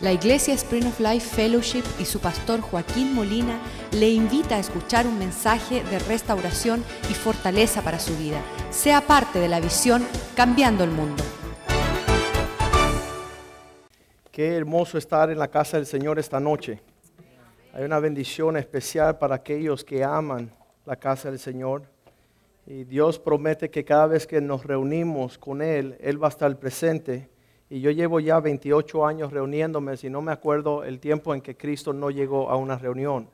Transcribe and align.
La 0.00 0.12
Iglesia 0.12 0.54
Spring 0.54 0.86
of 0.86 1.00
Life 1.00 1.34
Fellowship 1.34 1.82
y 1.98 2.04
su 2.04 2.20
pastor 2.20 2.60
Joaquín 2.60 3.14
Molina 3.14 3.58
le 3.90 4.08
invita 4.08 4.54
a 4.54 4.60
escuchar 4.60 5.08
un 5.08 5.18
mensaje 5.18 5.82
de 5.82 5.98
restauración 5.98 6.84
y 7.10 7.14
fortaleza 7.14 7.82
para 7.82 7.98
su 7.98 8.16
vida. 8.16 8.40
Sea 8.70 9.00
parte 9.00 9.40
de 9.40 9.48
la 9.48 9.58
visión 9.58 10.06
Cambiando 10.36 10.84
el 10.84 10.92
Mundo. 10.92 11.24
Qué 14.30 14.54
hermoso 14.54 14.98
estar 14.98 15.30
en 15.30 15.38
la 15.40 15.48
casa 15.48 15.78
del 15.78 15.86
Señor 15.86 16.20
esta 16.20 16.38
noche. 16.38 16.80
Hay 17.72 17.82
una 17.82 17.98
bendición 17.98 18.56
especial 18.56 19.18
para 19.18 19.34
aquellos 19.34 19.82
que 19.82 20.04
aman 20.04 20.52
la 20.86 20.94
casa 20.94 21.28
del 21.28 21.40
Señor. 21.40 21.82
Y 22.68 22.84
Dios 22.84 23.18
promete 23.18 23.68
que 23.68 23.84
cada 23.84 24.06
vez 24.06 24.28
que 24.28 24.40
nos 24.40 24.64
reunimos 24.64 25.38
con 25.38 25.60
Él, 25.60 25.98
Él 26.00 26.22
va 26.22 26.28
a 26.28 26.30
estar 26.30 26.56
presente 26.56 27.28
y 27.70 27.80
yo 27.80 27.90
llevo 27.90 28.18
ya 28.20 28.40
28 28.40 29.06
años 29.06 29.32
reuniéndome, 29.32 29.96
si 29.96 30.08
no 30.08 30.22
me 30.22 30.32
acuerdo 30.32 30.84
el 30.84 31.00
tiempo 31.00 31.34
en 31.34 31.42
que 31.42 31.56
Cristo 31.56 31.92
no 31.92 32.10
llegó 32.10 32.50
a 32.50 32.56
una 32.56 32.78
reunión. 32.78 33.28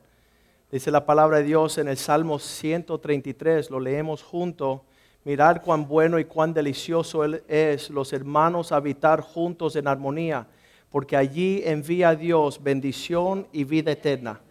Dice 0.71 0.91
la 0.91 1.05
palabra 1.05 1.37
de 1.37 1.43
Dios 1.43 1.77
en 1.77 1.87
el 1.87 1.95
Salmo 1.95 2.37
133, 2.37 3.69
lo 3.69 3.79
leemos 3.79 4.23
junto. 4.23 4.83
Mirar 5.23 5.61
cuán 5.61 5.87
bueno 5.87 6.19
y 6.19 6.25
cuán 6.25 6.53
delicioso 6.53 7.23
es 7.47 7.89
los 7.89 8.13
hermanos 8.13 8.71
habitar 8.71 9.21
juntos 9.21 9.75
en 9.75 9.87
armonía, 9.87 10.47
porque 10.91 11.15
allí 11.15 11.61
envía 11.65 12.09
a 12.09 12.15
Dios 12.15 12.61
bendición 12.61 13.47
y 13.51 13.63
vida 13.63 13.91
eterna. 13.91 14.41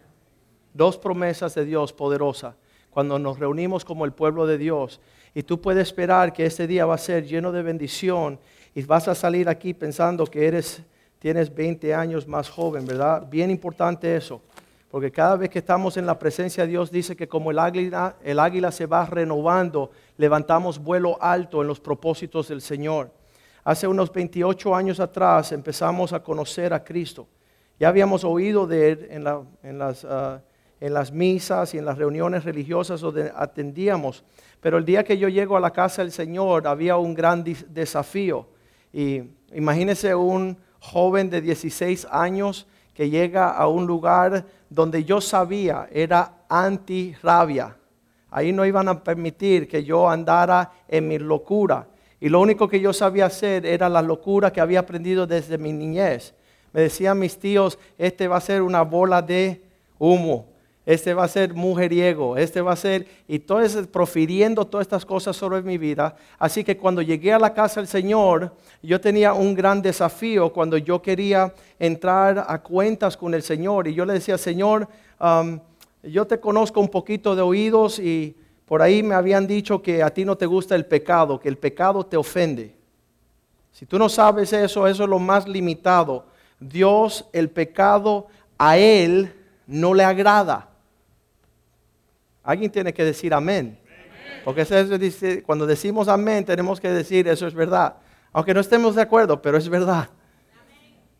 Dos 0.73 0.97
promesas 0.97 1.55
de 1.55 1.63
Dios 1.63 1.93
poderosas 1.93 2.55
cuando 2.89 3.19
nos 3.19 3.39
reunimos 3.39 3.85
como 3.85 4.03
el 4.05 4.13
pueblo 4.13 4.47
de 4.47 4.57
Dios. 4.57 4.99
Y 5.33 5.43
tú 5.43 5.61
puedes 5.61 5.87
esperar 5.87 6.33
que 6.33 6.45
este 6.45 6.65
día 6.65 6.85
va 6.85 6.95
a 6.95 6.97
ser 6.97 7.25
lleno 7.25 7.51
de 7.51 7.61
bendición 7.61 8.39
y 8.75 8.83
vas 8.83 9.07
a 9.07 9.15
salir 9.15 9.47
aquí 9.47 9.73
pensando 9.73 10.25
que 10.25 10.45
eres, 10.45 10.83
tienes 11.17 11.55
20 11.55 11.95
años 11.95 12.27
más 12.27 12.49
joven, 12.49 12.85
¿verdad? 12.85 13.25
Bien 13.27 13.49
importante 13.49 14.13
eso, 14.17 14.41
porque 14.91 15.11
cada 15.11 15.37
vez 15.37 15.49
que 15.49 15.59
estamos 15.59 15.95
en 15.95 16.05
la 16.05 16.19
presencia 16.19 16.63
de 16.63 16.71
Dios 16.71 16.91
dice 16.91 17.15
que 17.15 17.29
como 17.29 17.51
el 17.51 17.59
águila, 17.59 18.17
el 18.21 18.37
águila 18.37 18.73
se 18.73 18.85
va 18.85 19.05
renovando, 19.05 19.91
levantamos 20.17 20.77
vuelo 20.77 21.17
alto 21.21 21.61
en 21.61 21.69
los 21.69 21.79
propósitos 21.79 22.49
del 22.49 22.61
Señor. 22.61 23.11
Hace 23.63 23.87
unos 23.87 24.11
28 24.11 24.75
años 24.75 24.99
atrás 24.99 25.53
empezamos 25.53 26.11
a 26.11 26.21
conocer 26.21 26.73
a 26.73 26.83
Cristo. 26.83 27.27
Ya 27.79 27.87
habíamos 27.87 28.25
oído 28.25 28.67
de 28.67 28.91
Él 28.91 29.07
en, 29.09 29.25
en, 29.63 29.79
las, 29.79 30.05
ah, 30.05 30.41
en 30.81 30.93
las 30.93 31.11
misas 31.11 31.73
y 31.73 31.77
en 31.77 31.85
las 31.85 31.97
reuniones 31.97 32.43
religiosas 32.43 32.99
donde 32.99 33.31
atendíamos. 33.35 34.23
Pero 34.59 34.77
el 34.77 34.85
día 34.85 35.03
que 35.03 35.17
yo 35.17 35.29
llego 35.29 35.55
a 35.55 35.61
la 35.61 35.71
casa 35.71 36.01
del 36.01 36.11
Señor 36.11 36.67
había 36.67 36.97
un 36.97 37.13
gran 37.13 37.43
desafío. 37.43 38.47
Y 38.95 39.23
imagínese 39.53 40.15
un 40.15 40.57
joven 40.79 41.29
de 41.29 41.41
16 41.41 42.07
años 42.09 42.65
que 42.93 43.09
llega 43.09 43.49
a 43.49 43.67
un 43.67 43.85
lugar 43.85 44.45
donde 44.69 45.03
yo 45.03 45.19
sabía 45.19 45.89
era 45.91 46.45
anti-rabia. 46.47 47.75
Ahí 48.31 48.53
no 48.53 48.65
iban 48.65 48.87
a 48.87 49.03
permitir 49.03 49.67
que 49.67 49.83
yo 49.83 50.09
andara 50.09 50.71
en 50.87 51.09
mi 51.09 51.19
locura. 51.19 51.89
Y 52.21 52.29
lo 52.29 52.39
único 52.39 52.69
que 52.69 52.79
yo 52.79 52.93
sabía 52.93 53.25
hacer 53.25 53.65
era 53.65 53.89
la 53.89 54.01
locura 54.01 54.53
que 54.53 54.61
había 54.61 54.79
aprendido 54.79 55.27
desde 55.27 55.57
mi 55.57 55.73
niñez. 55.73 56.33
Me 56.71 56.79
decían 56.79 57.19
mis 57.19 57.37
tíos, 57.37 57.77
este 57.97 58.29
va 58.29 58.37
a 58.37 58.41
ser 58.41 58.61
una 58.61 58.83
bola 58.83 59.21
de 59.21 59.61
humo 59.99 60.54
este 60.85 61.13
va 61.13 61.23
a 61.23 61.27
ser 61.27 61.53
mujeriego, 61.53 62.37
este 62.37 62.61
va 62.61 62.73
a 62.73 62.75
ser, 62.75 63.07
y 63.27 63.39
todo 63.39 63.61
eso, 63.61 63.85
profiriendo 63.87 64.65
todas 64.65 64.85
estas 64.85 65.05
cosas 65.05 65.35
sobre 65.35 65.61
mi 65.63 65.77
vida. 65.77 66.15
Así 66.37 66.63
que 66.63 66.77
cuando 66.77 67.01
llegué 67.01 67.33
a 67.33 67.39
la 67.39 67.53
casa 67.53 67.79
del 67.79 67.87
Señor, 67.87 68.53
yo 68.83 69.01
tenía 69.01 69.33
un 69.33 69.55
gran 69.55 69.81
desafío 69.81 70.53
cuando 70.53 70.77
yo 70.77 71.01
quería 71.01 71.53
entrar 71.79 72.45
a 72.47 72.61
cuentas 72.61 73.17
con 73.17 73.33
el 73.33 73.41
Señor. 73.41 73.87
Y 73.87 73.95
yo 73.95 74.05
le 74.05 74.13
decía, 74.13 74.37
Señor, 74.37 74.87
yo 76.03 76.27
te 76.27 76.39
conozco 76.39 76.79
un 76.79 76.89
poquito 76.89 77.35
de 77.35 77.41
oídos 77.41 77.97
y 77.97 78.35
por 78.65 78.81
ahí 78.81 79.01
me 79.01 79.15
habían 79.15 79.47
dicho 79.47 79.81
que 79.81 80.03
a 80.03 80.11
ti 80.11 80.23
no 80.23 80.35
te 80.35 80.45
gusta 80.45 80.75
el 80.75 80.85
pecado, 80.85 81.39
que 81.39 81.49
el 81.49 81.57
pecado 81.57 82.05
te 82.05 82.17
ofende. 82.17 82.75
Si 83.71 83.85
tú 83.85 83.97
no 83.97 84.07
sabes 84.07 84.53
eso, 84.53 84.87
eso 84.87 85.03
es 85.03 85.09
lo 85.09 85.19
más 85.19 85.47
limitado. 85.47 86.27
Dios, 86.59 87.25
el 87.33 87.49
pecado, 87.49 88.27
a 88.57 88.77
Él 88.77 89.33
no 89.67 89.93
le 89.93 90.03
agrada. 90.03 90.69
Alguien 92.45 92.71
tiene 92.71 92.93
que 92.93 93.03
decir 93.03 93.33
amén. 93.33 93.77
Porque 94.45 94.63
cuando 95.45 95.65
decimos 95.65 96.07
amén 96.07 96.45
tenemos 96.45 96.79
que 96.79 96.89
decir 96.89 97.27
eso 97.27 97.47
es 97.47 97.53
verdad. 97.53 97.95
Aunque 98.31 98.53
no 98.53 98.59
estemos 98.59 98.95
de 98.95 99.01
acuerdo, 99.01 99.41
pero 99.41 99.57
es 99.57 99.67
verdad. 99.67 100.09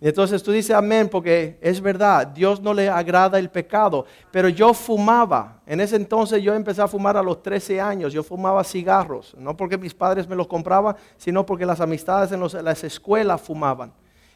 Y 0.01 0.07
entonces 0.09 0.43
tú 0.43 0.51
dices 0.51 0.75
amén 0.75 1.07
porque 1.09 1.57
es 1.61 1.79
verdad, 1.79 2.27
Dios 2.27 2.61
no 2.61 2.73
le 2.73 2.89
agrada 2.89 3.39
el 3.39 3.49
pecado. 3.49 4.05
Pero 4.29 4.49
yo 4.49 4.73
fumaba, 4.73 5.61
en 5.65 5.79
ese 5.79 5.95
entonces 5.95 6.43
yo 6.43 6.53
empecé 6.53 6.81
a 6.81 6.87
fumar 6.87 7.17
a 7.17 7.23
los 7.23 7.41
13 7.41 7.79
años, 7.81 8.13
yo 8.13 8.21
fumaba 8.21 8.63
cigarros, 8.63 9.33
no 9.39 9.55
porque 9.55 9.77
mis 9.77 9.93
padres 9.93 10.27
me 10.27 10.35
los 10.35 10.47
compraban, 10.47 10.95
sino 11.17 11.45
porque 11.45 11.65
las 11.65 11.79
amistades 11.79 12.31
en, 12.31 12.41
las 12.63 12.83
escuelas 12.83 13.41
fumaban. 13.41 13.93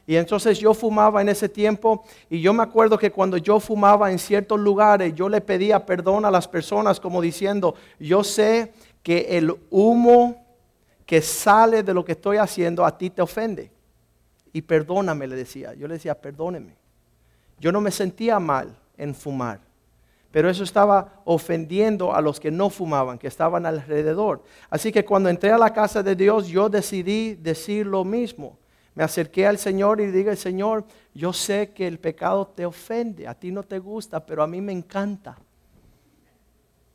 Y 0.10 0.18
entonces 0.18 0.58
yo 0.58 0.74
fumaba 0.74 1.22
en 1.22 1.30
ese 1.30 1.48
tiempo 1.48 2.04
y 2.32 2.42
yo 2.42 2.52
me 2.52 2.64
acuerdo 2.64 2.98
que 2.98 3.12
cuando 3.12 3.38
yo 3.38 3.60
fumaba 3.60 4.12
en 4.12 4.18
ciertos 4.18 4.60
lugares, 4.60 5.14
yo 5.14 5.30
le 5.30 5.40
pedía 5.40 5.86
perdón 5.86 6.26
a 6.26 6.32
las 6.32 6.48
personas 6.48 7.00
como 7.00 7.22
diciendo, 7.22 7.76
yo 8.00 8.24
sé 8.24 8.74
que 9.04 9.38
el 9.38 9.54
humo 9.70 10.48
que 11.06 11.22
sale 11.22 11.84
de 11.84 11.94
lo 11.94 12.04
que 12.04 12.14
estoy 12.14 12.38
haciendo 12.38 12.84
a 12.84 12.98
ti 12.98 13.12
te 13.12 13.22
ofende. 13.22 13.72
Y 14.52 14.64
perdóname, 14.64 15.28
le 15.28 15.36
decía. 15.36 15.76
Yo 15.76 15.88
le 15.88 15.94
decía, 15.94 16.20
perdóneme. 16.20 16.74
Yo 17.60 17.72
no 17.72 17.80
me 17.80 17.92
sentía 17.92 18.40
mal 18.40 18.76
en 18.98 19.14
fumar. 19.14 19.60
Pero 20.32 20.50
eso 20.50 20.64
estaba 20.64 21.22
ofendiendo 21.24 22.16
a 22.16 22.22
los 22.22 22.40
que 22.40 22.50
no 22.50 22.72
fumaban, 22.72 23.20
que 23.20 23.28
estaban 23.28 23.64
alrededor. 23.68 24.42
Así 24.72 24.92
que 24.92 25.06
cuando 25.06 25.30
entré 25.30 25.52
a 25.52 25.60
la 25.60 25.72
casa 25.72 26.02
de 26.02 26.16
Dios, 26.16 26.48
yo 26.48 26.68
decidí 26.68 27.36
decir 27.36 27.86
lo 27.86 28.04
mismo 28.04 28.58
me 29.00 29.06
acerqué 29.06 29.48
al 29.48 29.58
Señor 29.58 30.02
y 30.02 30.08
dije, 30.08 30.36
Señor, 30.36 30.84
yo 31.14 31.32
sé 31.32 31.72
que 31.72 31.88
el 31.88 32.00
pecado 32.00 32.46
te 32.48 32.66
ofende, 32.66 33.30
a 33.30 33.34
ti 33.34 33.50
no 33.50 33.64
te 33.64 33.80
gusta, 33.80 34.26
pero 34.26 34.44
a 34.44 34.48
mí 34.48 34.60
me 34.60 34.74
encanta. 34.74 35.38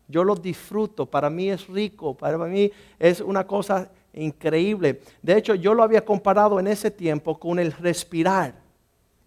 Yo 0.07 0.23
lo 0.23 0.35
disfruto, 0.35 1.07
para 1.07 1.31
mí 1.31 1.49
es 1.49 1.67
rico, 1.67 2.15
para 2.15 2.37
mí 2.37 2.71
es 2.99 3.23
una 3.23 3.47
cosa 3.47 3.91
increíble. 4.13 5.01
De 5.23 5.39
hecho, 5.39 5.55
yo 5.55 5.73
lo 5.73 5.83
había 5.83 6.05
comparado 6.05 6.61
en 6.61 6.67
ese 6.67 6.91
tiempo 6.91 7.39
con 7.39 7.59
el 7.59 7.73
respirar. 7.73 8.53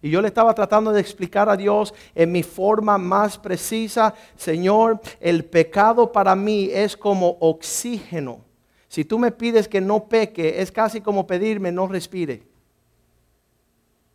Y 0.00 0.10
yo 0.10 0.22
le 0.22 0.28
estaba 0.28 0.54
tratando 0.54 0.92
de 0.92 1.00
explicar 1.00 1.48
a 1.48 1.56
Dios 1.56 1.92
en 2.14 2.30
mi 2.30 2.44
forma 2.44 2.96
más 2.96 3.36
precisa, 3.36 4.14
Señor, 4.36 5.00
el 5.18 5.44
pecado 5.44 6.12
para 6.12 6.36
mí 6.36 6.70
es 6.72 6.96
como 6.96 7.38
oxígeno. 7.40 8.44
Si 8.86 9.04
tú 9.04 9.18
me 9.18 9.32
pides 9.32 9.66
que 9.66 9.80
no 9.80 10.04
peque, 10.04 10.62
es 10.62 10.70
casi 10.70 11.00
como 11.00 11.26
pedirme 11.26 11.72
no 11.72 11.88
respire. 11.88 12.47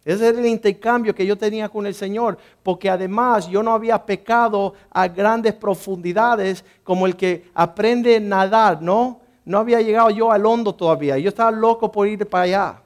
Ese 0.06 0.28
era 0.28 0.40
el 0.40 0.46
intercambio 0.46 1.16
que 1.16 1.26
yo 1.26 1.38
tenía 1.38 1.70
con 1.70 1.86
el 1.86 1.94
Señor, 1.94 2.38
porque 2.62 2.90
además 2.90 3.48
yo 3.48 3.64
no 3.64 3.74
había 3.74 4.06
pecado 4.06 4.74
a 4.90 5.08
grandes 5.08 5.54
profundidades 5.54 6.66
como 6.84 7.08
el 7.08 7.16
que 7.16 7.46
aprende 7.54 8.18
a 8.18 8.20
nadar, 8.20 8.82
¿no? 8.82 9.22
No 9.46 9.60
había 9.60 9.82
llegado 9.82 10.10
yo 10.10 10.32
al 10.32 10.46
hondo 10.46 10.76
todavía, 10.76 11.18
yo 11.18 11.30
estaba 11.30 11.52
loco 11.52 11.92
por 11.92 12.08
ir 12.08 12.28
para 12.28 12.44
allá. 12.44 12.82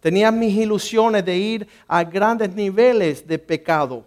Tenía 0.00 0.30
mis 0.30 0.56
ilusiones 0.56 1.24
de 1.24 1.36
ir 1.36 1.68
a 1.86 2.02
grandes 2.02 2.52
niveles 2.54 3.26
de 3.26 3.38
pecado, 3.38 4.04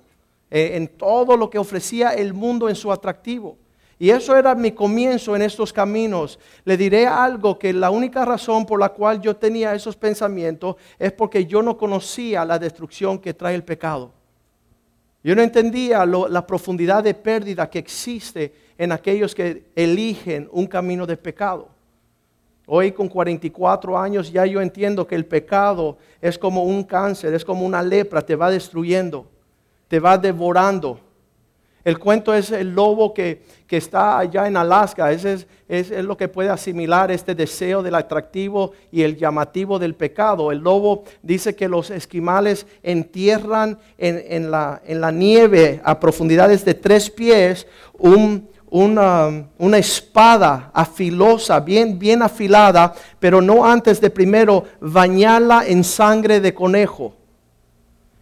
eh, 0.50 0.72
en 0.74 0.88
todo 0.88 1.38
lo 1.38 1.50
que 1.50 1.58
ofrecía 1.58 2.12
el 2.12 2.34
mundo 2.34 2.68
en 2.68 2.76
su 2.76 2.92
atractivo. 2.92 3.58
Y 4.02 4.10
eso 4.10 4.36
era 4.36 4.56
mi 4.56 4.72
comienzo 4.72 5.36
en 5.36 5.44
estos 5.44 5.72
caminos. 5.72 6.40
Le 6.66 6.76
diré 6.76 7.06
algo 7.06 7.60
que 7.60 7.72
la 7.72 7.92
única 7.92 8.26
razón 8.26 8.66
por 8.66 8.80
la 8.80 8.90
cual 8.90 9.22
yo 9.22 9.36
tenía 9.36 9.76
esos 9.76 9.96
pensamientos 9.96 10.76
es 10.98 11.12
porque 11.12 11.46
yo 11.46 11.62
no 11.62 11.78
conocía 11.78 12.44
la 12.44 12.58
destrucción 12.58 13.20
que 13.20 13.36
trae 13.36 13.54
el 13.54 13.64
pecado. 13.64 14.12
Yo 15.24 15.36
no 15.36 15.44
entendía 15.44 16.04
la 16.04 16.48
profundidad 16.48 17.04
de 17.04 17.14
pérdida 17.14 17.70
que 17.70 17.78
existe 17.78 18.52
en 18.76 18.92
aquellos 18.92 19.36
que 19.36 19.66
eligen 19.76 20.50
un 20.52 20.66
camino 20.66 21.06
de 21.06 21.18
pecado. 21.18 21.70
Hoy 22.66 22.94
con 22.94 23.08
44 23.08 24.00
años 24.00 24.32
ya 24.32 24.48
yo 24.48 24.62
entiendo 24.62 25.06
que 25.06 25.14
el 25.14 25.28
pecado 25.28 26.00
es 26.20 26.40
como 26.40 26.64
un 26.64 26.86
cáncer, 26.86 27.36
es 27.36 27.46
como 27.46 27.68
una 27.68 27.84
lepra, 27.84 28.24
te 28.24 28.36
va 28.36 28.50
destruyendo, 28.50 29.28
te 29.88 30.00
va 30.00 30.18
devorando 30.18 31.11
el 31.84 31.98
cuento 31.98 32.34
es 32.34 32.52
el 32.52 32.74
lobo 32.74 33.14
que, 33.14 33.62
está 33.72 34.20
allá 34.20 34.48
en 34.48 34.58
Alaska. 34.58 35.14
Ese 35.14 35.48
es, 35.70 35.90
lo 35.92 36.18
que 36.18 36.28
puede 36.28 36.50
asimilar 36.50 37.10
este 37.10 37.34
deseo 37.34 37.82
del 37.82 37.96
atractivo 37.96 38.74
y 38.92 39.04
el 39.04 39.16
llamativo 39.16 39.80
del 39.80 39.96
pecado. 39.96 40.52
El 40.52 40.60
lobo 40.60 41.06
dice 41.24 41.56
que 41.56 41.70
los 41.70 41.90
esquimales 41.90 42.68
entierran 42.84 43.80
en, 43.98 44.52
la, 44.52 45.12
nieve 45.14 45.80
a 45.86 46.00
profundidades 46.02 46.66
de 46.66 46.74
tres 46.74 47.10
pies 47.10 47.66
una, 47.98 49.46
una, 49.58 49.78
espada 49.78 50.70
afilosa, 50.74 51.62
bien, 51.62 51.98
bien 51.98 52.22
afilada, 52.22 52.94
pero 53.20 53.42
no 53.42 53.66
antes 53.66 54.02
de 54.02 54.10
primero 54.10 54.66
bañarla 54.82 55.66
en 55.66 55.86
sangre 55.86 56.42
de 56.42 56.54
conejo. 56.54 57.21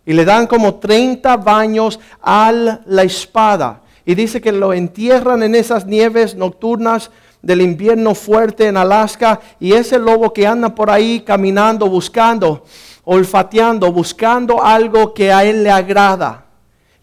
Y 0.10 0.14
le 0.14 0.26
dan 0.26 0.48
como 0.48 0.74
30 0.80 1.38
baños 1.38 2.00
a 2.24 2.52
la 2.52 3.04
espada. 3.04 3.84
Y 4.04 4.16
dice 4.16 4.42
que 4.42 4.52
lo 4.52 4.74
entierran 4.74 5.44
en 5.44 5.54
esas 5.54 5.86
nieves 5.86 6.34
nocturnas 6.34 7.12
del 7.44 7.62
invierno 7.62 8.16
fuerte 8.16 8.66
en 8.66 8.78
Alaska. 8.78 9.40
Y 9.60 9.74
ese 9.74 10.00
lobo 10.00 10.34
que 10.34 10.48
anda 10.48 10.74
por 10.74 10.90
ahí 10.90 11.20
caminando, 11.20 11.88
buscando, 11.88 12.66
olfateando, 13.04 13.92
buscando 13.92 14.64
algo 14.64 15.14
que 15.14 15.32
a 15.32 15.44
él 15.46 15.64
le 15.64 15.70
agrada. 15.70 16.46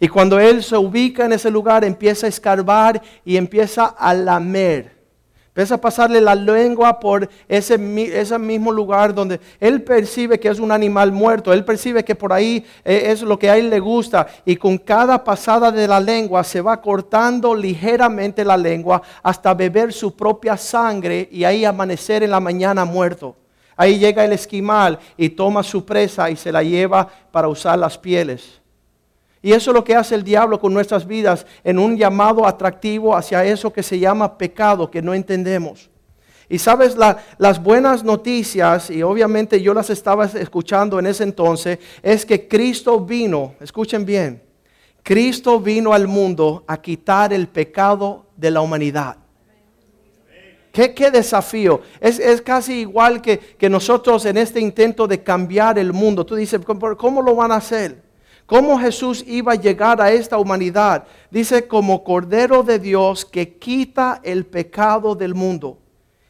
Y 0.00 0.08
cuando 0.08 0.40
él 0.40 0.64
se 0.64 0.76
ubica 0.76 1.26
en 1.26 1.34
ese 1.34 1.48
lugar, 1.48 1.84
empieza 1.84 2.26
a 2.26 2.28
escarbar 2.28 3.00
y 3.24 3.36
empieza 3.36 3.84
a 3.86 4.14
lamer. 4.14 4.95
Empieza 5.56 5.76
a 5.76 5.80
pasarle 5.80 6.20
la 6.20 6.34
lengua 6.34 7.00
por 7.00 7.30
ese, 7.48 7.78
mismo 7.78 8.70
lugar 8.70 9.14
donde 9.14 9.40
él 9.58 9.82
percibe 9.82 10.38
que 10.38 10.48
es 10.48 10.58
un 10.58 10.70
animal 10.70 11.12
muerto. 11.12 11.50
Él 11.50 11.64
percibe 11.64 12.04
que 12.04 12.14
por 12.14 12.30
ahí 12.30 12.62
eh, 12.84 13.04
es 13.06 13.22
lo 13.22 13.38
que 13.38 13.48
a 13.48 13.56
él 13.56 13.70
le 13.70 13.80
gusta. 13.80 14.26
Y 14.44 14.56
con 14.56 14.76
cada 14.76 15.24
pasada 15.24 15.72
de 15.72 15.88
la 15.88 15.98
lengua 15.98 16.44
se 16.44 16.60
va 16.60 16.78
cortando 16.82 17.54
ligeramente 17.54 18.44
la 18.44 18.58
lengua 18.58 19.00
hasta 19.22 19.54
beber 19.54 19.94
su 19.94 20.14
propia 20.14 20.58
sangre 20.58 21.26
y 21.32 21.44
ahí 21.44 21.64
amanecer 21.64 22.22
en 22.22 22.32
la 22.32 22.40
mañana 22.40 22.84
muerto. 22.84 23.34
Ahí 23.78 23.98
llega 23.98 24.26
el 24.26 24.34
esquimal 24.34 24.98
y 25.16 25.30
toma 25.30 25.62
su 25.62 25.86
presa 25.86 26.28
y 26.28 26.36
se 26.36 26.52
la 26.52 26.62
lleva 26.62 27.08
para 27.32 27.48
usar 27.48 27.78
las 27.78 27.96
pieles. 27.96 28.60
Y 29.46 29.52
eso 29.52 29.70
es 29.70 29.76
lo 29.76 29.84
que 29.84 29.94
hace 29.94 30.16
el 30.16 30.25
diablo 30.25 30.58
con 30.58 30.75
nuestras 30.75 31.06
vidas 31.06 31.46
en 31.62 31.78
un 31.78 31.96
llamado 31.96 32.48
atractivo 32.48 33.14
hacia 33.14 33.44
eso 33.44 33.72
que 33.72 33.84
se 33.84 33.96
llama 33.96 34.37
pecado, 34.37 34.90
que 34.90 35.00
no 35.00 35.14
entendemos. 35.14 35.88
Y 36.48 36.58
sabes, 36.58 36.96
las 37.38 37.62
buenas 37.62 38.02
noticias, 38.02 38.90
y 38.90 39.04
obviamente 39.04 39.62
yo 39.62 39.72
las 39.72 39.88
estaba 39.88 40.25
escuchando 40.25 40.98
en 40.98 41.06
ese 41.06 41.22
entonces, 41.22 41.78
es 42.02 42.26
que 42.26 42.48
Cristo 42.48 42.98
vino, 42.98 43.54
escuchen 43.60 44.04
bien, 44.04 44.43
Cristo 45.04 45.60
vino 45.60 45.92
al 45.92 46.08
mundo 46.08 46.64
a 46.66 46.82
quitar 46.82 47.32
el 47.32 47.46
pecado 47.46 48.26
de 48.37 48.50
la 48.50 48.62
humanidad. 48.62 49.16
¿Qué, 50.72 51.08
desafío? 51.12 51.82
Es, 52.00 52.42
casi 52.42 52.81
igual 52.81 53.22
que, 53.22 53.38
que, 53.38 53.70
nosotros 53.70 54.26
en 54.26 54.38
este 54.38 54.58
intento 54.58 55.06
de 55.06 55.22
cambiar 55.22 55.78
el 55.78 55.92
mundo. 55.92 56.26
Tú 56.26 56.34
dices, 56.34 56.60
¿cómo 56.99 57.22
lo 57.22 57.37
van 57.37 57.52
a 57.52 57.56
hacer? 57.56 58.05
Cómo 58.46 58.78
Jesús 58.78 59.25
iba 59.26 59.52
a 59.52 59.56
llegar 59.56 60.00
a 60.00 60.10
esta 60.10 60.38
humanidad. 60.38 61.04
Dice, 61.31 61.66
como 61.69 62.02
Cordero 62.02 62.62
de 62.62 62.78
Dios 62.78 63.25
que 63.25 63.58
quita 63.58 64.20
el 64.22 64.46
pecado 64.46 65.14
del 65.14 65.34
mundo. 65.34 65.78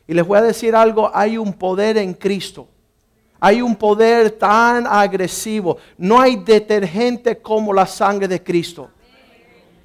Y 0.09 0.15
les 0.15 0.27
voy 0.27 0.39
a 0.39 0.43
decir 0.43 0.75
algo, 0.75 1.11
hay 1.13 1.37
un 1.39 1.53
poder 1.53 1.99
en 1.99 2.15
Cristo. 2.15 2.69
Hay 3.39 3.61
un 3.61 3.77
poder 3.77 4.31
tan 4.33 4.87
agresivo. 4.87 5.77
No 5.99 6.21
hay 6.21 6.37
detergente 6.37 7.41
como 7.41 7.73
la 7.73 7.87
sangre 7.87 8.29
de 8.29 8.43
Cristo. 8.43 8.91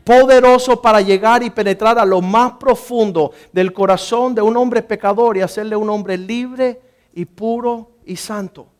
Poderoso 0.03 0.81
para 0.81 1.01
llegar 1.01 1.43
y 1.43 1.49
penetrar 1.49 1.99
a 1.99 2.05
lo 2.05 2.21
más 2.21 2.53
profundo 2.53 3.31
del 3.51 3.71
corazón 3.71 4.33
de 4.33 4.41
un 4.41 4.57
hombre 4.57 4.81
pecador 4.81 5.37
y 5.37 5.41
hacerle 5.41 5.75
un 5.75 5.89
hombre 5.89 6.17
libre 6.17 6.81
y 7.13 7.25
puro 7.25 7.91
y 8.05 8.15
santo. 8.15 8.70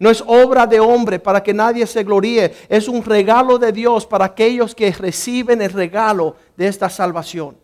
No 0.00 0.08
es 0.08 0.24
obra 0.26 0.66
de 0.66 0.80
hombre 0.80 1.18
para 1.18 1.42
que 1.42 1.52
nadie 1.52 1.86
se 1.86 2.02
gloríe. 2.02 2.54
Es 2.70 2.88
un 2.88 3.04
regalo 3.04 3.58
de 3.58 3.70
Dios 3.70 4.06
para 4.06 4.24
aquellos 4.24 4.74
que 4.74 4.90
reciben 4.92 5.60
el 5.60 5.70
regalo 5.70 6.36
de 6.56 6.68
esta 6.68 6.88
salvación. 6.88 7.54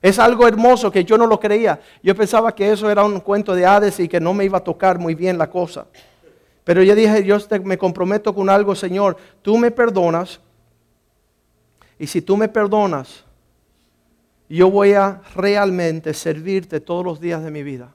Es 0.00 0.20
algo 0.20 0.46
hermoso 0.46 0.88
que 0.92 1.04
yo 1.04 1.18
no 1.18 1.26
lo 1.26 1.40
creía. 1.40 1.80
Yo 2.00 2.14
pensaba 2.14 2.54
que 2.54 2.70
eso 2.70 2.88
era 2.88 3.02
un 3.04 3.18
cuento 3.18 3.56
de 3.56 3.66
Hades 3.66 3.98
y 3.98 4.06
que 4.06 4.20
no 4.20 4.32
me 4.32 4.44
iba 4.44 4.58
a 4.58 4.62
tocar 4.62 5.00
muy 5.00 5.16
bien 5.16 5.36
la 5.36 5.50
cosa. 5.50 5.86
Pero 6.62 6.80
yo 6.80 6.94
dije, 6.94 7.24
yo 7.24 7.38
me 7.64 7.76
comprometo 7.76 8.32
con 8.32 8.48
algo, 8.48 8.76
Señor. 8.76 9.16
Tú 9.42 9.58
me 9.58 9.72
perdonas. 9.72 10.40
Y 11.98 12.06
si 12.06 12.22
tú 12.22 12.36
me 12.36 12.48
perdonas, 12.48 13.24
yo 14.48 14.70
voy 14.70 14.92
a 14.92 15.22
realmente 15.34 16.14
servirte 16.14 16.78
todos 16.78 17.04
los 17.04 17.20
días 17.20 17.42
de 17.42 17.50
mi 17.50 17.64
vida. 17.64 17.92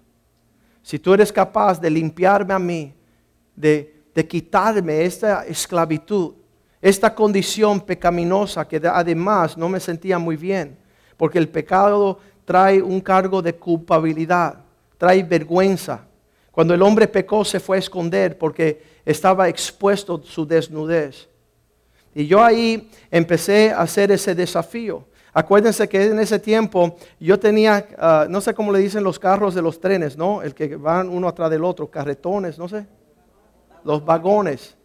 Si 0.84 1.00
tú 1.00 1.14
eres 1.14 1.32
capaz 1.32 1.80
de 1.80 1.90
limpiarme 1.90 2.54
a 2.54 2.60
mí 2.60 2.94
de, 3.60 3.96
quitarme 4.28 5.06
esta 5.06 5.46
esclavitud, 5.46 6.34
esta 6.82 7.14
condición 7.16 7.80
pecaminosa 7.80 8.68
que 8.68 8.82
además 8.86 9.58
no 9.58 9.70
me 9.70 9.80
sentía 9.80 10.20
muy 10.20 10.36
bien, 10.36 10.78
porque 11.16 11.38
el 11.38 11.48
pecado 11.48 12.20
trae 12.44 12.82
un 12.82 13.00
cargo 13.00 13.42
de 13.42 13.56
culpabilidad, 13.56 14.56
trae 14.98 15.24
vergüenza. 15.24 16.02
Cuando 16.52 16.74
el 16.74 16.82
hombre 16.82 17.08
pecó 17.08 17.46
se 17.46 17.62
fue 17.62 17.78
a 17.78 17.80
esconder 17.80 18.38
porque 18.38 18.84
estaba 19.06 19.48
expuesto 19.48 20.22
su 20.24 20.46
desnudez. 20.46 21.30
Y 22.14 22.28
yo 22.28 22.44
ahí 22.44 22.90
empecé 23.10 23.72
a 23.72 23.82
hacer 23.82 24.12
ese 24.12 24.36
desafío. 24.36 25.06
Acuérdense 25.32 25.88
que 25.88 26.08
en 26.08 26.20
ese 26.20 26.40
tiempo 26.40 26.98
yo 27.20 27.40
tenía, 27.40 27.88
ah, 27.98 28.26
no 28.30 28.42
sé 28.42 28.54
cómo 28.54 28.74
le 28.74 28.80
dicen 28.80 29.04
los 29.04 29.18
carros 29.18 29.54
de 29.54 29.62
los 29.62 29.80
trenes, 29.80 30.18
¿no? 30.18 30.42
El 30.42 30.54
que 30.54 30.76
van 30.76 31.08
uno 31.08 31.28
atrás 31.30 31.50
del 31.50 31.64
otro, 31.64 31.90
carretones, 31.90 32.58
no 32.58 32.68
sé 32.68 32.86
los 33.90 34.06
vagones. 34.06 34.78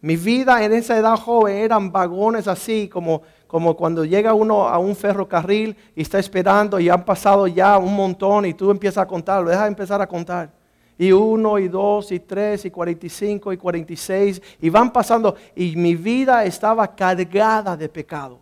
Mi 0.00 0.16
vida 0.16 0.64
en 0.64 0.72
esa 0.72 0.96
edad 0.96 1.16
joven 1.16 1.56
eran 1.56 1.90
vagones 1.90 2.46
así, 2.46 2.88
como, 2.88 3.22
como 3.48 3.76
cuando 3.76 4.04
llega 4.04 4.34
uno 4.34 4.68
a 4.68 4.78
un 4.78 4.94
ferrocarril 4.94 5.76
y 5.96 6.02
está 6.02 6.20
esperando 6.20 6.78
y 6.78 6.88
han 6.88 7.04
pasado 7.04 7.48
ya 7.48 7.76
un 7.78 7.94
montón 7.94 8.46
y 8.46 8.54
tú 8.54 8.70
empiezas 8.70 9.02
a 9.02 9.06
contar, 9.06 9.42
lo 9.42 9.50
dejas 9.50 9.66
empezar 9.66 10.00
a 10.00 10.06
contar. 10.06 10.50
Y 10.96 11.10
uno, 11.10 11.58
y 11.58 11.66
dos, 11.66 12.12
y 12.12 12.20
tres, 12.20 12.64
y 12.64 12.70
cuarenta 12.70 13.06
y 13.06 13.08
cinco, 13.08 13.52
y 13.52 13.56
cuarenta 13.56 13.92
y 13.92 13.96
seis, 13.96 14.40
y 14.60 14.70
van 14.70 14.92
pasando. 14.92 15.34
Y 15.56 15.74
mi 15.74 15.96
vida 15.96 16.44
estaba 16.44 16.94
cargada 16.94 17.76
de 17.76 17.88
pecado. 17.88 18.38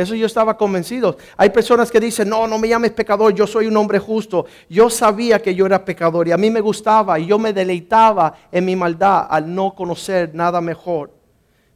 Eso 0.00 0.14
yo 0.14 0.24
estaba 0.24 0.56
convencido. 0.56 1.18
Hay 1.36 1.50
personas 1.50 1.90
que 1.90 2.00
dicen, 2.00 2.30
no, 2.30 2.46
no 2.46 2.58
me 2.58 2.68
llames 2.68 2.92
pecador, 2.92 3.34
yo 3.34 3.46
soy 3.46 3.66
un 3.66 3.76
hombre 3.76 3.98
justo. 3.98 4.46
Yo 4.66 4.88
sabía 4.88 5.42
que 5.42 5.54
yo 5.54 5.66
era 5.66 5.84
pecador 5.84 6.26
y 6.26 6.32
a 6.32 6.38
mí 6.38 6.50
me 6.50 6.62
gustaba 6.62 7.18
y 7.18 7.26
yo 7.26 7.38
me 7.38 7.52
deleitaba 7.52 8.32
en 8.50 8.64
mi 8.64 8.74
maldad 8.76 9.26
al 9.28 9.54
no 9.54 9.74
conocer 9.74 10.34
nada 10.34 10.62
mejor. 10.62 11.10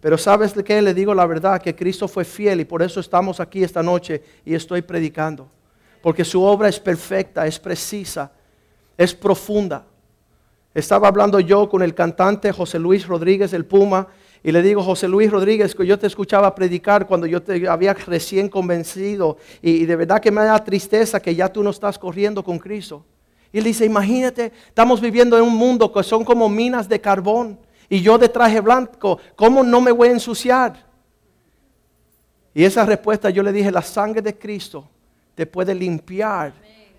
Pero 0.00 0.17
sabes 0.17 0.55
qué? 0.65 0.81
Le 0.81 0.94
digo 0.94 1.12
la 1.12 1.26
verdad, 1.26 1.61
que 1.61 1.76
Cristo 1.76 2.09
fue 2.09 2.25
fiel 2.25 2.62
y 2.62 2.65
por 2.65 2.81
eso 2.81 2.99
estamos 2.99 3.41
aquí 3.41 3.62
esta 3.62 3.82
noche 3.82 4.23
y 4.43 4.55
estoy 4.55 4.81
predicando. 4.81 5.47
Porque 6.00 6.25
su 6.25 6.43
obra 6.43 6.70
es 6.70 6.81
perfecta, 6.81 7.47
es 7.47 7.59
precisa, 7.59 8.32
es 8.97 9.15
profunda. 9.15 9.85
Estaba 10.73 11.09
hablando 11.09 11.41
yo 11.41 11.69
con 11.69 11.82
el 11.82 11.94
cantante 11.94 12.53
José 12.53 12.79
Luis 12.79 13.06
Rodríguez, 13.06 13.53
el 13.53 13.67
Puma, 13.67 14.09
y 14.46 14.52
le 14.52 14.62
digo, 14.62 14.82
José 14.82 15.08
Luis 15.08 15.31
Rodríguez, 15.31 15.75
que 15.75 15.87
yo 15.87 15.99
te 15.99 16.06
escuchaba 16.06 16.55
predicar 16.55 17.06
cuando 17.06 17.27
yo 17.27 17.43
te 17.43 17.67
había 17.67 17.94
recién 17.94 18.51
convencido. 18.51 19.39
Y, 19.63 19.86
de 19.86 19.96
verdad 19.96 20.20
que 20.20 20.31
me 20.31 20.44
da 20.44 20.63
tristeza 20.63 21.19
que 21.19 21.34
ya 21.34 21.51
tú 21.51 21.63
no 21.63 21.70
estás 21.70 21.98
corriendo 21.98 22.44
con 22.44 22.58
Cristo. 22.58 23.06
Y 23.51 23.58
él 23.58 23.65
dice, 23.65 23.86
imagínate, 23.86 24.53
estamos 24.69 25.01
viviendo 25.01 25.39
en 25.39 25.44
un 25.44 25.56
mundo 25.56 25.91
que 25.91 26.03
son 26.03 26.27
como 26.27 26.46
minas 26.51 26.86
de 26.86 27.01
carbón. 27.01 27.58
Y 27.89 28.03
yo 28.03 28.19
de 28.19 28.29
traje 28.29 28.60
blanco, 28.60 29.19
¿cómo 29.34 29.63
no 29.63 29.81
me 29.81 29.93
voy 29.93 30.08
a 30.08 30.13
ensuciar? 30.13 30.84
Y 32.53 32.65
esa 32.65 32.84
respuesta 32.84 33.31
yo 33.31 33.43
le 33.43 33.51
dije, 33.51 33.72
la 33.72 33.81
sangre 33.81 34.20
de 34.20 34.36
Cristo 34.36 34.86
te 35.34 35.46
puede 35.46 35.74
limpiar 35.74 36.53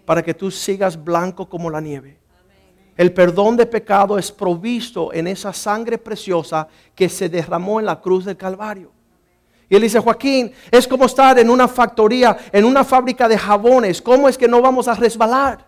para 0.04 0.24
que 0.24 0.34
tú 0.34 0.50
sigas 0.50 1.02
blanco 1.02 1.48
como 1.48 1.70
la 1.70 1.80
nieve. 1.80 2.18
El 2.98 3.12
perdón 3.14 3.58
de 3.58 3.66
pecado 3.66 4.18
es 4.18 4.32
provisto 4.32 5.12
en 5.12 5.28
esa 5.28 5.52
sangre 5.52 5.98
preciosa 5.98 6.68
que 6.94 7.10
se 7.10 7.28
derramó 7.28 7.80
en 7.80 7.86
la 7.86 8.00
cruz 8.00 8.26
del 8.26 8.38
Calvario. 8.38 8.92
Y 9.70 9.76
él 9.76 9.82
dice, 9.82 10.00
Joaquín, 10.00 10.52
es 10.72 10.88
como 10.88 11.06
estar 11.06 11.38
en 11.40 11.50
una 11.50 11.68
factoría, 11.68 12.38
en 12.52 12.66
una 12.66 12.84
fábrica 12.84 13.28
de 13.28 13.38
jabones. 13.38 14.02
¿Cómo 14.02 14.30
es 14.30 14.38
que 14.38 14.48
no 14.48 14.62
vamos 14.62 14.88
a 14.88 14.96
resbalar? 14.96 15.66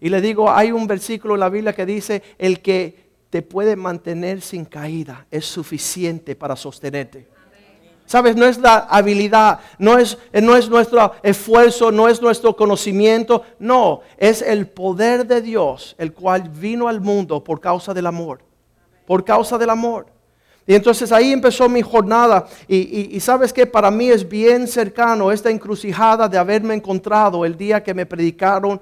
Y 0.00 0.08
le 0.08 0.20
digo, 0.20 0.50
hay 0.50 0.72
un 0.72 0.86
versículo 0.86 1.34
en 1.34 1.40
la 1.40 1.48
Biblia 1.48 1.74
que 1.74 1.86
dice, 1.86 2.22
el 2.38 2.60
que 2.60 3.04
te 3.30 3.42
puede 3.42 3.76
mantener 3.76 4.40
sin 4.40 4.64
caída 4.64 5.26
es 5.30 5.44
suficiente 5.44 6.34
para 6.34 6.56
sostenerte. 6.56 7.33
Sabes, 8.06 8.36
no 8.36 8.44
es 8.44 8.58
la 8.58 8.78
habilidad, 8.78 9.60
no 9.78 9.98
es, 9.98 10.18
no 10.32 10.56
es 10.56 10.68
nuestro 10.68 11.14
esfuerzo, 11.22 11.90
no 11.90 12.08
es 12.08 12.20
nuestro 12.20 12.54
conocimiento, 12.54 13.42
no, 13.58 14.02
es 14.18 14.42
el 14.42 14.68
poder 14.68 15.26
de 15.26 15.40
Dios, 15.40 15.94
el 15.98 16.12
cual 16.12 16.50
vino 16.50 16.86
al 16.86 17.00
mundo 17.00 17.42
por 17.42 17.60
causa 17.60 17.94
del 17.94 18.06
amor, 18.06 18.40
por 19.06 19.24
causa 19.24 19.56
del 19.56 19.70
amor. 19.70 20.06
Y 20.66 20.74
entonces 20.74 21.12
ahí 21.12 21.32
empezó 21.32 21.68
mi 21.68 21.82
jornada 21.82 22.46
y, 22.68 23.16
y 23.16 23.20
sabes 23.20 23.52
que 23.52 23.66
para 23.66 23.90
mí 23.90 24.08
es 24.10 24.26
bien 24.26 24.66
cercano 24.66 25.32
esta 25.32 25.50
encrucijada 25.50 26.28
de 26.28 26.38
haberme 26.38 26.74
encontrado 26.74 27.44
el 27.44 27.56
día 27.56 27.82
que 27.82 27.94
me 27.94 28.06
predicaron 28.06 28.80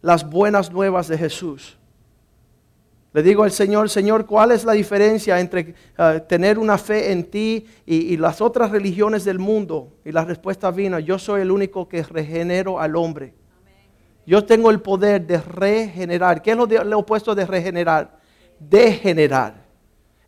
las 0.00 0.28
buenas 0.28 0.70
nuevas 0.70 1.08
de 1.08 1.16
Jesús. 1.16 1.78
Le 3.14 3.22
digo 3.22 3.44
al 3.44 3.52
Señor, 3.52 3.88
Señor, 3.88 4.26
¿cuál 4.26 4.50
es 4.50 4.64
la 4.64 4.72
diferencia 4.72 5.38
entre 5.38 5.76
eh, 5.96 6.20
tener 6.28 6.58
una 6.58 6.76
fe 6.76 7.12
en 7.12 7.22
ti 7.30 7.64
y, 7.86 8.16
las 8.16 8.40
otras 8.40 8.72
religiones 8.72 9.24
del 9.24 9.38
mundo? 9.38 9.98
Y 10.04 10.10
la 10.10 10.24
respuesta 10.24 10.72
vino, 10.72 10.98
yo 10.98 11.16
soy 11.16 11.42
el 11.42 11.52
único 11.52 11.88
que 11.88 12.02
regenero 12.02 12.80
al 12.80 12.96
hombre. 12.96 13.32
Yo 14.26 14.44
tengo 14.44 14.68
el 14.68 14.80
poder 14.80 15.24
de 15.24 15.40
regenerar. 15.40 16.42
¿Qué 16.42 16.50
es 16.50 16.56
lo, 16.56 16.66
lo 16.66 16.98
opuesto 16.98 17.36
de 17.36 17.46
regenerar? 17.46 18.18
Degenerar. 18.58 19.63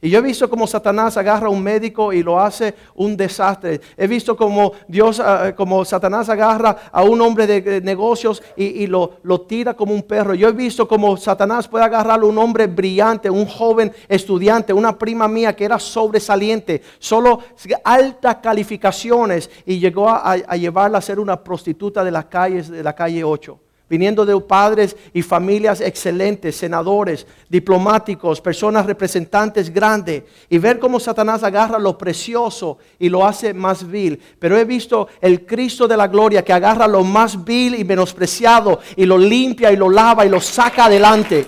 Y 0.06 0.10
yo 0.10 0.20
he 0.20 0.22
visto 0.22 0.48
como 0.48 0.68
Satanás 0.68 1.16
agarra 1.16 1.48
a 1.48 1.50
un 1.50 1.60
médico 1.60 2.12
y 2.12 2.22
lo 2.22 2.38
hace 2.38 2.72
un 2.94 3.16
desastre. 3.16 3.80
He 3.96 4.06
visto 4.06 4.36
como 4.36 4.70
Dios, 4.86 5.18
ah, 5.18 5.52
como 5.56 5.84
Satanás 5.84 6.28
agarra 6.28 6.76
a 6.92 7.02
un 7.02 7.20
hombre 7.20 7.44
de 7.44 7.80
negocios 7.80 8.40
y, 8.54 8.86
lo, 8.86 9.14
lo, 9.24 9.40
tira 9.40 9.74
como 9.74 9.92
un 9.92 10.04
perro. 10.04 10.34
Yo 10.34 10.48
he 10.48 10.52
visto 10.52 10.86
como 10.86 11.16
Satanás 11.16 11.66
puede 11.66 11.86
agarrar 11.86 12.20
a 12.20 12.24
un 12.24 12.38
hombre 12.38 12.68
brillante, 12.68 13.28
un 13.28 13.46
joven 13.46 13.92
estudiante, 14.06 14.72
una 14.72 14.96
prima 14.96 15.26
mía 15.26 15.56
que 15.56 15.64
era 15.64 15.80
sobresaliente, 15.80 16.82
solo 17.00 17.40
altas 17.82 18.36
calificaciones 18.36 19.50
y 19.66 19.80
llegó 19.80 20.08
a, 20.08 20.36
llevarla 20.54 20.98
a 20.98 21.02
ser 21.02 21.18
una 21.18 21.42
prostituta 21.42 22.04
de 22.04 22.12
las 22.12 22.26
calles, 22.26 22.68
de 22.68 22.84
la 22.84 22.94
calle 22.94 23.24
8 23.24 23.65
viniendo 23.88 24.24
de 24.26 24.38
padres 24.40 24.96
y 25.12 25.22
familias 25.22 25.80
excelentes, 25.80 26.56
senadores, 26.56 27.26
diplomáticos, 27.48 28.40
personas 28.40 28.86
representantes 28.86 29.72
grandes, 29.72 30.24
y 30.48 30.58
ver 30.58 30.78
cómo 30.78 30.98
Satanás 30.98 31.42
agarra 31.42 31.78
lo 31.78 31.96
precioso 31.96 32.78
y 32.98 33.08
lo 33.08 33.24
hace 33.24 33.54
más 33.54 33.88
vil. 33.88 34.20
Pero 34.38 34.58
he 34.58 34.64
visto 34.64 35.08
el 35.20 35.46
Cristo 35.46 35.86
de 35.86 35.96
la 35.96 36.08
gloria 36.08 36.44
que 36.44 36.52
agarra 36.52 36.86
lo 36.86 37.04
más 37.04 37.44
vil 37.44 37.74
y 37.76 37.84
menospreciado 37.84 38.80
y 38.96 39.06
lo 39.06 39.18
limpia 39.18 39.72
y 39.72 39.76
lo 39.76 39.88
lava 39.88 40.26
y 40.26 40.28
lo 40.28 40.40
saca 40.40 40.86
adelante. 40.86 41.46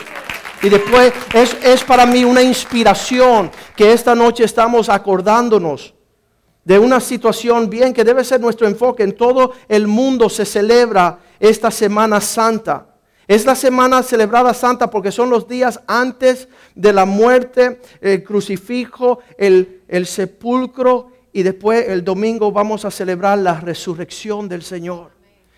Y 0.62 0.68
después 0.68 1.12
es, 1.32 1.56
es 1.62 1.84
para 1.84 2.06
mí 2.06 2.24
una 2.24 2.42
inspiración 2.42 3.50
que 3.76 3.92
esta 3.92 4.14
noche 4.14 4.44
estamos 4.44 4.88
acordándonos 4.88 5.94
de 6.68 6.78
una 6.78 7.00
situación 7.00 7.70
bien 7.70 7.94
que 7.94 8.04
debe 8.04 8.22
ser 8.22 8.42
nuestro 8.42 8.66
enfoque. 8.66 9.02
En 9.02 9.16
todo 9.16 9.52
el 9.68 9.86
mundo 9.86 10.28
se 10.28 10.44
celebra 10.44 11.18
esta 11.40 11.70
Semana 11.70 12.20
Santa. 12.20 12.88
Es 13.26 13.46
la 13.46 13.54
semana 13.54 14.02
celebrada 14.02 14.52
santa 14.52 14.90
porque 14.90 15.10
son 15.10 15.30
los 15.30 15.48
días 15.48 15.80
antes 15.86 16.48
de 16.74 16.92
la 16.92 17.06
muerte, 17.06 17.80
el 18.02 18.22
crucifijo, 18.22 19.20
el, 19.38 19.80
el 19.88 20.04
sepulcro 20.04 21.10
y 21.32 21.42
después 21.42 21.88
el 21.88 22.04
domingo 22.04 22.52
vamos 22.52 22.84
a 22.84 22.90
celebrar 22.90 23.38
la 23.38 23.60
resurrección 23.60 24.46
del 24.46 24.62
Señor. 24.62 25.12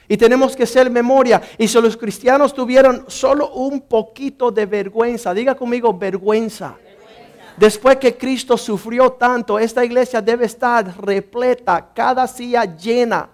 Y 0.06 0.16
tenemos 0.16 0.54
que 0.54 0.66
ser 0.66 0.90
memoria. 0.90 1.42
Y 1.58 1.66
si 1.66 1.80
los 1.80 1.96
cristianos 1.96 2.54
tuvieron 2.54 3.04
solo 3.08 3.52
un 3.52 3.80
poquito 3.80 4.52
de 4.52 4.66
vergüenza, 4.66 5.34
diga 5.34 5.56
conmigo 5.56 5.96
vergüenza. 5.96 6.76
Después 7.60 7.98
que 7.98 8.16
Cristo 8.16 8.56
sufrió 8.56 9.12
tanto, 9.12 9.58
esta 9.58 9.84
iglesia 9.84 10.22
debe 10.22 10.46
estar 10.46 10.98
repleta, 11.04 11.90
cada 11.92 12.26
silla 12.26 12.64
llena 12.64 13.28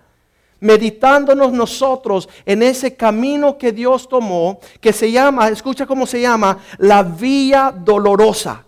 meditándonos 0.59 1.53
nosotros 1.53 2.29
en 2.45 2.65
ese 2.65 2.97
camino 2.97 3.57
que 3.57 3.71
Dios 3.71 4.09
tomó, 4.09 4.59
que 4.81 4.93
se 4.93 5.13
llama, 5.13 5.47
escucha 5.47 5.87
cómo 5.87 6.07
se 6.07 6.21
llama, 6.21 6.59
la 6.79 7.05
vía 7.05 7.73
dolorosa. 7.73 8.65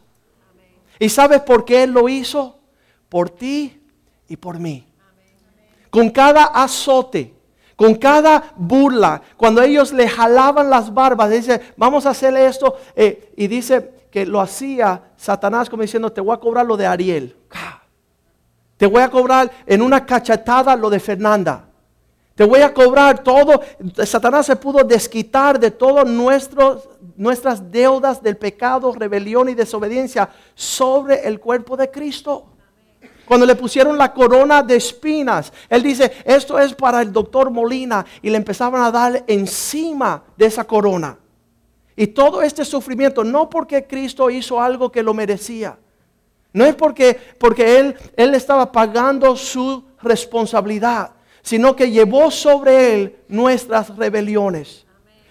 ¿Y 0.97 1.09
sabes 1.09 1.41
por 1.41 1.65
qué 1.65 1.83
Él 1.83 1.91
lo 1.91 2.09
hizo? 2.09 2.61
Por 3.09 3.29
ti 3.29 3.83
y 4.29 4.37
por 4.37 4.61
mí. 4.61 4.87
Con 5.91 6.11
cada 6.11 6.45
azote, 6.45 7.35
con 7.75 7.97
cada 7.97 8.53
burla, 8.55 9.23
cuando 9.37 9.61
ellos 9.61 9.93
le 9.93 10.09
jalaban 10.09 10.71
las 10.71 10.95
barbas, 10.95 11.31
dice, 11.31 11.61
vamos 11.77 12.07
a 12.07 12.11
hacerle 12.11 12.47
esto, 12.47 12.77
eh, 12.95 13.33
y 13.37 13.49
dice 13.49 13.98
que 14.11 14.27
lo 14.27 14.41
hacía 14.41 15.13
Satanás 15.17 15.69
como 15.69 15.83
diciendo, 15.83 16.11
te 16.11 16.21
voy 16.21 16.35
a 16.35 16.41
cobrar 16.41 16.67
lo 16.67 16.77
de 16.77 16.87
Ariel. 16.87 17.37
Te 18.77 18.87
voy 18.87 19.03
a 19.03 19.11
cobrar 19.11 19.51
en 19.67 19.83
una 19.83 20.07
cachetada 20.07 20.77
lo 20.77 20.89
de 20.89 21.01
Fernanda. 21.01 21.65
Te 22.35 22.45
voy 22.45 22.61
a 22.61 22.73
cobrar 22.73 23.25
todo. 23.25 23.61
Satanás 24.05 24.47
se 24.47 24.55
pudo 24.55 24.85
desquitar 24.85 25.59
de 25.59 25.73
todas 25.73 26.07
nuestras 26.07 27.71
deudas 27.73 28.23
del 28.23 28.37
pecado, 28.37 28.93
rebelión 28.93 29.49
y 29.49 29.55
desobediencia 29.55 30.29
sobre 30.55 31.27
el 31.27 31.41
cuerpo 31.41 31.77
de 31.77 31.91
Cristo. 31.91 32.47
Cuando 33.27 33.45
le 33.45 33.57
pusieron 33.57 33.99
la 33.99 34.15
corona 34.15 34.63
de 34.63 34.77
espinas, 34.77 35.53
él 35.69 35.83
dice, 35.83 36.13
esto 36.25 36.59
es 36.61 36.73
para 36.75 37.03
el 37.03 37.13
doctor 37.13 37.51
Molina. 37.51 38.07
Y 38.23 38.31
le 38.31 38.37
empezaban 38.37 38.83
a 38.83 38.93
dar 38.93 39.25
encima 39.27 40.23
de 40.37 40.47
esa 40.47 40.63
corona. 40.63 41.19
Y 41.99 42.07
todo 42.07 42.41
este 42.41 42.65
sufrimiento, 42.65 43.23
no 43.25 43.51
porque 43.51 43.87
Cristo 43.87 44.31
hizo 44.31 44.59
algo 44.59 44.91
que 44.91 45.03
lo 45.03 45.13
merecía. 45.13 45.79
No 46.55 46.65
es 46.65 46.75
porque, 46.75 47.19
porque 47.39 47.79
él, 47.79 47.95
él 48.17 48.35
estaba 48.35 48.73
pagando 48.73 49.37
su 49.37 49.85
responsabilidad 50.01 51.13
sino 51.49 51.75
que 51.75 51.91
llevó 51.91 52.31
sobre 52.31 52.93
él 52.93 53.17
nuestras 53.29 53.97
rebeliones. 53.97 54.85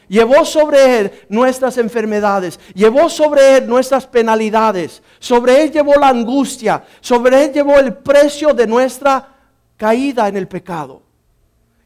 Llevó 0.08 0.46
sobre 0.46 1.00
él 1.00 1.12
nuestras 1.30 1.78
enfermedades, 1.78 2.60
llevó 2.74 3.08
sobre 3.08 3.58
él 3.58 3.68
nuestras 3.68 4.08
penalidades, 4.08 5.04
sobre 5.20 5.62
él 5.62 5.72
llevó 5.72 5.94
la 5.94 6.08
angustia, 6.08 6.84
sobre 7.02 7.44
él 7.44 7.54
llevó 7.54 7.78
el 7.78 7.94
precio 7.94 8.54
de 8.54 8.66
nuestra 8.66 9.36
caída 9.76 10.28
en 10.28 10.38
el 10.38 10.48
pecado. 10.48 11.04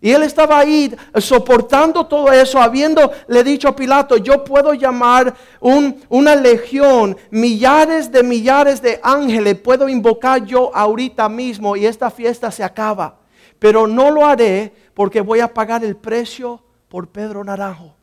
Y 0.02 0.12
él 0.12 0.24
estaba 0.24 0.58
ahí 0.58 0.94
soportando 1.20 2.08
todo 2.08 2.32
eso, 2.32 2.60
habiéndole 2.60 3.44
dicho 3.44 3.68
a 3.68 3.76
Pilato, 3.76 4.18
yo 4.18 4.44
puedo 4.44 4.74
llamar 4.74 5.36
una 5.60 6.36
legión, 6.36 7.16
millares 7.30 8.12
de 8.12 8.24
millares 8.24 8.82
de 8.82 9.00
ángeles, 9.04 9.60
puedo 9.60 9.88
invocar 9.88 10.44
yo 10.44 10.76
ahorita 10.76 11.30
mismo 11.30 11.76
y 11.76 11.86
esta 11.86 12.10
fiesta 12.10 12.50
se 12.50 12.64
acaba 12.64 13.22
pero 13.62 13.86
no 13.86 14.10
lo 14.10 14.26
haré 14.26 14.74
porque 14.96 15.22
voy 15.22 15.40
a 15.40 15.54
pagar 15.54 15.86
el 15.86 15.96
precio 15.96 16.64
por 16.90 17.10
Pedro 17.10 17.44
Naranjo. 17.44 17.94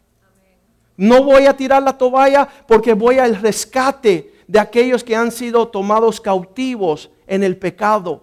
No 0.97 1.25
voy 1.25 1.47
a 1.47 1.57
tirar 1.57 1.83
la 1.83 1.99
toalla 1.99 2.49
porque 2.69 2.95
voy 2.95 3.19
al 3.19 3.35
rescate 3.35 4.35
de 4.47 4.61
aquellos 4.61 5.03
que 5.03 5.17
han 5.17 5.33
sido 5.33 5.67
tomados 5.67 6.21
cautivos 6.21 7.11
en 7.27 7.43
el 7.43 7.57
pecado 7.57 8.23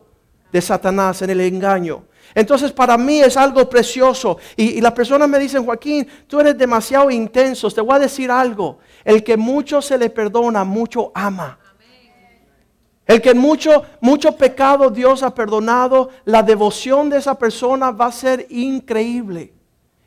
de 0.54 0.62
Satanás, 0.62 1.24
en 1.24 1.32
el 1.32 1.42
engaño. 1.42 2.06
Entonces 2.34 2.72
para 2.72 2.98
mí 2.98 3.20
es 3.22 3.38
algo 3.38 3.70
precioso. 3.70 4.38
Y, 4.56 4.82
las 4.82 4.94
personas 4.94 5.30
me 5.30 5.40
dicen, 5.40 5.66
Joaquín, 5.66 6.08
tú 6.28 6.40
eres 6.40 6.58
demasiado 6.58 7.12
intenso. 7.12 7.70
Te 7.72 7.82
voy 7.82 7.96
a 7.96 8.00
decir 8.00 8.32
algo. 8.32 8.80
El 9.04 9.24
que 9.24 9.38
mucho 9.38 9.82
se 9.82 9.98
le 9.98 10.10
perdona, 10.10 10.64
mucho 10.64 11.12
ama. 11.14 11.60
El 13.06 13.22
que 13.22 13.36
mucho, 13.36 13.84
mucho 14.02 14.36
pecado 14.36 14.90
Dios 14.90 15.22
ha 15.22 15.34
perdonado, 15.36 16.10
la 16.26 16.42
devoción 16.42 17.10
de 17.10 17.18
esa 17.18 17.38
persona 17.38 17.92
va 17.92 18.08
a 18.08 18.12
ser 18.12 18.48
increíble. 18.50 19.54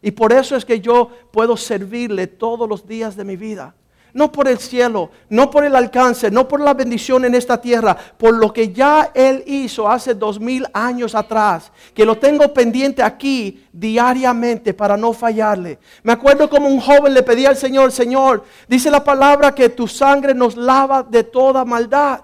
Y 0.03 0.11
por 0.11 0.33
eso 0.33 0.57
es 0.57 0.65
que 0.65 0.81
yo 0.81 1.11
puedo 1.33 1.57
servirle 1.57 2.27
todos 2.27 2.69
los 2.69 2.87
días 2.87 3.17
de 3.17 3.25
mi 3.25 3.37
vida. 3.37 3.75
No 4.15 4.33
por 4.33 4.49
el 4.49 4.59
cielo, 4.59 5.11
no 5.29 5.50
por 5.50 5.65
el 5.65 5.77
alcance, 5.77 6.31
no 6.31 6.49
por 6.49 6.61
la 6.61 6.73
bendición 6.73 7.25
en 7.27 7.35
esta 7.35 7.61
tierra, 7.61 7.97
por 8.17 8.35
lo 8.35 8.53
que 8.53 8.73
ya 8.73 9.11
Él 9.15 9.45
hizo 9.47 9.88
hace 9.88 10.15
dos 10.15 10.41
mil 10.41 10.67
años 10.73 11.15
atrás, 11.15 11.71
que 11.95 12.07
lo 12.07 12.17
tengo 12.17 12.53
pendiente 12.55 13.03
aquí 13.03 13.67
diariamente 13.71 14.73
para 14.73 14.97
no 14.97 15.12
fallarle. 15.12 15.79
Me 16.03 16.12
acuerdo 16.12 16.49
como 16.49 16.69
un 16.69 16.81
joven 16.81 17.12
le 17.12 17.23
pedía 17.23 17.50
al 17.50 17.57
Señor, 17.57 17.93
Señor, 17.93 18.45
dice 18.67 18.91
la 18.91 19.05
palabra 19.05 19.55
que 19.55 19.69
tu 19.69 19.87
sangre 19.87 20.35
nos 20.35 20.57
lava 20.57 21.03
de 21.03 21.25
toda 21.25 21.65
maldad. 21.65 22.21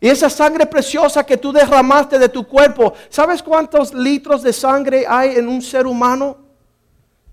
Y 0.00 0.08
esa 0.08 0.28
sangre 0.28 0.66
preciosa 0.66 1.24
que 1.24 1.36
tú 1.36 1.52
derramaste 1.52 2.18
de 2.18 2.28
tu 2.28 2.46
cuerpo, 2.46 2.92
¿sabes 3.08 3.42
cuántos 3.42 3.94
litros 3.94 4.42
de 4.42 4.52
sangre 4.52 5.06
hay 5.08 5.36
en 5.36 5.48
un 5.48 5.62
ser 5.62 5.86
humano? 5.86 6.36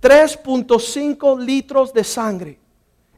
3.5 0.01 1.39
litros 1.39 1.91
de 1.93 2.03
sangre 2.03 2.62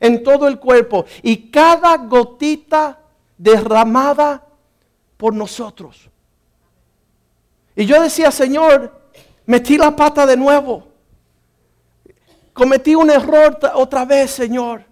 en 0.06 0.24
todo 0.24 0.48
el 0.48 0.60
cuerpo. 0.60 1.06
Y 1.22 1.50
cada 1.50 1.98
gotita 1.98 3.00
derramada 3.38 4.46
por 5.18 5.34
nosotros. 5.34 6.10
Y 7.76 7.86
yo 7.86 8.02
decía, 8.02 8.32
Señor, 8.32 9.10
metí 9.46 9.78
la 9.78 9.96
pata 9.96 10.26
de 10.26 10.38
nuevo. 10.38 10.88
Cometí 12.54 12.96
un 12.96 13.10
error 13.10 13.58
otra 13.74 14.06
vez, 14.06 14.32
Señor. 14.32 14.86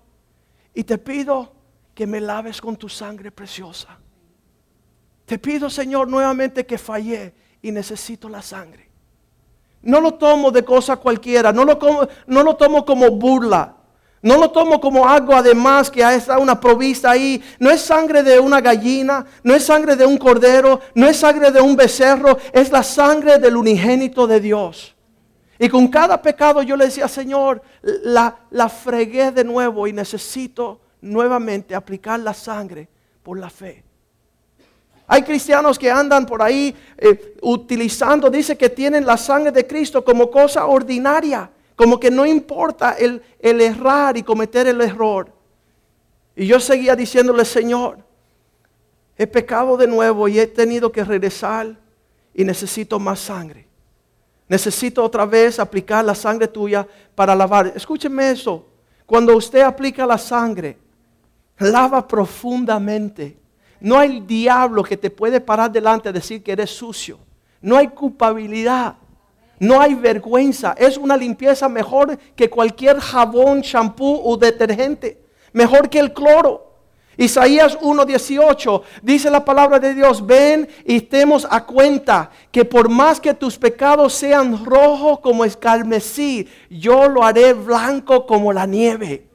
Y 0.74 0.84
te 0.84 0.98
pido 0.98 1.54
que 1.94 2.08
me 2.08 2.20
laves 2.20 2.60
con 2.60 2.76
tu 2.76 2.90
sangre 2.90 3.32
preciosa. 3.32 3.98
Te 5.26 5.40
pido, 5.40 5.70
Señor, 5.70 6.10
nuevamente 6.10 6.66
que 6.66 6.78
fallé 6.78 7.34
y 7.62 7.72
necesito 7.72 8.28
la 8.28 8.42
sangre. 8.42 8.90
No 9.84 10.02
lo 10.02 10.16
tomo 10.16 10.52
de 10.52 10.66
cosa 10.66 10.98
cualquiera, 10.98 11.54
no 11.54 11.64
lo, 11.64 11.78
no 12.28 12.44
lo 12.44 12.56
tomo 12.56 12.84
como 12.84 13.12
burla. 13.12 13.78
No 14.24 14.38
lo 14.38 14.52
tomo 14.52 14.80
como 14.80 15.08
algo 15.08 15.36
además 15.36 15.92
que 15.92 16.02
está 16.02 16.40
una 16.40 16.58
provista 16.58 17.12
ahí. 17.12 17.44
No 17.60 17.70
es 17.70 17.82
sangre 17.82 18.24
de 18.24 18.40
una 18.40 18.62
gallina, 18.62 19.26
no 19.44 19.54
es 19.54 19.66
sangre 19.66 19.98
de 19.98 20.06
un 20.06 20.18
cordero, 20.18 20.80
no 20.96 21.08
es 21.08 21.18
sangre 21.18 21.52
de 21.52 21.60
un 21.60 21.76
becerro, 21.76 22.38
es 22.54 22.72
la 22.72 22.84
sangre 22.84 23.38
del 23.38 23.58
unigénito 23.58 24.26
de 24.26 24.40
Dios. 24.40 24.96
Y 25.60 25.68
con 25.68 25.90
cada 25.90 26.22
pecado 26.22 26.64
yo 26.64 26.78
le 26.78 26.86
decía, 26.86 27.10
Señor, 27.10 27.62
la, 27.82 28.38
la 28.52 28.70
fregué 28.70 29.32
de 29.32 29.44
nuevo 29.44 29.88
y 29.88 29.94
necesito 29.94 30.80
nuevamente 31.02 31.76
aplicar 31.76 32.18
la 32.22 32.34
sangre 32.34 32.88
por 33.22 33.38
la 33.38 33.50
fe. 33.50 33.84
Hay 35.06 35.24
cristianos 35.24 35.78
que 35.78 35.92
andan 35.92 36.26
por 36.26 36.42
ahí 36.42 36.74
eh, 36.98 37.36
utilizando, 37.42 38.30
dice 38.30 38.58
que 38.58 38.70
tienen 38.70 39.06
la 39.06 39.18
sangre 39.18 39.52
de 39.52 39.68
Cristo 39.68 40.04
como 40.04 40.32
cosa 40.32 40.66
ordinaria, 40.66 41.50
como 41.76 42.00
que 42.00 42.12
no 42.12 42.26
importa 42.26 42.92
el, 42.94 43.22
el 43.40 43.62
errar 43.62 44.18
y 44.18 44.24
cometer 44.24 44.68
el 44.68 44.82
error. 44.82 45.32
Y 46.36 46.46
yo 46.48 46.60
seguía 46.60 46.96
diciéndole, 46.96 47.46
Señor, 47.46 48.00
he 49.18 49.28
pecado 49.28 49.78
de 49.78 49.88
nuevo 49.88 50.28
y 50.28 50.40
he 50.40 50.48
tenido 50.48 50.92
que 50.92 51.04
regresar 51.04 51.78
y 52.34 52.44
necesito 52.44 53.00
más 53.00 53.20
sangre. 53.20 53.68
Necesito 54.48 55.04
otra 55.04 55.26
vez 55.26 55.60
aplicar 55.60 56.04
la 56.04 56.16
sangre 56.16 56.48
tuya 56.48 56.88
para 57.16 57.36
lavar. 57.36 57.74
Escúcheme 57.76 58.32
eso. 58.32 58.66
Cuando 59.06 59.36
usted 59.36 59.62
aplica 59.62 60.06
la 60.06 60.18
sangre, 60.18 60.78
lava 61.60 62.08
profundamente. 62.08 63.38
No 63.80 63.98
hay 63.98 64.22
diablo 64.22 64.84
que 64.84 64.98
te 64.98 65.10
puede 65.10 65.42
parar 65.42 65.72
delante 65.72 66.10
y 66.10 66.14
decir 66.14 66.44
que 66.44 66.52
eres 66.52 66.70
sucio. 66.70 67.20
No 67.62 67.78
hay 67.78 67.90
culpabilidad. 67.90 68.96
No 69.64 69.80
hay 69.80 69.96
vergüenza. 69.96 70.76
Es 70.78 70.98
una 70.98 71.16
limpieza 71.16 71.70
mejor 71.70 72.18
que 72.36 72.50
cualquier 72.50 73.00
jabón, 73.00 73.62
shampoo 73.62 74.22
o 74.22 74.36
detergente. 74.36 75.24
Mejor 75.54 75.90
que 75.90 76.00
el 76.00 76.12
cloro. 76.12 76.74
Isaías 77.16 77.78
1:18 77.80 78.82
dice 79.02 79.30
la 79.30 79.46
palabra 79.46 79.80
de 79.80 79.94
Dios, 79.94 80.26
ven 80.26 80.68
y 80.86 80.98
estemos 80.98 81.48
a 81.50 81.64
cuenta 81.66 82.30
que 82.52 82.66
por 82.66 82.90
más 82.90 83.22
que 83.22 83.34
tus 83.34 83.58
pecados 83.58 84.14
sean 84.14 84.66
rojos 84.66 85.22
como 85.22 85.46
escarmesí, 85.46 86.46
yo 86.70 87.08
lo 87.08 87.24
haré 87.24 87.54
blanco 87.54 88.26
como 88.26 88.52
la 88.52 88.66
nieve. 88.66 89.30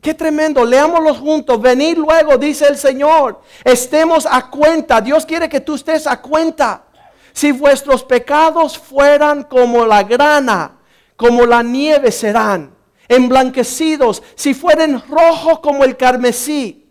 Qué 0.00 0.14
tremendo, 0.14 0.64
leámoslos 0.64 1.18
juntos, 1.18 1.60
venid 1.60 1.96
luego, 1.96 2.38
dice 2.38 2.68
el 2.68 2.76
Señor, 2.76 3.40
estemos 3.64 4.28
a 4.30 4.48
cuenta, 4.48 5.00
Dios 5.00 5.26
quiere 5.26 5.48
que 5.48 5.60
tú 5.60 5.74
estés 5.74 6.06
a 6.06 6.20
cuenta. 6.22 6.84
Si 7.32 7.52
vuestros 7.52 8.04
pecados 8.04 8.78
fueran 8.78 9.44
como 9.44 9.86
la 9.86 10.02
grana, 10.02 10.78
como 11.16 11.46
la 11.46 11.62
nieve 11.62 12.10
serán, 12.10 12.74
emblanquecidos, 13.08 14.22
si 14.34 14.54
fueren 14.54 15.02
rojos 15.08 15.60
como 15.60 15.84
el 15.84 15.96
carmesí, 15.96 16.88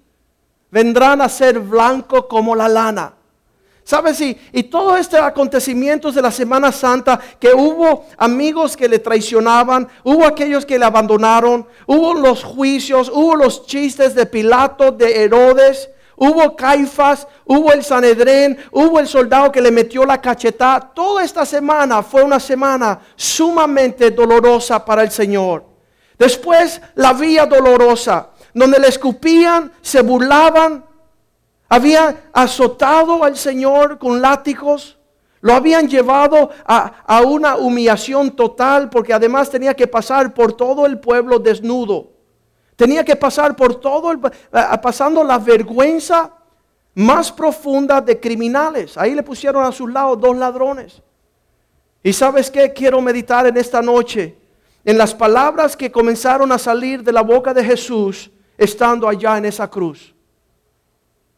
vendrán 0.69 1.21
a 1.21 1.29
ser 1.29 1.59
blanco 1.59 2.27
como 2.27 2.55
la 2.55 2.67
lana. 2.67 3.13
¿Sabes? 3.83 4.21
Y, 4.21 4.37
y 4.51 4.63
todos 4.63 4.99
estos 4.99 5.19
acontecimientos 5.19 6.13
de 6.13 6.21
la 6.21 6.29
Semana 6.29 6.71
Santa, 6.71 7.19
que 7.39 7.53
hubo 7.53 8.05
amigos 8.17 8.77
que 8.77 8.87
le 8.87 8.99
traicionaban, 8.99 9.87
hubo 10.03 10.27
aquellos 10.27 10.63
que 10.63 10.77
le 10.77 10.85
abandonaron, 10.85 11.65
hubo 11.87 12.13
los 12.13 12.43
juicios, 12.43 13.09
hubo 13.11 13.35
los 13.35 13.65
chistes 13.65 14.13
de 14.13 14.27
Pilato, 14.27 14.91
de 14.91 15.23
Herodes, 15.23 15.89
hubo 16.19 16.55
Caifás, 16.55 17.27
hubo 17.45 17.71
el 17.71 17.83
Sanedrén, 17.83 18.57
hubo 18.71 18.99
el 18.99 19.07
soldado 19.07 19.51
que 19.51 19.61
le 19.61 19.71
metió 19.71 20.05
la 20.05 20.21
cachetada. 20.21 20.91
Toda 20.93 21.23
esta 21.23 21.45
semana 21.45 22.03
fue 22.03 22.23
una 22.23 22.39
semana 22.39 22.99
sumamente 23.15 24.11
dolorosa 24.11 24.83
para 24.85 25.01
el 25.01 25.11
Señor. 25.11 25.65
Después 26.17 26.81
la 26.95 27.13
vía 27.13 27.45
dolorosa 27.45 28.29
donde 28.53 28.79
le 28.79 28.87
escupían, 28.87 29.71
se 29.81 30.01
burlaban, 30.01 30.85
habían 31.69 32.19
azotado 32.33 33.23
al 33.23 33.37
Señor 33.37 33.97
con 33.97 34.21
látigos, 34.21 34.97
lo 35.41 35.53
habían 35.53 35.87
llevado 35.87 36.49
a, 36.65 37.21
una 37.21 37.55
humillación 37.55 38.35
total 38.35 38.89
porque 38.89 39.13
además 39.13 39.49
tenía 39.49 39.73
que 39.73 39.87
pasar 39.87 40.33
por 40.33 40.53
todo 40.53 40.85
el 40.85 40.99
pueblo 40.99 41.39
desnudo. 41.39 42.11
Tenía 42.79 43.03
que 43.03 43.17
pasar 43.17 43.57
por 43.57 43.75
todo 43.75 44.09
el, 44.09 44.19
pasando 44.81 45.21
la 45.21 45.37
vergüenza 45.37 46.31
más 46.95 47.29
profunda 47.29 47.99
de 47.99 48.17
criminales. 48.17 48.97
Ahí 48.97 49.13
le 49.13 49.21
pusieron 49.21 49.65
a 49.65 49.71
sus 49.73 49.91
lados 49.91 50.17
dos 50.21 50.37
ladrones. 50.37 51.01
Y 52.01 52.13
sabes 52.13 52.49
qué 52.49 52.71
quiero 52.71 53.01
meditar 53.01 53.45
en 53.47 53.57
esta 53.57 53.81
noche, 53.81 54.37
en 54.85 54.97
las 54.97 55.13
palabras 55.13 55.75
que 55.75 55.91
comenzaron 55.91 56.53
a 56.53 56.57
salir 56.57 57.03
de 57.03 57.11
la 57.11 57.21
boca 57.21 57.53
de 57.53 57.65
Jesús 57.65 58.31
estando 58.57 59.09
allá 59.09 59.37
en 59.37 59.43
esa 59.43 59.69
cruz. 59.69 60.15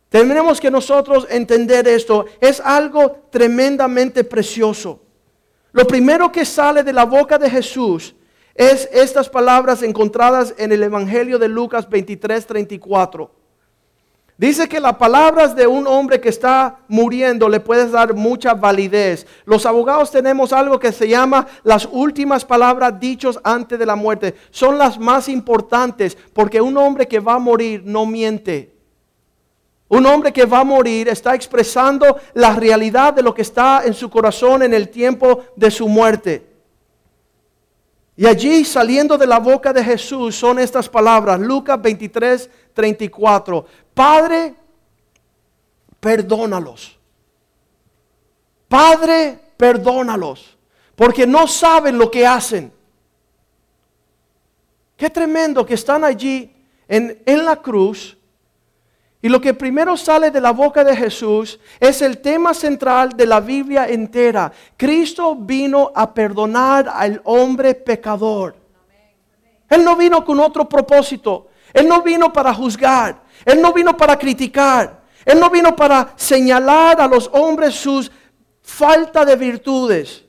Tenemos 0.10 0.62
que 0.62 0.70
nosotros 0.70 1.26
entender 1.28 1.88
esto. 1.88 2.28
Es 2.40 2.60
algo 2.60 3.24
tremendamente 3.32 4.24
precioso. 4.24 5.00
Lo 5.72 5.88
primero 5.88 6.32
que 6.32 6.46
sale 6.46 6.84
de 6.84 6.94
la 6.94 7.06
boca 7.06 7.40
de 7.40 7.50
Jesús 7.50 8.14
es 8.62 8.88
estas 8.94 9.28
palabras 9.28 9.82
encontradas 9.82 10.54
en 10.56 10.72
el 10.72 10.84
Evangelio 10.84 11.40
de 11.40 11.48
Lucas 11.48 11.90
23, 11.90 12.46
34. 12.46 13.32
Dice 14.38 14.70
que 14.70 14.80
las 14.80 14.98
palabras 14.98 15.56
de 15.56 15.66
un 15.66 15.88
hombre 15.88 16.22
que 16.22 16.30
está 16.30 16.78
muriendo 16.88 17.50
le 17.50 17.60
puedes 17.60 17.92
dar 17.92 18.14
mucha 18.14 18.54
validez. 18.54 19.26
Los 19.46 19.66
abogados 19.66 20.12
tenemos 20.12 20.54
algo 20.54 20.80
que 20.80 20.92
se 20.92 21.08
llama 21.08 21.48
las 21.64 21.90
últimas 21.92 22.46
palabras 22.46 23.00
dichos 23.00 23.40
antes 23.44 23.80
de 23.80 23.86
la 23.88 23.96
muerte. 23.96 24.36
Son 24.52 24.78
las 24.78 25.00
más 25.00 25.28
importantes 25.28 26.16
porque 26.32 26.62
un 26.62 26.78
hombre 26.78 27.08
que 27.08 27.20
va 27.20 27.34
a 27.34 27.40
morir 27.40 27.82
no 27.84 28.06
miente. 28.06 28.76
Un 29.88 30.06
hombre 30.06 30.32
que 30.32 30.46
va 30.46 30.60
a 30.60 30.64
morir 30.64 31.10
está 31.10 31.34
expresando 31.34 32.16
la 32.36 32.54
realidad 32.56 33.12
de 33.12 33.24
lo 33.24 33.34
que 33.34 33.42
está 33.42 33.82
en 33.86 33.96
su 33.96 34.08
corazón 34.12 34.62
en 34.62 34.76
el 34.76 34.90
tiempo 34.90 35.46
de 35.56 35.72
su 35.72 35.88
muerte. 35.88 36.50
Y 38.22 38.27
allí 38.27 38.64
saliendo 38.64 39.18
de 39.18 39.25
la 39.25 39.40
boca 39.40 39.74
de 39.74 39.84
Jesús 39.84 40.36
son 40.36 40.60
estas 40.60 40.88
palabras, 40.88 41.40
Lucas 41.40 41.81
23, 41.81 42.51
34. 42.72 43.66
Padre, 43.96 44.53
perdónalos. 46.00 47.00
Padre, 48.68 49.40
perdónalos. 49.57 50.55
Porque 50.96 51.25
no 51.25 51.48
saben 51.48 51.98
lo 51.98 52.12
que 52.12 52.27
hacen. 52.27 52.72
Qué 54.96 55.10
tremendo 55.10 55.66
que 55.66 55.74
están 55.74 56.03
allí 56.03 56.55
en, 56.88 57.24
en 57.25 57.44
la 57.44 57.55
cruz 57.55 58.16
y 59.22 59.29
lo 59.29 59.40
que 59.40 59.53
primero 59.53 59.96
sale 59.98 60.31
de 60.31 60.42
la 60.42 60.51
boca 60.51 60.84
de 60.84 60.96
Jesús 60.96 61.60
es 61.79 62.01
el 62.01 62.20
tema 62.20 62.53
central 62.53 63.10
de 63.16 63.27
la 63.27 63.40
Biblia 63.40 63.88
entera. 63.88 64.51
Cristo 64.75 65.36
vino 65.36 65.92
a 65.94 66.12
perdonar 66.12 66.90
al 66.92 67.22
hombre 67.25 67.75
pecador. 67.75 68.55
Él 69.70 69.84
no 69.84 69.96
vino 69.96 70.25
con 70.25 70.40
otro 70.40 70.68
propósito. 70.68 71.50
Él 71.72 71.88
no 71.88 72.01
vino 72.01 72.34
para 72.34 72.53
juzgar. 72.53 73.22
Él 73.46 73.62
no 73.62 73.72
vino 73.72 73.96
para 73.96 74.18
criticar. 74.18 75.01
Él 75.24 75.40
no 75.40 75.51
vino 75.51 75.75
para 75.75 76.14
señalar 76.16 77.00
a 77.00 77.07
los 77.07 77.29
hombres 77.31 77.75
sus 77.75 78.12
falta 78.64 79.24
de 79.24 79.36
virtudes 79.36 80.25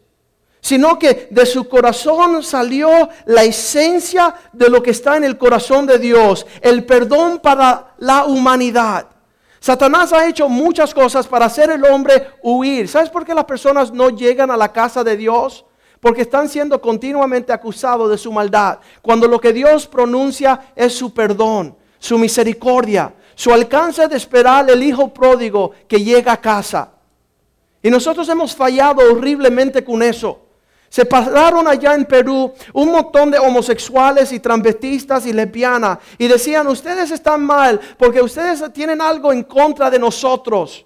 sino 0.63 0.97
que 0.97 1.27
de 1.29 1.45
su 1.45 1.69
corazón 1.69 2.45
salió 2.45 3.09
la 3.27 3.43
esencia 3.43 4.33
de 4.53 4.71
lo 4.71 4.81
que 4.81 4.93
está 4.93 5.17
en 5.17 5.25
el 5.25 5.37
corazón 5.37 5.87
de 5.87 5.99
Dios, 5.99 6.47
el 6.61 6.87
perdón 6.87 7.41
para 7.41 7.95
la 7.99 8.25
humanidad. 8.27 9.09
Satanás 9.59 10.13
ha 10.13 10.27
hecho 10.29 10.49
muchas 10.49 10.95
cosas 10.95 11.27
para 11.27 11.47
hacer 11.47 11.71
el 11.71 11.85
hombre 11.85 12.29
huir. 12.43 12.89
¿Sabes 12.89 13.11
por 13.11 13.25
qué 13.25 13.35
las 13.35 13.45
personas 13.45 13.93
no 13.93 14.11
llegan 14.11 14.53
a 14.53 14.57
la 14.57 14.73
casa 14.73 15.03
de 15.03 15.17
Dios? 15.17 15.65
Porque 16.01 16.23
están 16.23 16.49
siendo 16.49 16.81
continuamente 16.81 17.53
acusados 17.53 18.09
de 18.09 18.19
su 18.19 18.33
maldad. 18.33 18.79
Cuando 19.03 19.27
lo 19.27 19.41
que 19.41 19.53
Dios 19.53 19.89
pronuncia 19.89 20.73
es 20.77 20.95
su 20.95 21.13
perdón, 21.13 21.77
su 21.99 22.19
misericordia, 22.19 23.15
su 23.35 23.53
alcance 23.53 24.07
de 24.07 24.17
esperar 24.17 24.71
el 24.71 24.81
hijo 24.83 25.13
pródigo 25.13 25.73
que 25.89 26.05
llega 26.05 26.33
a 26.33 26.41
casa. 26.41 26.93
Y 27.83 27.91
nosotros 27.91 28.29
hemos 28.29 28.55
fallado 28.55 29.03
horriblemente 29.11 29.83
con 29.83 30.05
eso. 30.05 30.52
Se 30.93 31.07
pararon 31.07 31.67
allá 31.67 31.95
en 31.95 32.05
Perú 32.05 32.53
un 32.75 32.93
montón 32.93 33.31
de 33.31 33.39
homosexuales 33.39 34.31
y 34.31 34.41
transvestistas 34.41 35.25
y 35.25 35.33
lesbianas 35.33 35.97
y 36.19 36.29
decían, 36.29 36.67
ustedes 36.67 37.11
están 37.11 37.43
mal 37.43 37.81
porque 37.97 38.21
ustedes 38.21 38.63
tienen 38.75 39.01
algo 39.01 39.33
en 39.33 39.43
contra 39.43 39.91
de 39.91 39.99
nosotros. 39.99 40.85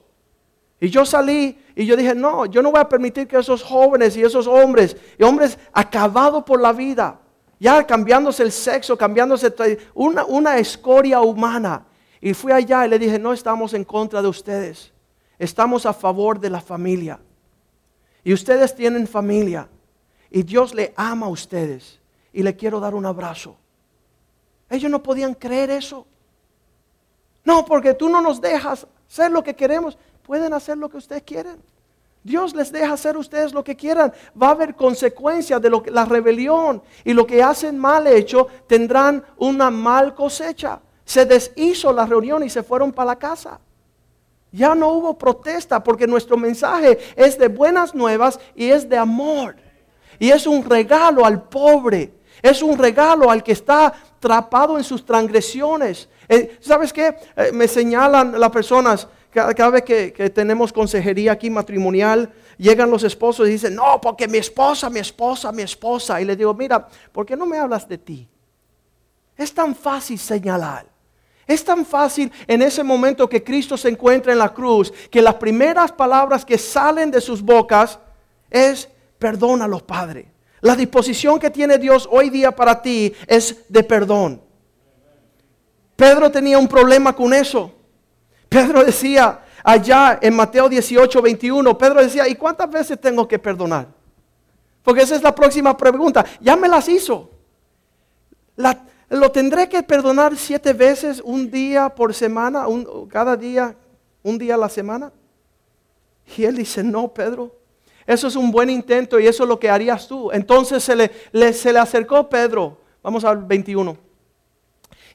Y 0.79 0.91
yo 0.91 1.05
salí 1.05 1.59
y 1.75 1.85
yo 1.87 1.97
dije, 1.97 2.15
no, 2.15 2.47
yo 2.47 2.63
no 2.63 2.71
voy 2.71 2.79
a 2.79 2.89
permitir 2.89 3.27
que 3.27 3.37
esos 3.37 3.65
jóvenes 3.65 4.17
y 4.17 4.23
esos 4.23 4.47
hombres, 4.47 4.97
y 5.19 5.25
hombres 5.25 5.59
acabados 5.73 6.45
por 6.45 6.61
la 6.61 6.73
vida, 6.73 7.19
ya 7.59 7.85
cambiándose 7.85 8.45
el 8.45 8.53
sexo, 8.53 8.97
cambiándose 8.97 9.53
una, 9.93 10.25
una 10.25 10.59
escoria 10.59 11.21
humana. 11.21 11.85
Y 12.21 12.33
fui 12.33 12.53
allá 12.53 12.87
y 12.87 12.91
le 12.91 13.01
dije, 13.01 13.19
no 13.19 13.33
estamos 13.33 13.75
en 13.75 13.83
contra 13.83 14.23
de 14.23 14.29
ustedes, 14.29 14.93
estamos 15.37 15.85
a 15.85 15.93
favor 15.93 16.39
de 16.39 16.51
la 16.51 16.61
familia. 16.61 17.19
Y 18.23 18.33
ustedes 18.33 18.73
tienen 18.73 19.09
familia. 19.09 19.69
Y 20.37 20.43
Dios 20.43 20.75
le 20.75 20.93
ama 20.97 21.25
a 21.25 21.31
ustedes. 21.31 21.99
Y 22.31 22.43
le 22.43 22.55
quiero 22.55 22.79
dar 22.79 22.95
un 22.95 23.07
abrazo. 23.07 23.57
Ellos 24.69 24.91
no 24.91 25.03
podían 25.03 25.33
creer 25.33 25.71
eso. 25.71 26.07
No, 27.43 27.65
porque 27.65 27.95
tú 27.95 28.11
no 28.11 28.21
nos 28.21 28.39
dejas 28.39 28.87
hacer 29.11 29.31
lo 29.31 29.43
que 29.43 29.57
queremos. 29.57 29.97
Pueden 30.25 30.53
hacer 30.53 30.77
lo 30.77 30.91
que 30.91 30.99
ustedes 30.99 31.23
quieren. 31.23 31.57
Dios 32.23 32.55
les 32.55 32.71
deja 32.71 32.93
hacer 32.93 33.17
ustedes 33.17 33.55
lo 33.55 33.65
que 33.65 33.77
quieran. 33.77 34.13
Va 34.41 34.49
a 34.49 34.51
haber 34.51 34.75
consecuencias 34.75 35.63
de 35.63 35.71
lo 35.71 35.83
que, 35.83 35.91
la 35.91 36.05
rebelión 36.05 36.83
y 37.03 37.15
lo 37.15 37.27
que 37.27 37.43
hacen 37.43 37.79
mal 37.79 38.07
hecho 38.07 38.47
tendrán 38.67 39.25
una 39.39 39.71
mal 39.71 40.15
cosecha. 40.15 40.81
Se 41.07 41.25
deshizo 41.25 41.95
la 41.95 42.05
reunión 42.05 42.43
y 42.43 42.51
se 42.51 42.63
fueron 42.63 42.93
para 42.93 43.13
la 43.13 43.17
casa. 43.17 43.59
Ya 44.53 44.75
no 44.75 44.91
hubo 44.91 45.17
protesta 45.17 45.83
porque 45.83 46.07
nuestro 46.07 46.37
mensaje 46.37 46.99
es 47.17 47.39
de 47.39 47.49
buenas 47.49 47.95
nuevas 47.95 48.39
y 48.55 48.67
es 48.67 48.87
de 48.87 48.99
amor. 48.99 49.57
Y 50.19 50.31
es 50.31 50.47
un 50.47 50.65
regalo 50.65 51.25
al 51.25 51.43
pobre. 51.43 52.13
Es 52.43 52.63
un 52.63 52.79
regalo 52.79 53.31
al 53.31 53.43
que 53.43 53.53
está 53.53 53.87
atrapado 53.87 54.79
en 54.79 54.85
sus 54.85 55.05
transgresiones. 55.05 56.09
Eh, 56.29 56.59
¿Sabes 56.61 56.93
qué? 56.93 57.17
Eh, 57.37 57.51
me 57.53 57.69
señalan 57.69 58.39
las 58.39 58.51
personas 58.51 59.09
cada, 59.31 59.71
vez 59.71 59.83
que, 59.83 60.13
que, 60.15 60.31
tenemos 60.31 60.73
consejería 60.73 61.33
aquí 61.33 61.51
matrimonial, 61.51 62.33
llegan 62.57 62.91
los 62.91 63.05
esposos 63.05 63.47
y 63.47 63.51
dicen, 63.51 63.75
no, 63.75 64.01
porque 64.01 64.27
mi 64.27 64.39
esposa, 64.39 64.89
mi 64.89 65.01
esposa, 65.01 65.53
mi 65.53 65.63
esposa. 65.63 66.21
Y 66.21 66.25
le 66.25 66.37
digo, 66.37 66.55
mira, 66.55 66.89
¿por 67.13 67.27
qué 67.27 67.37
no 67.37 67.45
me 67.45 67.59
hablas 67.59 67.87
de 67.87 67.99
ti? 67.99 68.27
Es 69.37 69.53
tan 69.53 69.75
fácil 69.75 70.19
señalar. 70.19 70.87
Es 71.47 71.65
tan 71.65 71.87
fácil 71.87 72.33
en 72.47 72.63
ese 72.63 72.83
momento 72.83 73.29
que 73.29 73.45
Cristo 73.45 73.77
se 73.77 73.89
encuentra 73.89 74.33
en 74.33 74.39
la 74.39 74.53
cruz, 74.53 74.93
que 75.11 75.23
las 75.23 75.35
primeras 75.35 75.93
palabras 75.93 76.45
que 76.45 76.59
salen 76.59 77.11
de 77.11 77.21
sus 77.21 77.41
bocas 77.41 77.99
es, 78.51 78.89
perdónalos, 79.19 79.83
Padre. 79.83 80.33
La 80.61 80.75
disposición 80.75 81.39
que 81.39 81.51
tiene 81.51 81.79
Dios 81.79 82.09
hoy 82.11 82.31
día 82.31 82.55
para 82.55 82.81
ti 82.81 83.13
es 83.27 83.65
de 83.69 83.83
perdón. 83.83 84.43
Pedro 85.95 86.31
tenía 86.31 86.59
un 86.59 86.69
problema 86.69 87.15
con 87.15 87.33
eso. 87.33 87.73
Pedro 88.49 88.85
decía 88.85 89.41
allá 89.65 90.19
en 90.23 90.35
Mateo 90.35 90.69
18, 90.69 91.21
21, 91.21 91.77
Pedro 91.77 92.03
decía, 92.03 92.29
¿y 92.29 92.35
cuántas 92.35 92.71
veces 92.71 93.01
tengo 93.01 93.27
que 93.27 93.39
perdonar? 93.39 93.89
Porque 94.83 95.03
esa 95.03 95.17
es 95.17 95.23
la 95.23 95.35
próxima 95.35 95.77
pregunta. 95.77 96.25
Ya 96.41 96.55
me 96.55 96.69
las 96.69 96.89
hizo. 96.89 97.31
¿Lo 99.09 99.33
tendré 99.33 99.69
que 99.69 99.83
perdonar 99.83 100.37
siete 100.37 100.73
veces 100.73 101.21
un 101.25 101.51
día 101.51 101.89
por 101.89 102.15
semana, 102.15 102.67
cada 103.09 103.37
día, 103.37 103.77
un 104.23 104.39
día 104.39 104.55
a 104.55 104.59
la 104.59 104.69
semana? 104.69 105.13
Y 106.37 106.45
él 106.45 106.57
dice, 106.57 106.83
no, 106.83 107.13
Pedro, 107.13 107.55
eso 108.07 108.29
es 108.29 108.37
un 108.37 108.51
buen 108.51 108.71
intento 108.71 109.19
y 109.19 109.27
eso 109.27 109.43
es 109.43 109.49
lo 109.49 109.59
que 109.59 109.69
harías 109.69 110.07
tú. 110.07 110.31
Entonces 110.31 110.83
se 110.85 110.95
le, 110.95 111.53
se 111.53 111.73
le 111.73 111.79
acercó 111.79 112.29
Pedro, 112.29 112.79
vamos 113.03 113.25
al 113.25 113.45
21, 113.45 113.97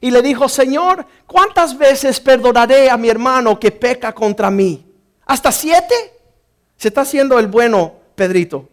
y 0.00 0.10
le 0.10 0.20
dijo, 0.20 0.48
Señor, 0.48 1.06
¿cuántas 1.26 1.78
veces 1.78 2.20
perdonaré 2.20 2.90
a 2.90 2.96
mi 2.96 3.08
hermano 3.08 3.58
que 3.58 3.70
peca 3.70 4.12
contra 4.12 4.50
mí? 4.50 4.84
¿Hasta 5.24 5.52
siete? 5.52 5.94
Se 6.76 6.88
está 6.88 7.02
haciendo 7.02 7.38
el 7.38 7.46
bueno, 7.46 7.94
Pedrito. 8.16 8.68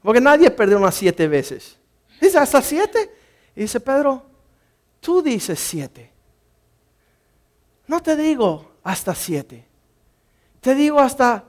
Porque 0.00 0.20
nadie 0.20 0.50
perdona 0.50 0.92
siete 0.92 1.26
veces. 1.26 1.76
Dice, 2.20 2.38
¿hasta 2.38 2.62
siete? 2.62 3.10
Y 3.56 3.62
dice, 3.62 3.80
Pedro, 3.80 4.22
tú 5.00 5.20
dices 5.20 5.58
siete. 5.58 6.12
No 7.88 8.00
te 8.00 8.16
digo 8.16 8.76
hasta 8.84 9.14
siete. 9.14 9.66
Te 10.60 10.76
digo 10.76 11.00
hasta 11.00 11.44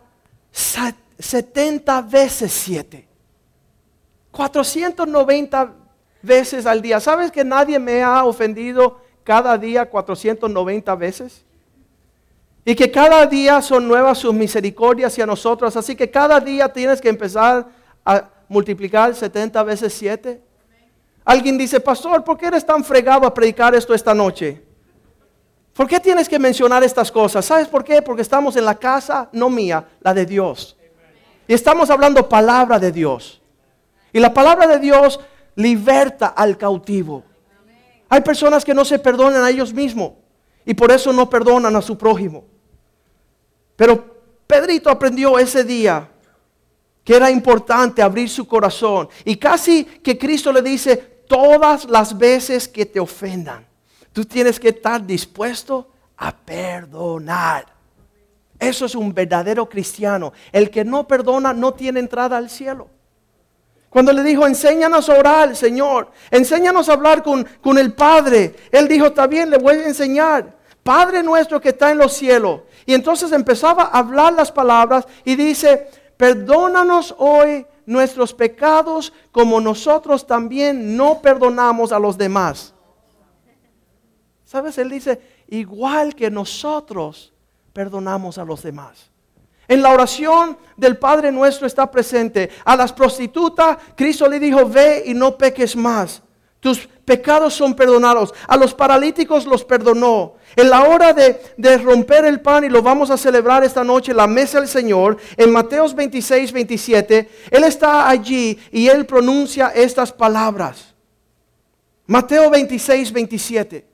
70 1.24 2.02
veces 2.02 2.52
7. 2.52 3.08
490 4.32 5.74
veces 6.22 6.66
al 6.66 6.82
día. 6.82 7.00
¿Sabes 7.00 7.32
que 7.32 7.44
nadie 7.46 7.80
me 7.80 8.04
ha 8.04 8.26
ofendido 8.26 9.00
cada 9.24 9.58
día 9.58 9.90
490 9.90 10.96
veces? 10.96 11.46
Y 12.66 12.76
que 12.76 12.92
cada 12.92 13.26
día 13.26 13.62
son 13.62 13.88
nuevas 13.88 14.18
sus 14.18 14.34
misericordias 14.34 15.14
hacia 15.14 15.26
nosotros. 15.26 15.76
Así 15.78 15.96
que 15.96 16.12
cada 16.12 16.40
día 16.40 16.72
tienes 16.72 17.00
que 17.00 17.10
empezar 17.10 17.68
a 18.04 18.30
multiplicar 18.50 19.16
70 19.16 19.64
veces 19.64 19.94
7. 19.94 20.42
Alguien 21.24 21.58
dice, 21.58 21.80
pastor, 21.80 22.24
¿por 22.24 22.38
qué 22.38 22.48
eres 22.48 22.66
tan 22.66 22.84
fregado 22.84 23.26
a 23.26 23.34
predicar 23.34 23.74
esto 23.74 23.94
esta 23.94 24.14
noche? 24.14 24.62
¿Por 25.74 25.88
qué 25.88 26.02
tienes 26.02 26.28
que 26.28 26.38
mencionar 26.38 26.84
estas 26.84 27.10
cosas? 27.10 27.46
¿Sabes 27.46 27.70
por 27.70 27.84
qué? 27.84 28.02
Porque 28.02 28.22
estamos 28.22 28.58
en 28.58 28.66
la 28.66 28.76
casa, 28.76 29.30
no 29.32 29.50
mía, 29.50 29.88
la 30.02 30.14
de 30.14 30.26
Dios. 30.26 30.76
Estamos 31.54 31.90
hablando 31.90 32.28
palabra 32.28 32.80
de 32.80 32.92
Dios. 32.92 33.42
Y 34.12 34.20
la 34.20 34.34
palabra 34.34 34.68
de 34.68 34.80
Dios 34.80 35.20
liberta 35.56 36.28
al 36.28 36.58
cautivo. 36.58 37.24
Hay 38.10 38.22
personas 38.22 38.64
que 38.64 38.74
no 38.74 38.86
se 38.86 39.00
perdonan 39.00 39.44
a 39.44 39.50
ellos 39.50 39.74
mismos 39.74 40.14
y 40.66 40.74
por 40.74 40.92
eso 40.92 41.12
no 41.12 41.30
perdonan 41.30 41.76
a 41.76 41.82
su 41.82 41.98
prójimo. 41.98 42.44
Pero 43.76 44.14
Pedrito 44.46 44.90
aprendió 44.90 45.40
ese 45.40 45.64
día 45.64 46.10
que 47.04 47.16
era 47.16 47.30
importante 47.30 48.02
abrir 48.02 48.30
su 48.30 48.48
corazón. 48.48 49.10
Y 49.26 49.36
casi 49.36 49.84
que 49.84 50.18
Cristo 50.18 50.52
le 50.54 50.62
dice, 50.62 50.96
todas 51.28 51.86
las 51.86 52.18
veces 52.18 52.68
que 52.68 52.86
te 52.86 53.00
ofendan, 53.00 53.66
tú 54.12 54.24
tienes 54.26 54.60
que 54.60 54.70
estar 54.70 55.06
dispuesto 55.06 55.90
a 56.18 56.32
perdonar. 56.32 57.66
Eso 58.64 58.86
es 58.86 58.96
un 58.96 59.14
verdadero 59.14 59.68
cristiano. 59.68 60.34
El 60.52 60.70
que 60.70 60.84
no 60.84 61.08
perdona 61.08 61.54
no 61.54 61.74
tiene 61.74 62.00
entrada 62.00 62.38
al 62.38 62.50
cielo. 62.50 62.90
Cuando 63.90 64.12
le 64.12 64.24
dijo, 64.24 64.48
enséñanos 64.48 65.08
a 65.08 65.20
orar, 65.20 65.56
Señor, 65.56 66.10
enséñanos 66.32 66.90
a 66.90 66.94
hablar 66.94 67.22
con, 67.22 67.48
con 67.62 67.78
el 67.78 67.94
Padre, 67.94 68.56
él 68.72 68.88
dijo, 68.88 69.08
está 69.08 69.28
bien, 69.28 69.52
le 69.52 69.58
voy 69.58 69.76
a 69.76 69.88
enseñar. 69.88 70.56
Padre 70.82 71.22
nuestro 71.22 71.62
que 71.62 71.70
está 71.70 71.92
en 71.92 72.00
los 72.00 72.14
cielos. 72.14 72.62
Y 72.86 72.94
entonces 72.94 73.32
empezaba 73.32 73.84
a 73.84 74.00
hablar 74.00 74.34
las 74.34 74.52
palabras 74.52 75.08
y 75.24 75.36
dice, 75.36 75.90
perdónanos 76.18 77.14
hoy 77.18 77.66
nuestros 77.86 78.34
pecados 78.34 79.14
como 79.32 79.62
nosotros 79.62 80.26
también 80.26 80.96
no 80.98 81.22
perdonamos 81.22 81.92
a 81.92 82.00
los 82.00 82.18
demás. 82.18 82.74
¿Sabes? 84.46 84.78
Él 84.78 84.90
dice, 84.90 85.22
igual 85.48 86.16
que 86.16 86.30
nosotros 86.30 87.33
perdonamos 87.74 88.38
a 88.38 88.46
los 88.46 88.62
demás. 88.62 89.10
En 89.68 89.82
la 89.82 89.92
oración 89.92 90.58
del 90.78 90.98
Padre 90.98 91.32
nuestro 91.32 91.66
está 91.66 91.90
presente. 91.90 92.50
A 92.64 92.76
las 92.76 92.94
prostitutas, 92.94 93.78
Cristo 93.96 94.28
le 94.28 94.40
dijo, 94.40 94.68
ve 94.68 95.04
y 95.06 95.14
no 95.14 95.38
peques 95.38 95.76
más. 95.76 96.22
Tus 96.60 96.88
pecados 97.06 97.54
son 97.54 97.74
perdonados. 97.74 98.34
A 98.48 98.56
los 98.56 98.74
paralíticos 98.74 99.46
los 99.46 99.66
perdonó. 99.66 100.36
En 100.56 100.70
la 100.70 100.84
hora 100.84 101.14
de, 101.14 101.78
romper 101.78 102.26
el 102.26 102.42
pan, 102.42 102.64
y 102.64 102.70
lo 102.70 102.82
vamos 102.82 103.10
a 103.10 103.18
celebrar 103.18 103.64
esta 103.64 103.84
noche, 103.84 104.14
la 104.14 104.28
mesa 104.28 104.60
del 104.60 104.70
Señor, 104.70 105.18
en 105.36 105.52
Mateos 105.52 105.96
26, 105.96 106.52
27, 106.52 107.30
Él 107.50 107.64
está 107.64 108.08
allí 108.08 108.58
y 108.72 108.88
Él 108.88 109.06
pronuncia 109.06 109.70
estas 109.70 110.12
palabras. 110.12 110.94
Mateo 112.06 112.50
26, 112.50 113.12
27 113.12 113.93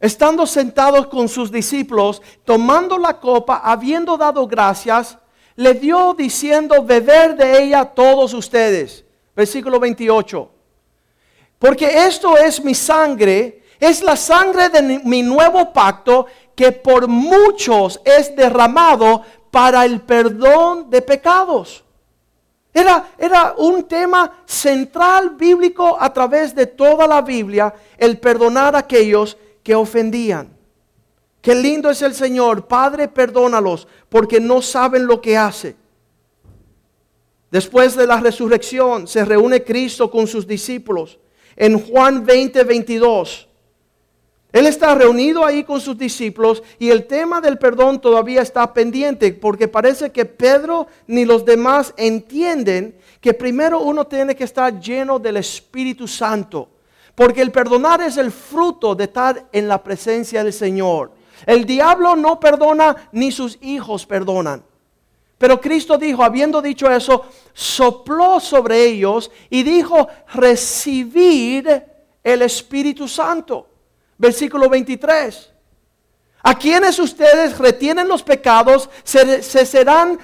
estando 0.00 0.46
sentados 0.46 1.06
con 1.08 1.28
sus 1.28 1.50
discípulos, 1.50 2.22
tomando 2.44 2.98
la 2.98 3.18
copa, 3.18 3.60
habiendo 3.64 4.16
dado 4.16 4.46
gracias, 4.46 5.18
le 5.56 5.74
dio 5.74 6.14
diciendo, 6.14 6.84
beber 6.84 7.36
de 7.36 7.62
ella 7.62 7.84
todos 7.84 8.32
ustedes. 8.32 9.04
Versículo 9.34 9.80
28. 9.80 10.50
Porque 11.58 12.06
esto 12.06 12.36
es 12.36 12.62
mi 12.62 12.74
sangre, 12.74 13.64
es 13.80 14.02
la 14.02 14.14
sangre 14.14 14.68
de 14.68 15.00
mi 15.04 15.22
nuevo 15.22 15.72
pacto 15.72 16.26
que 16.54 16.70
por 16.72 17.08
muchos 17.08 18.00
es 18.04 18.34
derramado 18.34 19.22
para 19.50 19.84
el 19.84 20.00
perdón 20.00 20.90
de 20.90 21.02
pecados. 21.02 21.84
Era, 22.72 23.10
era, 23.18 23.54
un 23.56 23.84
tema 23.84 24.42
central 24.44 25.30
bíblico 25.30 25.96
a 25.98 26.12
través 26.12 26.54
de 26.54 26.66
toda 26.66 27.06
la 27.08 27.22
Biblia, 27.22 27.74
el 27.96 28.18
perdonar 28.18 28.76
a 28.76 28.80
aquellos 28.80 29.36
que 29.68 29.74
ofendían. 29.74 30.48
Qué 31.42 31.54
lindo 31.54 31.90
es 31.90 32.00
el 32.00 32.14
Señor. 32.14 32.66
Padre, 32.66 33.06
perdónalos 33.06 33.86
porque 34.08 34.40
no 34.40 34.62
saben 34.62 35.06
lo 35.06 35.20
que 35.20 35.36
hace. 35.36 35.76
Después 37.50 37.94
de 37.94 38.06
la 38.06 38.18
resurrección 38.18 39.06
se 39.06 39.26
reúne 39.26 39.62
Cristo 39.62 40.10
con 40.10 40.26
sus 40.26 40.46
discípulos. 40.46 41.18
En 41.54 41.78
Juan 41.78 42.24
20, 42.24 42.64
22. 42.64 43.46
Él 44.52 44.66
está 44.66 44.94
reunido 44.94 45.44
ahí 45.44 45.64
con 45.64 45.82
sus 45.82 45.98
discípulos 45.98 46.62
y 46.78 46.88
el 46.88 47.06
tema 47.06 47.42
del 47.42 47.58
perdón 47.58 48.00
todavía 48.00 48.40
está 48.40 48.72
pendiente 48.72 49.34
porque 49.34 49.68
parece 49.68 50.10
que 50.12 50.24
Pedro 50.24 50.86
ni 51.06 51.26
los 51.26 51.44
demás 51.44 51.92
entienden 51.98 52.96
que 53.20 53.34
primero 53.34 53.80
uno 53.80 54.06
tiene 54.06 54.34
que 54.34 54.44
estar 54.44 54.80
lleno 54.80 55.18
del 55.18 55.36
Espíritu 55.36 56.08
Santo. 56.08 56.70
Porque 57.18 57.42
el 57.42 57.50
perdonar 57.50 58.00
es 58.00 58.16
el 58.16 58.30
fruto 58.30 58.94
de 58.94 59.02
estar 59.02 59.48
en 59.50 59.66
la 59.66 59.82
presencia 59.82 60.44
del 60.44 60.52
Señor. 60.52 61.10
El 61.46 61.64
diablo 61.64 62.14
no 62.14 62.38
perdona 62.38 63.08
ni 63.10 63.32
sus 63.32 63.58
hijos 63.60 64.06
perdonan. 64.06 64.62
Pero 65.36 65.60
Cristo 65.60 65.98
dijo, 65.98 66.22
habiendo 66.22 66.62
dicho 66.62 66.88
eso, 66.88 67.26
sopló 67.52 68.38
sobre 68.38 68.84
ellos 68.84 69.32
y 69.50 69.64
dijo, 69.64 70.06
recibir 70.32 71.84
el 72.22 72.42
Espíritu 72.42 73.08
Santo. 73.08 73.66
Versículo 74.16 74.68
23. 74.68 75.50
A 76.44 76.56
quienes 76.56 77.00
ustedes 77.00 77.58
retienen 77.58 78.06
los 78.06 78.22
pecados, 78.22 78.88
se, 79.02 79.42
serán 79.42 80.20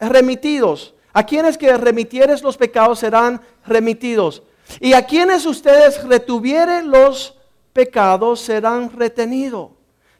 remitidos. 0.00 0.96
A 1.12 1.24
quienes 1.24 1.56
que 1.56 1.76
remitieres 1.76 2.42
los 2.42 2.56
pecados 2.56 2.98
serán 2.98 3.40
remitidos. 3.64 4.42
Y 4.80 4.92
a 4.92 5.04
quienes 5.06 5.46
ustedes 5.46 6.02
retuvieren 6.04 6.90
los 6.90 7.36
pecados 7.72 8.40
serán 8.40 8.90
retenidos. 8.90 9.70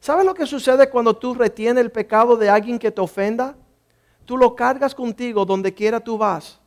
¿Sabes 0.00 0.24
lo 0.24 0.34
que 0.34 0.46
sucede 0.46 0.88
cuando 0.88 1.16
tú 1.16 1.34
retienes 1.34 1.82
el 1.82 1.90
pecado 1.90 2.36
de 2.36 2.48
alguien 2.48 2.78
que 2.78 2.90
te 2.90 3.00
ofenda? 3.00 3.56
Tú 4.24 4.36
lo 4.36 4.54
cargas 4.54 4.94
contigo 4.94 5.44
donde 5.44 5.74
quiera 5.74 6.00
tú 6.00 6.16
vas. 6.16 6.58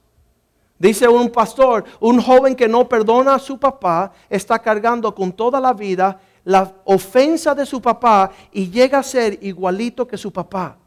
Dice 0.78 1.08
un 1.08 1.30
pastor, 1.30 1.86
un 2.00 2.20
joven 2.20 2.56
que 2.56 2.68
no 2.68 2.90
perdona 2.90 3.36
a 3.36 3.40
su 3.40 3.60
papá 3.60 4.12
está 4.30 4.60
cargando 4.60 5.14
con 5.14 5.32
toda 5.32 5.60
la 5.60 5.74
vida 5.74 6.20
la 6.44 6.74
ofensa 6.86 7.54
de 7.54 7.66
su 7.66 7.82
papá 7.82 8.32
y 8.52 8.70
llega 8.70 9.00
a 9.00 9.04
ser 9.04 9.38
igualito 9.44 10.08
que 10.08 10.18
su 10.18 10.34
papá. 10.34 10.78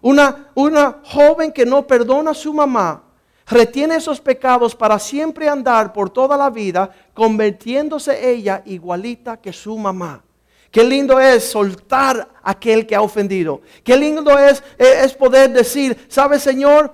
Una, 0.00 0.50
una 0.54 1.00
joven 1.04 1.52
que 1.52 1.66
no 1.66 1.86
perdona 1.86 2.30
a 2.30 2.34
su 2.34 2.54
mamá 2.54 3.02
retiene 3.48 3.96
esos 3.96 4.20
pecados 4.20 4.74
para 4.74 4.98
siempre 4.98 5.48
andar 5.48 5.92
por 5.92 6.10
toda 6.10 6.36
la 6.36 6.50
vida, 6.50 6.90
convirtiéndose 7.14 8.30
ella 8.30 8.62
igualita 8.66 9.38
que 9.38 9.52
su 9.52 9.76
mamá. 9.78 10.22
Qué 10.70 10.84
lindo 10.84 11.18
es 11.18 11.44
soltar 11.44 12.28
a 12.42 12.50
aquel 12.50 12.86
que 12.86 12.94
ha 12.94 13.00
ofendido. 13.00 13.62
Qué 13.82 13.96
lindo 13.96 14.38
es, 14.38 14.62
es 14.76 15.14
poder 15.14 15.50
decir, 15.50 16.06
¿sabe 16.08 16.38
Señor? 16.38 16.92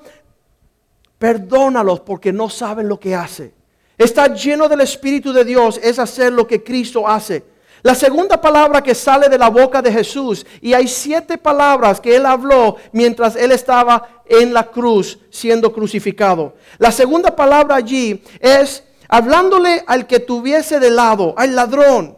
Perdónalos 1.18 2.00
porque 2.00 2.32
no 2.32 2.48
saben 2.48 2.88
lo 2.88 3.00
que 3.00 3.14
hace. 3.14 3.52
Estar 3.98 4.34
lleno 4.34 4.68
del 4.68 4.80
Espíritu 4.80 5.32
de 5.32 5.44
Dios 5.44 5.80
es 5.82 5.98
hacer 5.98 6.32
lo 6.32 6.46
que 6.46 6.62
Cristo 6.62 7.08
hace. 7.08 7.44
La 7.84 7.94
segunda 7.94 8.40
palabra 8.40 8.82
que 8.82 8.94
sale 8.94 9.28
de 9.28 9.36
la 9.36 9.50
boca 9.50 9.82
de 9.82 9.92
Jesús, 9.92 10.46
y 10.62 10.72
hay 10.72 10.88
siete 10.88 11.36
palabras 11.36 12.00
que 12.00 12.16
él 12.16 12.24
habló 12.24 12.76
mientras 12.92 13.36
él 13.36 13.52
estaba 13.52 14.22
en 14.24 14.54
la 14.54 14.70
cruz 14.70 15.18
siendo 15.28 15.70
crucificado. 15.70 16.54
La 16.78 16.90
segunda 16.90 17.36
palabra 17.36 17.76
allí 17.76 18.22
es 18.40 18.84
hablándole 19.06 19.84
al 19.86 20.06
que 20.06 20.18
tuviese 20.18 20.80
de 20.80 20.88
lado, 20.88 21.34
al 21.36 21.54
ladrón. 21.54 22.16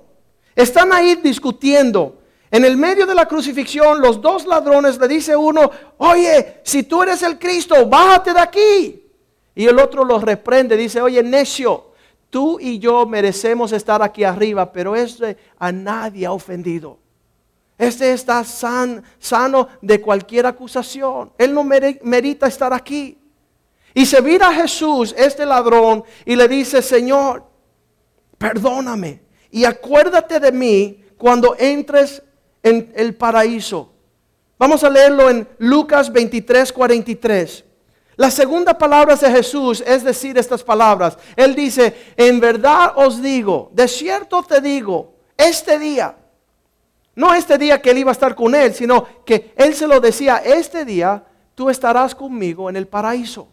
Están 0.55 0.93
ahí 0.93 1.17
discutiendo. 1.17 2.19
En 2.53 2.65
el 2.65 2.77
medio 2.77 3.05
de 3.05 3.17
la 3.17 3.27
crucifixión, 3.27 4.01
los 4.01 4.23
dos 4.23 4.47
ladrones 4.47 5.01
le 5.01 5.09
dice 5.09 5.35
uno, 5.35 5.69
oye, 5.97 6.61
si 6.63 6.85
tú 6.85 7.03
eres 7.03 7.25
el 7.25 7.41
Cristo, 7.41 7.87
bájate 7.87 8.33
de 8.33 8.41
aquí. 8.41 9.03
Y 9.57 9.67
el 9.67 9.81
otro 9.81 10.05
los 10.05 10.23
reprende, 10.23 10.77
dice, 10.77 11.01
oye, 11.01 11.25
necio, 11.25 11.87
tú 12.31 12.59
y 12.61 12.79
yo 12.79 13.07
merecemos 13.07 13.73
estar 13.73 14.03
aquí 14.03 14.25
arriba, 14.25 14.73
pero 14.73 14.95
este 14.97 15.37
a 15.59 15.73
nadie 15.73 16.27
ha 16.27 16.33
ofendido. 16.33 16.99
Este 17.79 18.13
está 18.13 18.43
sano 18.43 19.69
de 19.83 20.01
cualquier 20.01 20.47
acusación. 20.47 21.33
Él 21.37 21.53
no 21.53 21.63
merita 21.65 22.47
estar 22.47 22.73
aquí. 22.73 23.19
Y 23.93 24.07
se 24.07 24.21
vira 24.21 24.49
a 24.49 24.55
Jesús, 24.55 25.15
este 25.17 25.45
ladrón, 25.45 26.05
y 26.25 26.37
le 26.37 26.49
dice, 26.49 26.83
Señor, 26.83 27.45
perdóname 28.39 29.27
y 29.51 29.65
acuérdate 29.65 30.39
de 30.39 30.53
mí 30.53 31.03
cuando 31.17 31.57
entres 31.59 32.23
en 32.63 32.93
el 32.95 33.15
paraíso. 33.15 33.91
Vamos 34.59 34.85
a 34.85 34.91
leerlo 34.91 35.31
en 35.31 35.49
Lucas 35.59 36.13
23, 36.13 36.73
43. 36.73 37.65
La 38.17 38.31
segunda 38.31 38.77
palabra 38.77 39.15
de 39.15 39.31
Jesús 39.31 39.85
es 39.87 40.03
decir 40.03 40.39
estas 40.39 40.63
palabras. 40.63 41.19
Él 41.37 41.55
dice, 41.55 41.95
en 42.17 42.41
verdad 42.41 42.93
os 42.97 43.21
digo, 43.21 43.71
de 43.75 43.87
cierto 43.87 44.43
te 44.43 44.61
digo, 44.61 45.15
este 45.37 45.79
día, 45.79 46.17
no 47.15 47.35
este 47.35 47.59
día 47.59 47.81
que 47.81 47.91
él 47.91 47.99
iba 47.99 48.11
a 48.11 48.13
estar 48.13 48.35
con 48.35 48.55
él, 48.55 48.73
sino 48.73 49.07
que 49.27 49.53
él 49.57 49.75
se 49.75 49.87
lo 49.87 50.01
decía, 50.01 50.39
este 50.39 50.87
día 50.87 51.25
tú 51.55 51.69
estarás 51.69 52.15
conmigo 52.15 52.71
en 52.71 52.77
el 52.77 52.87
paraíso. 52.87 53.49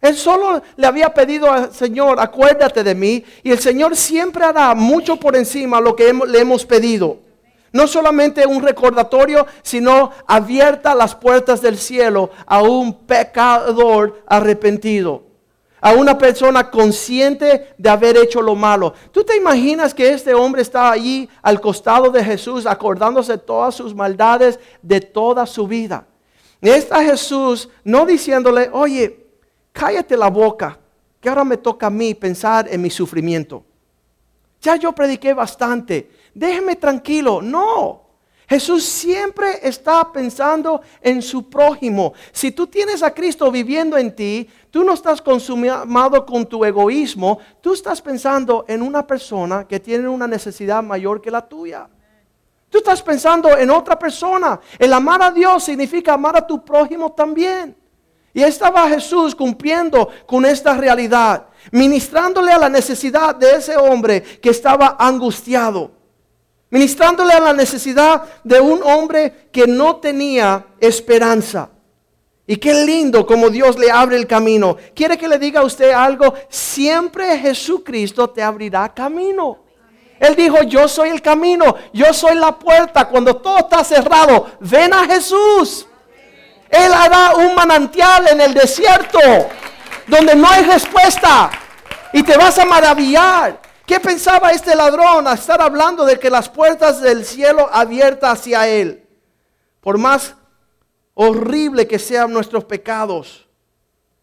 Él 0.00 0.16
solo 0.16 0.62
le 0.76 0.86
había 0.86 1.12
pedido 1.12 1.50
al 1.50 1.72
Señor, 1.72 2.20
acuérdate 2.20 2.84
de 2.84 2.94
mí, 2.94 3.24
y 3.42 3.50
el 3.50 3.58
Señor 3.58 3.96
siempre 3.96 4.44
hará 4.44 4.74
mucho 4.74 5.16
por 5.16 5.34
encima 5.34 5.80
lo 5.80 5.96
que 5.96 6.12
le 6.12 6.38
hemos 6.38 6.64
pedido. 6.64 7.23
No 7.74 7.88
solamente 7.88 8.46
un 8.46 8.62
recordatorio, 8.62 9.48
sino 9.62 10.12
abierta 10.28 10.94
las 10.94 11.16
puertas 11.16 11.60
del 11.60 11.76
cielo 11.76 12.30
a 12.46 12.62
un 12.62 13.00
pecador 13.04 14.22
arrepentido. 14.28 15.24
A 15.80 15.90
una 15.90 16.16
persona 16.16 16.70
consciente 16.70 17.74
de 17.76 17.88
haber 17.90 18.16
hecho 18.16 18.40
lo 18.40 18.54
malo. 18.54 18.94
¿Tú 19.10 19.24
te 19.24 19.36
imaginas 19.36 19.92
que 19.92 20.08
este 20.12 20.32
hombre 20.34 20.62
está 20.62 20.88
allí 20.88 21.28
al 21.42 21.60
costado 21.60 22.10
de 22.10 22.22
Jesús 22.22 22.64
acordándose 22.64 23.38
todas 23.38 23.74
sus 23.74 23.92
maldades 23.92 24.60
de 24.80 25.00
toda 25.00 25.44
su 25.44 25.66
vida? 25.66 26.06
Está 26.60 27.02
Jesús 27.02 27.68
no 27.82 28.06
diciéndole, 28.06 28.70
oye, 28.72 29.26
cállate 29.72 30.16
la 30.16 30.30
boca, 30.30 30.78
que 31.20 31.28
ahora 31.28 31.42
me 31.42 31.56
toca 31.56 31.88
a 31.88 31.90
mí 31.90 32.14
pensar 32.14 32.68
en 32.70 32.80
mi 32.80 32.88
sufrimiento. 32.88 33.64
Ya 34.60 34.76
yo 34.76 34.92
prediqué 34.92 35.34
bastante 35.34 36.08
déjeme 36.34 36.76
tranquilo. 36.76 37.40
No. 37.40 38.04
Jesús 38.46 38.84
siempre 38.84 39.58
está 39.62 40.12
pensando 40.12 40.82
en 41.00 41.22
su 41.22 41.48
prójimo. 41.48 42.12
Si 42.30 42.52
tú 42.52 42.66
tienes 42.66 43.02
a 43.02 43.12
Cristo 43.12 43.50
viviendo 43.50 43.96
en 43.96 44.14
ti, 44.14 44.48
tú 44.70 44.84
no 44.84 44.92
estás 44.92 45.22
consumado 45.22 46.26
con 46.26 46.46
tu 46.46 46.64
egoísmo, 46.64 47.38
tú 47.62 47.72
estás 47.72 48.02
pensando 48.02 48.64
en 48.68 48.82
una 48.82 49.06
persona 49.06 49.66
que 49.66 49.80
tiene 49.80 50.08
una 50.08 50.26
necesidad 50.26 50.82
mayor 50.82 51.22
que 51.22 51.30
la 51.30 51.46
tuya. 51.48 51.88
Tú 52.68 52.78
estás 52.78 53.02
pensando 53.02 53.56
en 53.56 53.70
otra 53.70 53.98
persona. 53.98 54.60
El 54.78 54.92
amar 54.92 55.22
a 55.22 55.30
Dios 55.30 55.64
significa 55.64 56.14
amar 56.14 56.36
a 56.36 56.46
tu 56.46 56.62
prójimo 56.62 57.12
también. 57.12 57.74
Y 58.34 58.42
estaba 58.42 58.88
Jesús 58.88 59.34
cumpliendo 59.34 60.08
con 60.26 60.44
esta 60.44 60.74
realidad, 60.74 61.46
ministrándole 61.70 62.50
a 62.50 62.58
la 62.58 62.68
necesidad 62.68 63.36
de 63.36 63.56
ese 63.56 63.76
hombre 63.76 64.20
que 64.22 64.50
estaba 64.50 64.96
angustiado 64.98 66.03
ministrándole 66.70 67.32
a 67.32 67.40
la 67.40 67.52
necesidad 67.52 68.22
de 68.42 68.60
un 68.60 68.82
hombre 68.82 69.48
que 69.52 69.66
no 69.66 69.96
tenía 69.96 70.66
esperanza. 70.80 71.70
Y 72.46 72.56
qué 72.56 72.74
lindo 72.74 73.24
como 73.24 73.48
Dios 73.48 73.78
le 73.78 73.90
abre 73.90 74.16
el 74.16 74.26
camino. 74.26 74.76
¿Quiere 74.94 75.16
que 75.16 75.28
le 75.28 75.38
diga 75.38 75.60
a 75.60 75.64
usted 75.64 75.92
algo? 75.92 76.34
Siempre 76.48 77.38
Jesucristo 77.38 78.28
te 78.28 78.42
abrirá 78.42 78.92
camino. 78.92 79.60
Él 80.20 80.36
dijo, 80.36 80.62
yo 80.62 80.86
soy 80.86 81.10
el 81.10 81.22
camino, 81.22 81.74
yo 81.92 82.12
soy 82.12 82.34
la 82.36 82.58
puerta. 82.58 83.08
Cuando 83.08 83.36
todo 83.36 83.58
está 83.58 83.82
cerrado, 83.82 84.52
ven 84.60 84.92
a 84.92 85.06
Jesús. 85.06 85.86
Él 86.68 86.92
hará 86.92 87.34
un 87.36 87.54
manantial 87.54 88.28
en 88.28 88.40
el 88.40 88.52
desierto 88.52 89.18
donde 90.06 90.34
no 90.34 90.48
hay 90.48 90.64
respuesta. 90.64 91.50
Y 92.12 92.22
te 92.22 92.36
vas 92.36 92.58
a 92.58 92.64
maravillar. 92.64 93.63
¿Qué 93.86 94.00
pensaba 94.00 94.50
este 94.50 94.74
ladrón 94.74 95.28
a 95.28 95.34
estar 95.34 95.60
hablando 95.60 96.06
de 96.06 96.18
que 96.18 96.30
las 96.30 96.48
puertas 96.48 97.02
del 97.02 97.24
cielo 97.24 97.68
abiertas 97.70 98.40
hacia 98.40 98.66
él? 98.66 99.06
Por 99.82 99.98
más 99.98 100.34
horrible 101.12 101.86
que 101.86 101.98
sean 101.98 102.32
nuestros 102.32 102.64
pecados. 102.64 103.46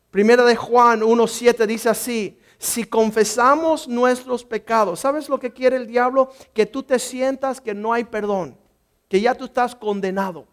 Primera 0.10 0.44
de 0.44 0.56
Juan 0.56 1.02
1.7 1.02 1.68
dice 1.68 1.90
así, 1.90 2.40
si 2.58 2.86
confesamos 2.86 3.88
nuestros 3.88 4.44
pecados, 4.44 5.00
¿sabes 5.00 5.30
lo 5.30 5.40
que 5.40 5.54
quiere 5.54 5.76
el 5.76 5.86
diablo? 5.86 6.32
Que 6.54 6.66
tú 6.66 6.82
te 6.82 6.98
sientas 6.98 7.62
que 7.62 7.76
no 7.76 7.94
hay 7.94 8.04
perdón, 8.04 8.58
que 9.08 9.22
ya 9.22 9.36
tú 9.36 9.46
estás 9.46 9.76
condenado, 9.76 10.48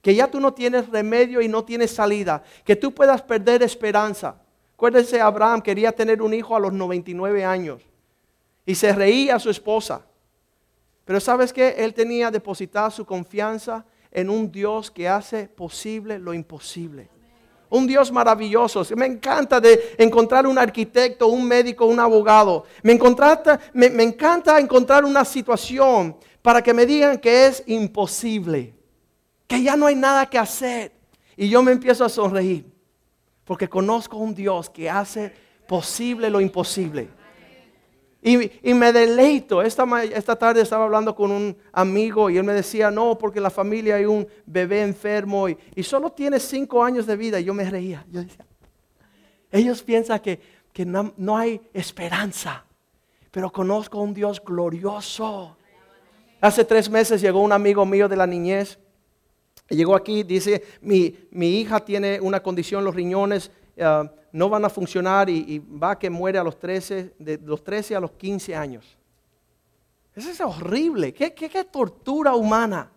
que 0.00 0.14
ya 0.14 0.30
tú 0.30 0.40
no 0.40 0.54
tienes 0.54 0.88
remedio 0.88 1.42
y 1.42 1.48
no 1.48 1.64
tienes 1.64 1.90
salida, 1.90 2.42
que 2.64 2.76
tú 2.76 2.94
puedas 2.94 3.20
perder 3.20 3.62
esperanza. 3.62 4.36
Acuérdense, 4.74 5.20
Abraham 5.20 5.60
quería 5.60 5.92
tener 5.92 6.22
un 6.22 6.32
hijo 6.32 6.56
a 6.56 6.60
los 6.60 6.72
99 6.72 7.44
años. 7.44 7.82
Y 8.66 8.74
se 8.74 8.92
reía 8.92 9.36
a 9.36 9.40
su 9.40 9.50
esposa. 9.50 10.04
Pero 11.04 11.20
sabes 11.20 11.52
que 11.52 11.70
él 11.70 11.92
tenía 11.92 12.30
depositada 12.30 12.90
su 12.90 13.04
confianza 13.04 13.84
en 14.10 14.30
un 14.30 14.50
Dios 14.50 14.90
que 14.90 15.08
hace 15.08 15.48
posible 15.48 16.18
lo 16.18 16.32
imposible. 16.32 17.10
Un 17.68 17.86
Dios 17.86 18.12
maravilloso. 18.12 18.84
Me 18.96 19.06
encanta 19.06 19.60
de 19.60 19.96
encontrar 19.98 20.46
un 20.46 20.56
arquitecto, 20.58 21.26
un 21.26 21.46
médico, 21.46 21.86
un 21.86 21.98
abogado. 21.98 22.64
Me, 22.82 22.98
me, 23.72 23.90
me 23.90 24.02
encanta 24.04 24.58
encontrar 24.60 25.04
una 25.04 25.24
situación 25.24 26.16
para 26.40 26.62
que 26.62 26.72
me 26.72 26.86
digan 26.86 27.18
que 27.18 27.46
es 27.46 27.64
imposible. 27.66 28.74
Que 29.46 29.62
ya 29.62 29.76
no 29.76 29.86
hay 29.86 29.96
nada 29.96 30.26
que 30.26 30.38
hacer. 30.38 30.92
Y 31.36 31.48
yo 31.48 31.62
me 31.62 31.72
empiezo 31.72 32.04
a 32.04 32.08
sonreír. 32.08 32.64
Porque 33.44 33.68
conozco 33.68 34.16
un 34.16 34.34
Dios 34.34 34.70
que 34.70 34.88
hace 34.88 35.32
posible 35.66 36.30
lo 36.30 36.40
imposible. 36.40 37.08
Y, 38.26 38.72
me 38.72 38.90
deleito. 38.90 39.60
Esta, 39.60 39.84
esta 40.02 40.34
tarde 40.34 40.62
estaba 40.62 40.84
hablando 40.84 41.14
con 41.14 41.30
un 41.30 41.54
amigo 41.72 42.30
y 42.30 42.38
él 42.38 42.44
me 42.44 42.54
decía, 42.54 42.90
no, 42.90 43.18
porque 43.18 43.38
en 43.38 43.42
la 43.42 43.50
familia 43.50 43.96
hay 43.96 44.06
un 44.06 44.26
bebé 44.46 44.80
enfermo 44.80 45.46
y, 45.46 45.82
solo 45.82 46.10
tiene 46.10 46.40
cinco 46.40 46.82
años 46.82 47.06
de 47.06 47.16
vida. 47.16 47.38
Y 47.38 47.44
yo 47.44 47.52
me 47.52 47.68
reía. 47.68 48.06
Yo 48.10 48.22
decía, 48.22 48.46
ellos 49.52 49.82
piensan 49.82 50.20
que, 50.20 50.40
no, 50.86 51.12
no, 51.18 51.36
hay 51.36 51.60
esperanza, 51.74 52.64
pero 53.30 53.52
conozco 53.52 53.98
a 53.98 54.02
un 54.02 54.14
Dios 54.14 54.42
glorioso. 54.42 55.58
Hace 56.40 56.64
tres 56.64 56.88
meses 56.88 57.20
llegó 57.20 57.42
un 57.42 57.52
amigo 57.52 57.84
mío 57.84 58.08
de 58.08 58.16
la 58.16 58.26
niñez. 58.26 58.78
Llegó 59.68 59.94
aquí, 59.94 60.22
dice, 60.22 60.64
mi, 60.80 61.14
mi 61.30 61.60
hija 61.60 61.84
tiene 61.84 62.18
una 62.22 62.42
condición, 62.42 62.84
los 62.84 62.94
riñones. 62.94 63.50
Uh, 63.76 64.08
no 64.34 64.48
van 64.48 64.64
a 64.64 64.68
funcionar 64.68 65.30
y, 65.30 65.60
va 65.60 65.96
que 65.96 66.10
muere 66.10 66.40
a 66.40 66.42
los 66.42 66.58
13, 66.58 67.14
de 67.20 67.38
los 67.38 67.62
13 67.62 67.94
a 67.94 68.00
los 68.00 68.10
15 68.10 68.56
años. 68.56 68.98
Eso 70.12 70.28
es 70.28 70.40
horrible. 70.40 71.14
¿Qué, 71.14 71.30
tortura 71.70 72.34
humana? 72.34 72.90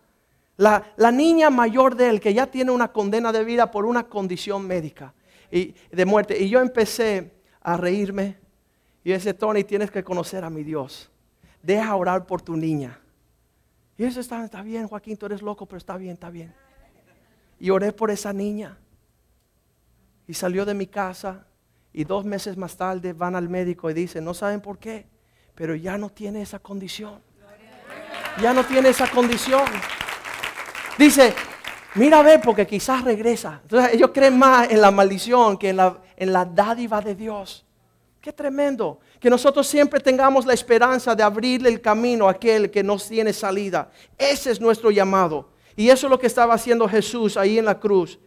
La, 0.57 0.93
la, 0.97 1.11
niña 1.11 1.51
mayor 1.51 1.95
de 1.95 2.09
él 2.09 2.19
que 2.19 2.33
ya 2.33 2.47
tiene 2.47 2.71
una 2.71 2.91
condena 2.91 3.31
de 3.31 3.43
vida 3.43 3.69
por 3.69 3.85
una 3.85 4.07
condición 4.07 4.65
médica 4.65 5.13
y 5.51 5.75
de 5.91 6.05
muerte. 6.05 6.41
Y 6.41 6.49
yo 6.49 6.59
empecé 6.59 7.31
a 7.61 7.77
reírme 7.77 8.37
y 9.03 9.11
decía, 9.11 9.37
Tony, 9.37 9.63
tienes 9.63 9.91
que 9.91 10.03
conocer 10.03 10.43
a 10.43 10.49
mi 10.49 10.63
Dios. 10.63 11.11
Deja 11.61 11.95
orar 11.95 12.25
por 12.25 12.41
tu 12.41 12.57
niña. 12.57 12.99
Y 13.95 14.05
eso 14.05 14.19
está, 14.19 14.43
está 14.43 14.63
bien, 14.63 14.87
Joaquín, 14.87 15.17
tú 15.17 15.27
eres 15.27 15.43
loco, 15.43 15.67
pero 15.67 15.77
está 15.77 15.97
bien, 15.97 16.13
está 16.13 16.31
bien. 16.31 16.51
Y 17.59 17.69
oré 17.69 17.93
por 17.93 18.09
esa 18.09 18.33
niña. 18.33 18.75
Y 20.27 20.33
salió 20.33 20.65
de 20.65 20.73
mi 20.73 20.87
casa 20.87 21.45
y 21.93 22.03
dos 22.03 22.25
meses 22.25 22.57
más 22.57 22.75
tarde 22.75 23.13
van 23.13 23.35
al 23.35 23.49
médico 23.49 23.89
y 23.89 23.93
dicen, 23.93 24.23
no 24.23 24.33
saben 24.33 24.61
por 24.61 24.77
qué, 24.77 25.07
pero 25.55 25.73
ya 25.75 25.97
no 25.97 26.09
tiene 26.09 26.41
esa 26.41 26.59
condición. 26.59 27.21
Ya 28.41 28.53
no 28.53 28.63
tiene 28.63 28.89
esa 28.89 29.09
condición. 29.09 29.65
Dice, 30.97 31.33
mira 31.95 32.19
a 32.19 32.23
ver 32.23 32.41
porque 32.41 32.67
quizás 32.67 33.03
regresa. 33.03 33.61
Entonces 33.63 33.93
ellos 33.93 34.11
creen 34.13 34.37
más 34.37 34.69
en 34.69 34.81
la 34.81 34.91
maldición 34.91 35.57
que 35.57 35.69
en 35.69 35.77
la, 35.77 35.97
en 36.15 36.33
la 36.33 36.45
dádiva 36.45 37.01
de 37.01 37.15
Dios. 37.15 37.65
Qué 38.21 38.33
tremendo. 38.33 38.99
Que 39.19 39.29
nosotros 39.29 39.65
siempre 39.65 39.99
tengamos 39.99 40.45
la 40.45 40.53
esperanza 40.53 41.15
de 41.15 41.23
abrirle 41.23 41.69
el 41.69 41.81
camino 41.81 42.27
a 42.27 42.31
aquel 42.31 42.69
que 42.69 42.83
nos 42.83 43.07
tiene 43.07 43.33
salida. 43.33 43.89
Ese 44.17 44.51
es 44.51 44.61
nuestro 44.61 44.91
llamado. 44.91 45.49
Y 45.75 45.89
eso 45.89 46.07
es 46.07 46.11
lo 46.11 46.19
que 46.19 46.27
estaba 46.27 46.53
haciendo 46.53 46.87
Jesús 46.89 47.37
ahí 47.37 47.57
en 47.57 47.65
la 47.65 47.79
cruz. 47.79 48.19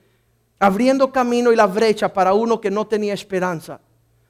Abriendo 0.61 1.11
camino 1.11 1.53
y 1.53 1.57
la 1.57 1.67
brecha 1.67 2.13
para 2.13 2.33
uno 2.35 2.61
que 2.61 2.71
no 2.71 2.87
tenía 2.87 3.15
esperanza. 3.15 3.81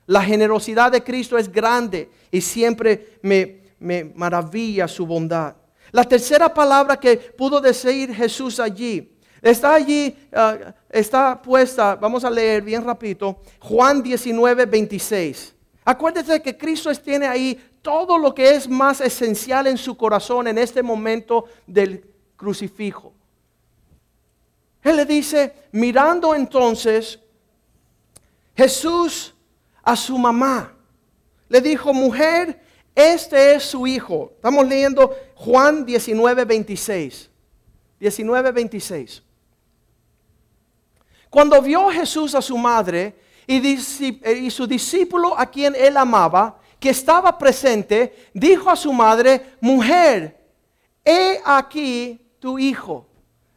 La 0.06 0.22
generosidad 0.22 0.90
de 0.90 1.04
Cristo 1.04 1.36
es 1.36 1.52
grande 1.52 2.08
y 2.30 2.40
siempre 2.40 3.18
me, 3.20 3.60
me 3.78 4.04
maravilla 4.14 4.88
su 4.88 5.04
bondad. 5.04 5.54
La 5.92 6.04
tercera 6.04 6.52
palabra 6.52 6.96
que 6.98 7.16
pudo 7.16 7.60
decir 7.60 8.14
Jesús 8.14 8.60
allí, 8.60 9.12
está 9.42 9.74
allí, 9.74 10.16
ah, 10.32 10.72
está 10.88 11.40
puesta, 11.40 11.96
vamos 11.96 12.24
a 12.24 12.30
leer 12.30 12.62
bien 12.62 12.84
rapidito, 12.84 13.40
Juan 13.60 14.02
19, 14.02 14.66
26. 14.66 15.54
Acuérdese 15.84 16.40
que 16.40 16.56
Cristo 16.56 16.94
tiene 16.94 17.26
ahí 17.26 17.58
todo 17.82 18.18
lo 18.18 18.34
que 18.34 18.54
es 18.54 18.68
más 18.68 19.00
esencial 19.00 19.66
en 19.66 19.78
su 19.78 19.96
corazón 19.96 20.46
en 20.46 20.58
este 20.58 20.82
momento 20.82 21.46
del 21.66 22.04
crucifijo. 22.36 23.12
Él 24.82 24.96
le 24.96 25.04
dice, 25.04 25.68
mirando 25.72 26.34
entonces 26.34 27.18
Jesús 28.56 29.34
a 29.82 29.94
su 29.96 30.16
mamá, 30.18 30.74
le 31.48 31.60
dijo, 31.60 31.92
mujer, 31.92 32.60
este 32.94 33.54
es 33.54 33.64
su 33.64 33.86
hijo. 33.86 34.32
Estamos 34.36 34.66
leyendo 34.66 35.14
Juan 35.34 35.84
19, 35.84 36.44
26. 36.44 37.30
19, 37.98 38.52
26. 38.52 39.22
Cuando 41.28 41.60
vio 41.62 41.88
Jesús 41.90 42.34
a 42.34 42.42
su 42.42 42.56
madre 42.58 43.14
y, 43.46 44.50
su 44.50 44.66
discípulo 44.66 45.38
a 45.38 45.46
quien 45.46 45.74
él 45.76 45.96
amaba, 45.96 46.58
que 46.78 46.90
estaba 46.90 47.36
presente, 47.36 48.30
dijo 48.32 48.70
a 48.70 48.76
su 48.76 48.92
madre, 48.92 49.54
mujer, 49.60 50.40
he 51.04 51.40
aquí 51.44 52.20
tu 52.38 52.58
hijo. 52.58 53.06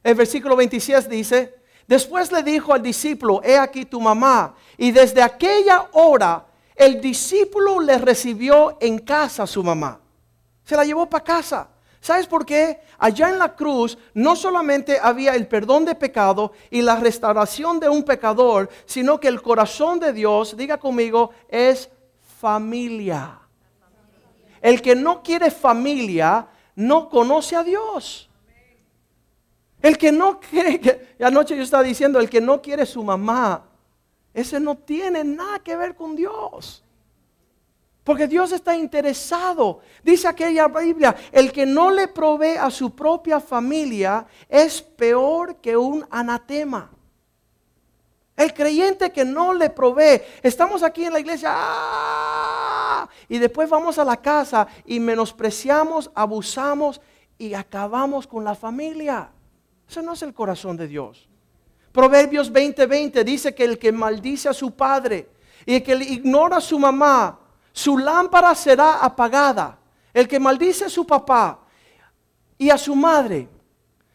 El 0.04 0.16
versículo 0.16 0.56
26 0.56 1.08
dice, 1.08 1.56
después 1.88 2.32
le 2.32 2.44
dijo 2.44 2.74
al 2.74 2.82
discípulo, 2.82 3.42
he 3.44 3.58
aquí 3.58 3.86
tu 3.86 4.02
mamá. 4.02 4.54
Y 4.78 4.92
desde 4.92 5.22
aquella 5.22 5.90
hora 5.94 6.46
el 6.76 7.00
discípulo 7.00 7.80
le 7.80 7.98
recibió 7.98 8.78
en 8.82 9.00
casa 9.00 9.44
a 9.44 9.48
su 9.48 9.64
mamá. 9.64 10.00
Se 10.64 10.76
la 10.76 10.84
llevó 10.84 11.10
para 11.10 11.24
casa. 11.24 11.70
¿Sabes 12.02 12.28
por 12.28 12.46
qué? 12.46 12.82
Allá 12.98 13.30
en 13.30 13.40
la 13.40 13.56
cruz 13.56 13.98
no 14.14 14.36
solamente 14.36 15.00
había 15.02 15.36
el 15.36 15.48
perdón 15.48 15.86
de 15.86 15.96
pecado 15.96 16.52
y 16.70 16.82
la 16.82 16.98
restauración 16.98 17.80
de 17.80 17.88
un 17.88 18.04
pecador, 18.04 18.70
sino 18.86 19.22
que 19.22 19.30
el 19.30 19.42
corazón 19.42 20.02
de 20.02 20.12
Dios, 20.12 20.58
diga 20.58 20.78
conmigo, 20.78 21.32
es 21.48 21.90
familia. 22.42 23.40
El 24.62 24.82
que 24.82 24.96
no 24.96 25.24
quiere 25.24 25.50
familia 25.50 26.48
no 26.76 27.08
conoce 27.08 27.56
a 27.56 27.64
Dios. 27.64 28.30
El 29.84 29.98
que 29.98 30.14
no 30.14 30.40
quiere, 30.40 30.80
que, 30.80 31.16
anoche 31.20 31.58
yo 31.58 31.62
estaba 31.62 31.84
diciendo, 31.84 32.18
el 32.18 32.30
que 32.30 32.40
no 32.40 32.62
quiere 32.62 32.86
su 32.86 33.04
mamá, 33.04 33.66
ese 34.34 34.58
no 34.58 34.78
tiene 34.78 35.26
nada 35.26 35.60
que 35.60 35.76
ver 35.76 35.94
con 35.94 36.16
Dios. 36.16 36.82
Porque 38.06 38.26
Dios 38.26 38.54
está 38.54 38.78
interesado. 38.78 39.82
Dice 40.02 40.30
aquella 40.30 40.70
Biblia, 40.70 41.14
el 41.34 41.52
que 41.52 41.66
no 41.66 41.92
le 41.92 42.08
provee 42.08 42.56
a 42.58 42.72
su 42.72 42.96
propia 42.96 43.42
familia 43.42 44.26
es 44.48 44.82
peor 44.82 45.58
que 45.58 45.76
un 45.76 46.08
anatema. 46.10 46.90
El 48.38 48.54
creyente 48.54 49.12
que 49.12 49.26
no 49.26 49.54
le 49.54 49.70
provee. 49.70 50.22
Estamos 50.42 50.82
aquí 50.82 51.04
en 51.04 51.12
la 51.12 51.20
iglesia 51.20 51.52
¡ah! 51.54 53.10
y 53.28 53.38
después 53.38 53.70
vamos 53.70 54.00
a 54.00 54.06
la 54.06 54.16
casa 54.16 54.66
y 54.86 55.02
menospreciamos, 55.02 56.10
abusamos 56.16 57.02
y 57.38 57.54
acabamos 57.54 58.26
con 58.26 58.46
la 58.46 58.56
familia. 58.56 59.30
Ese 59.90 60.02
no 60.02 60.14
es 60.14 60.22
el 60.22 60.34
corazón 60.34 60.78
de 60.78 60.88
Dios. 60.88 61.28
Proverbios 61.92 62.52
20:20 62.52 63.24
dice 63.24 63.54
que 63.54 63.64
el 63.64 63.78
que 63.78 63.92
maldice 63.92 64.50
a 64.50 64.54
su 64.54 64.72
padre 64.72 65.30
y 65.66 65.76
el 65.76 65.84
que 65.84 65.94
ignora 65.94 66.58
a 66.58 66.62
su 66.62 66.80
mamá, 66.80 67.40
su 67.72 67.98
lámpara 67.98 68.54
será 68.56 69.04
apagada. 69.04 69.78
El 70.14 70.28
que 70.28 70.40
maldice 70.40 70.86
a 70.86 70.90
su 70.90 71.06
papá 71.06 71.60
y 72.58 72.70
a 72.70 72.78
su 72.78 72.96
madre, 72.96 73.50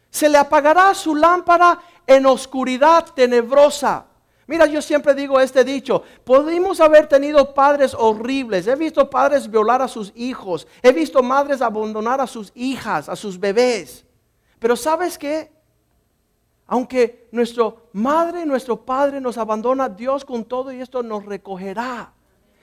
se 0.09 0.29
le 0.29 0.37
apagará 0.37 0.93
su 0.93 1.15
lámpara 1.15 1.79
en 2.07 2.25
oscuridad 2.25 3.05
tenebrosa. 3.13 4.05
Mira, 4.47 4.65
yo 4.65 4.81
siempre 4.81 5.13
digo 5.13 5.39
este 5.39 5.63
dicho, 5.63 6.01
podemos 6.23 6.79
haber 6.79 7.05
tenido 7.05 7.53
padres 7.53 7.93
horribles, 7.93 8.65
he 8.65 8.75
visto 8.75 9.07
padres 9.07 9.49
violar 9.49 9.81
a 9.83 9.87
sus 9.87 10.11
hijos, 10.15 10.67
he 10.81 10.91
visto 10.91 11.21
madres 11.21 11.61
abandonar 11.61 12.19
a 12.19 12.25
sus 12.25 12.51
hijas, 12.55 13.09
a 13.09 13.15
sus 13.15 13.39
bebés, 13.39 14.05
pero 14.57 14.75
¿sabes 14.75 15.19
qué? 15.19 15.51
Aunque 16.71 17.27
nuestro 17.31 17.89
madre, 17.93 18.45
nuestro 18.45 18.85
padre 18.85 19.19
nos 19.19 19.39
abandona, 19.39 19.89
Dios 19.89 20.23
con 20.23 20.45
todo 20.45 20.71
y 20.71 20.79
esto 20.79 21.01
nos 21.01 21.25
recogerá. 21.25 22.13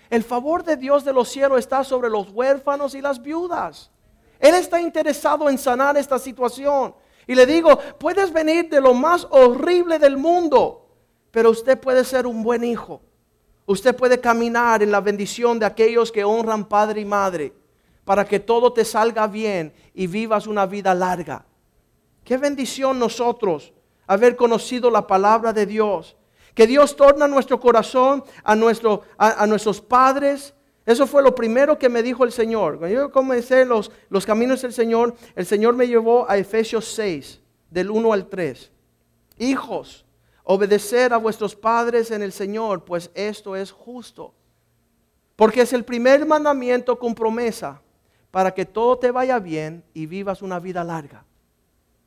El 0.09 0.23
favor 0.23 0.63
de 0.63 0.77
Dios 0.77 1.05
de 1.05 1.13
los 1.13 1.29
cielos 1.29 1.59
está 1.59 1.83
sobre 1.83 2.09
los 2.09 2.31
huérfanos 2.31 2.95
y 2.95 3.01
las 3.01 3.21
viudas. 3.21 3.91
Él 4.39 4.55
está 4.55 4.81
interesado 4.81 5.51
en 5.51 5.59
sanar 5.59 5.97
esta 5.97 6.21
situación. 6.21 6.95
Y 7.27 7.35
le 7.35 7.47
digo, 7.47 7.77
puedes 7.99 8.33
venir 8.33 8.69
de 8.69 8.81
lo 8.81 8.95
más 8.95 9.27
horrible 9.29 9.99
del 9.99 10.17
mundo, 10.17 10.87
pero 11.33 11.51
usted 11.51 11.77
puede 11.77 12.05
ser 12.05 12.29
un 12.29 12.45
buen 12.45 12.63
hijo. 12.63 13.01
Usted 13.67 13.97
puede 13.97 14.21
caminar 14.21 14.85
en 14.85 14.93
la 14.93 15.01
bendición 15.01 15.59
de 15.59 15.67
aquellos 15.67 16.13
que 16.13 16.23
honran 16.23 16.69
padre 16.69 17.01
y 17.01 17.05
madre 17.05 17.53
para 18.05 18.25
que 18.25 18.39
todo 18.39 18.73
te 18.73 18.85
salga 18.85 19.27
bien 19.27 19.75
y 19.95 20.07
vivas 20.07 20.47
una 20.47 20.65
vida 20.65 20.95
larga. 20.95 21.45
Qué 22.23 22.37
bendición 22.37 23.01
nosotros 23.01 23.73
haber 24.07 24.37
conocido 24.37 24.91
la 24.91 25.07
palabra 25.07 25.53
de 25.53 25.67
Dios. 25.67 26.17
Que 26.55 26.67
Dios 26.67 26.97
torna 26.97 27.29
nuestro 27.29 27.61
corazón 27.61 28.25
a, 28.43 28.57
nuestro, 28.57 29.03
a, 29.19 29.47
nuestros 29.47 29.81
padres. 29.81 30.55
Eso 30.87 31.07
fue 31.07 31.23
lo 31.23 31.35
primero 31.35 31.79
que 31.79 31.89
me 31.89 32.03
dijo 32.03 32.25
el 32.25 32.33
Señor. 32.33 32.79
Cuando 32.79 32.97
yo 32.97 33.13
comencé 33.13 33.65
los, 33.65 33.91
los 34.09 34.25
caminos 34.25 34.63
del 34.63 34.73
Señor, 34.73 35.15
el 35.35 35.45
Señor 35.45 35.75
me 35.75 35.87
llevó 35.87 36.29
a 36.29 36.39
Efesios 36.39 36.87
6, 36.95 37.41
del 37.71 37.91
1 37.91 38.13
al 38.13 38.29
3. 38.29 38.71
Hijos, 39.39 40.07
obedecer 40.45 41.13
a 41.13 41.19
vuestros 41.19 41.55
padres 41.55 42.11
en 42.11 42.23
el 42.23 42.33
Señor, 42.33 42.85
pues 42.85 43.11
esto 43.15 43.55
es 43.55 43.71
justo. 43.71 44.33
Porque 45.35 45.61
es 45.61 45.73
el 45.75 45.85
primer 45.85 46.25
mandamiento 46.25 46.99
con 46.99 47.15
promesa 47.15 47.83
para 48.31 48.53
que 48.55 48.65
todo 48.65 48.99
te 48.99 49.11
vaya 49.11 49.39
bien 49.39 49.85
y 49.93 50.07
vivas 50.07 50.41
una 50.41 50.59
vida 50.59 50.83
larga. 50.85 51.25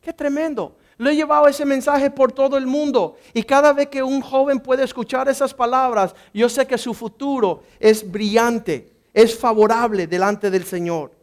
Qué 0.02 0.14
tremendo. 0.14 0.78
Lo 1.00 1.10
he 1.10 1.16
llevado 1.16 1.48
ese 1.48 1.64
mensaje 1.64 2.12
por 2.12 2.34
todo 2.34 2.58
el 2.58 2.68
mundo. 2.68 3.16
Y 3.34 3.44
cada 3.44 3.72
vez 3.72 3.88
que 3.88 4.04
un 4.04 4.20
joven 4.20 4.60
puede 4.60 4.84
escuchar 4.84 5.30
esas 5.30 5.54
palabras, 5.54 6.14
yo 6.34 6.50
sé 6.50 6.68
que 6.68 6.78
su 6.78 6.94
futuro 6.94 7.64
es 7.80 8.10
brillante, 8.12 8.92
es 9.14 9.40
favorable 9.40 10.08
delante 10.08 10.52
del 10.52 10.66
Señor. 10.66 11.14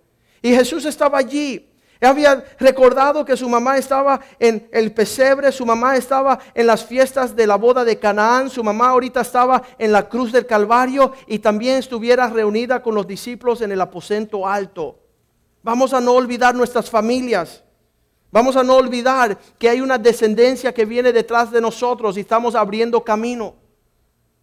Y 0.40 0.54
Jesús 0.54 0.86
estaba 0.86 1.18
allí. 1.18 1.68
Él 2.00 2.08
había 2.08 2.42
recordado 2.58 3.22
que 3.22 3.36
su 3.36 3.50
mamá 3.50 3.76
estaba 3.76 4.18
en 4.38 4.66
el 4.72 4.92
pesebre, 4.92 5.52
su 5.52 5.66
mamá 5.66 5.94
estaba 5.96 6.38
en 6.54 6.66
las 6.66 6.82
fiestas 6.82 7.36
de 7.36 7.46
la 7.46 7.56
boda 7.56 7.84
de 7.84 7.98
Canaán, 7.98 8.48
su 8.48 8.64
mamá 8.64 8.88
ahorita 8.88 9.20
estaba 9.20 9.62
en 9.78 9.92
la 9.92 10.08
cruz 10.08 10.32
del 10.32 10.46
Calvario 10.46 11.12
y 11.26 11.38
también 11.38 11.76
estuviera 11.76 12.28
reunida 12.28 12.82
con 12.82 12.94
los 12.94 13.06
discípulos 13.06 13.60
en 13.60 13.72
el 13.72 13.80
aposento 13.82 14.48
alto. 14.48 14.98
Vamos 15.62 15.92
a 15.92 16.00
no 16.00 16.12
olvidar 16.12 16.54
nuestras 16.54 16.88
familias. 16.88 17.62
Vamos 18.36 18.54
a 18.54 18.62
no 18.62 18.74
olvidar 18.74 19.38
que 19.58 19.66
hay 19.66 19.80
una 19.80 19.96
descendencia 19.96 20.74
que 20.74 20.84
viene 20.84 21.10
detrás 21.10 21.50
de 21.50 21.58
nosotros 21.58 22.18
y 22.18 22.20
estamos 22.20 22.54
abriendo 22.54 23.02
camino. 23.02 23.54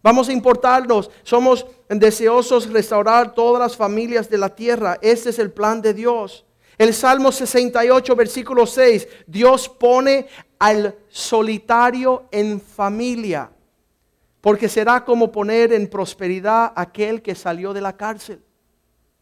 Vamos 0.02 0.28
a 0.28 0.32
importarnos. 0.32 1.12
Somos 1.22 1.64
deseosos 1.88 2.68
restaurar 2.72 3.34
todas 3.36 3.60
las 3.60 3.76
familias 3.76 4.28
de 4.28 4.38
la 4.38 4.48
tierra. 4.48 4.98
Ese 5.00 5.30
es 5.30 5.38
el 5.38 5.52
plan 5.52 5.80
de 5.80 5.94
Dios. 5.94 6.44
El 6.76 6.92
Salmo 6.92 7.30
68, 7.30 8.16
versículo 8.16 8.66
6. 8.66 9.06
Dios 9.28 9.68
pone 9.68 10.26
al 10.58 10.96
solitario 11.08 12.24
en 12.32 12.60
familia. 12.60 13.52
Porque 14.40 14.68
será 14.68 15.04
como 15.04 15.30
poner 15.30 15.72
en 15.72 15.86
prosperidad 15.86 16.72
aquel 16.74 17.22
que 17.22 17.36
salió 17.36 17.72
de 17.72 17.80
la 17.80 17.96
cárcel. 17.96 18.42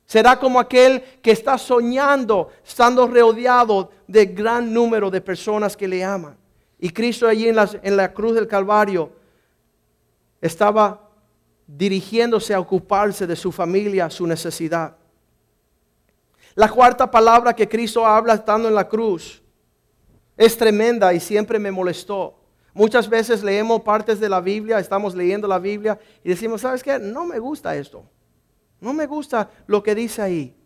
Será 0.06 0.38
como 0.38 0.60
aquel 0.60 1.02
que 1.22 1.30
está 1.30 1.56
soñando, 1.56 2.50
estando 2.66 3.06
rodeado 3.06 3.90
de 4.06 4.26
gran 4.26 4.72
número 4.72 5.10
de 5.10 5.20
personas 5.20 5.76
que 5.76 5.88
le 5.88 6.04
aman. 6.04 6.36
Y 6.78 6.90
Cristo 6.90 7.26
allí 7.26 7.48
en 7.48 7.56
la, 7.56 7.70
en 7.82 7.96
la 7.96 8.12
cruz 8.12 8.34
del 8.34 8.48
Calvario 8.48 9.12
estaba 10.40 11.08
dirigiéndose 11.66 12.52
a 12.52 12.60
ocuparse 12.60 13.26
de 13.26 13.36
su 13.36 13.52
familia, 13.52 14.10
su 14.10 14.26
necesidad. 14.26 14.96
La 16.54 16.68
cuarta 16.68 17.10
palabra 17.10 17.54
que 17.54 17.68
Cristo 17.68 18.04
habla 18.04 18.34
estando 18.34 18.68
en 18.68 18.74
la 18.74 18.88
cruz 18.88 19.42
es 20.36 20.56
tremenda 20.56 21.14
y 21.14 21.20
siempre 21.20 21.58
me 21.58 21.70
molestó. 21.70 22.34
Muchas 22.74 23.08
veces 23.08 23.42
leemos 23.42 23.82
partes 23.82 24.18
de 24.18 24.28
la 24.28 24.40
Biblia, 24.40 24.78
estamos 24.78 25.14
leyendo 25.14 25.46
la 25.46 25.58
Biblia 25.58 25.98
y 26.24 26.30
decimos, 26.30 26.62
¿sabes 26.62 26.82
qué? 26.82 26.98
No 26.98 27.24
me 27.24 27.38
gusta 27.38 27.76
esto. 27.76 28.04
No 28.82 28.92
me 28.92 29.06
gusta 29.06 29.48
lo 29.68 29.80
que 29.80 29.94
dice 29.94 30.20
ahí. 30.20 30.56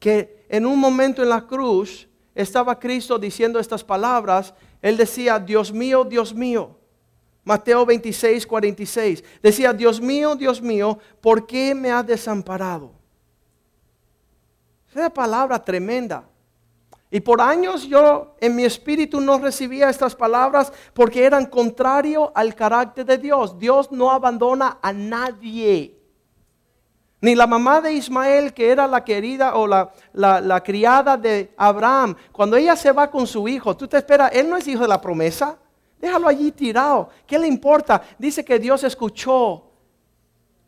Que 0.00 0.44
en 0.48 0.66
un 0.66 0.76
momento 0.76 1.22
en 1.22 1.28
la 1.28 1.46
cruz 1.46 2.08
estaba 2.34 2.80
Cristo 2.80 3.16
diciendo 3.16 3.60
estas 3.60 3.84
palabras. 3.84 4.52
Él 4.82 4.96
decía, 4.96 5.38
Dios 5.38 5.72
mío, 5.72 6.02
Dios 6.02 6.34
mío. 6.34 6.76
Mateo 7.44 7.86
26, 7.86 8.44
46. 8.44 9.22
Decía, 9.40 9.72
Dios 9.72 10.00
mío, 10.00 10.34
Dios 10.34 10.60
mío, 10.60 10.98
¿por 11.20 11.46
qué 11.46 11.76
me 11.76 11.92
has 11.92 12.04
desamparado? 12.04 12.90
Es 14.90 14.96
una 14.96 15.10
palabra 15.10 15.62
tremenda. 15.62 16.28
Y 17.08 17.20
por 17.20 17.40
años 17.40 17.86
yo 17.86 18.34
en 18.40 18.56
mi 18.56 18.64
espíritu 18.64 19.20
no 19.20 19.38
recibía 19.38 19.88
estas 19.88 20.16
palabras 20.16 20.72
porque 20.92 21.24
eran 21.24 21.46
contrario 21.46 22.32
al 22.34 22.56
carácter 22.56 23.06
de 23.06 23.16
Dios. 23.16 23.56
Dios 23.60 23.92
no 23.92 24.10
abandona 24.10 24.78
a 24.82 24.92
nadie. 24.92 26.03
Ni 27.24 27.34
la 27.34 27.46
mamá 27.46 27.80
de 27.80 27.90
Ismael, 27.90 28.52
que 28.52 28.68
era 28.68 28.86
la 28.86 29.02
querida 29.02 29.54
o 29.54 29.66
la, 29.66 29.90
la, 30.12 30.62
criada 30.62 31.16
de 31.16 31.54
Abraham, 31.56 32.14
cuando 32.30 32.54
ella 32.54 32.76
se 32.76 32.92
va 32.92 33.10
con 33.10 33.26
su 33.26 33.48
hijo, 33.48 33.74
tú 33.74 33.88
te 33.88 33.96
esperas, 33.96 34.30
él 34.34 34.50
no 34.50 34.58
es 34.58 34.68
hijo 34.68 34.82
de 34.82 34.88
la 34.88 35.00
promesa, 35.00 35.56
déjalo 35.98 36.28
allí 36.28 36.52
tirado, 36.52 37.08
¿qué 37.26 37.38
le 37.38 37.46
importa? 37.46 38.02
Dice 38.18 38.44
que 38.44 38.58
Dios 38.58 38.84
escuchó 38.84 39.64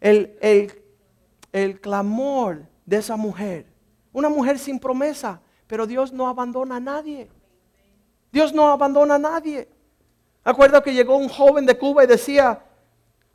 el, 0.01 0.35
el, 0.41 0.83
el 1.53 1.79
clamor 1.79 2.63
de 2.87 2.97
esa 2.97 3.17
mujer, 3.17 3.67
una 4.15 4.31
mujer 4.31 4.59
sin 4.59 4.79
promesa. 4.79 5.39
Pero 5.67 5.87
Dios 5.87 6.11
no 6.11 6.27
abandona 6.27 6.77
a 6.77 6.81
nadie. 6.81 7.29
Dios 8.33 8.55
no 8.55 8.69
abandona 8.69 9.17
a 9.17 9.19
nadie. 9.19 9.69
Acuerdo 10.43 10.83
que 10.83 10.95
llegó 10.95 11.19
un 11.19 11.29
joven 11.29 11.67
de 11.67 11.77
Cuba 11.77 12.05
y 12.05 12.07
decía, 12.07 12.63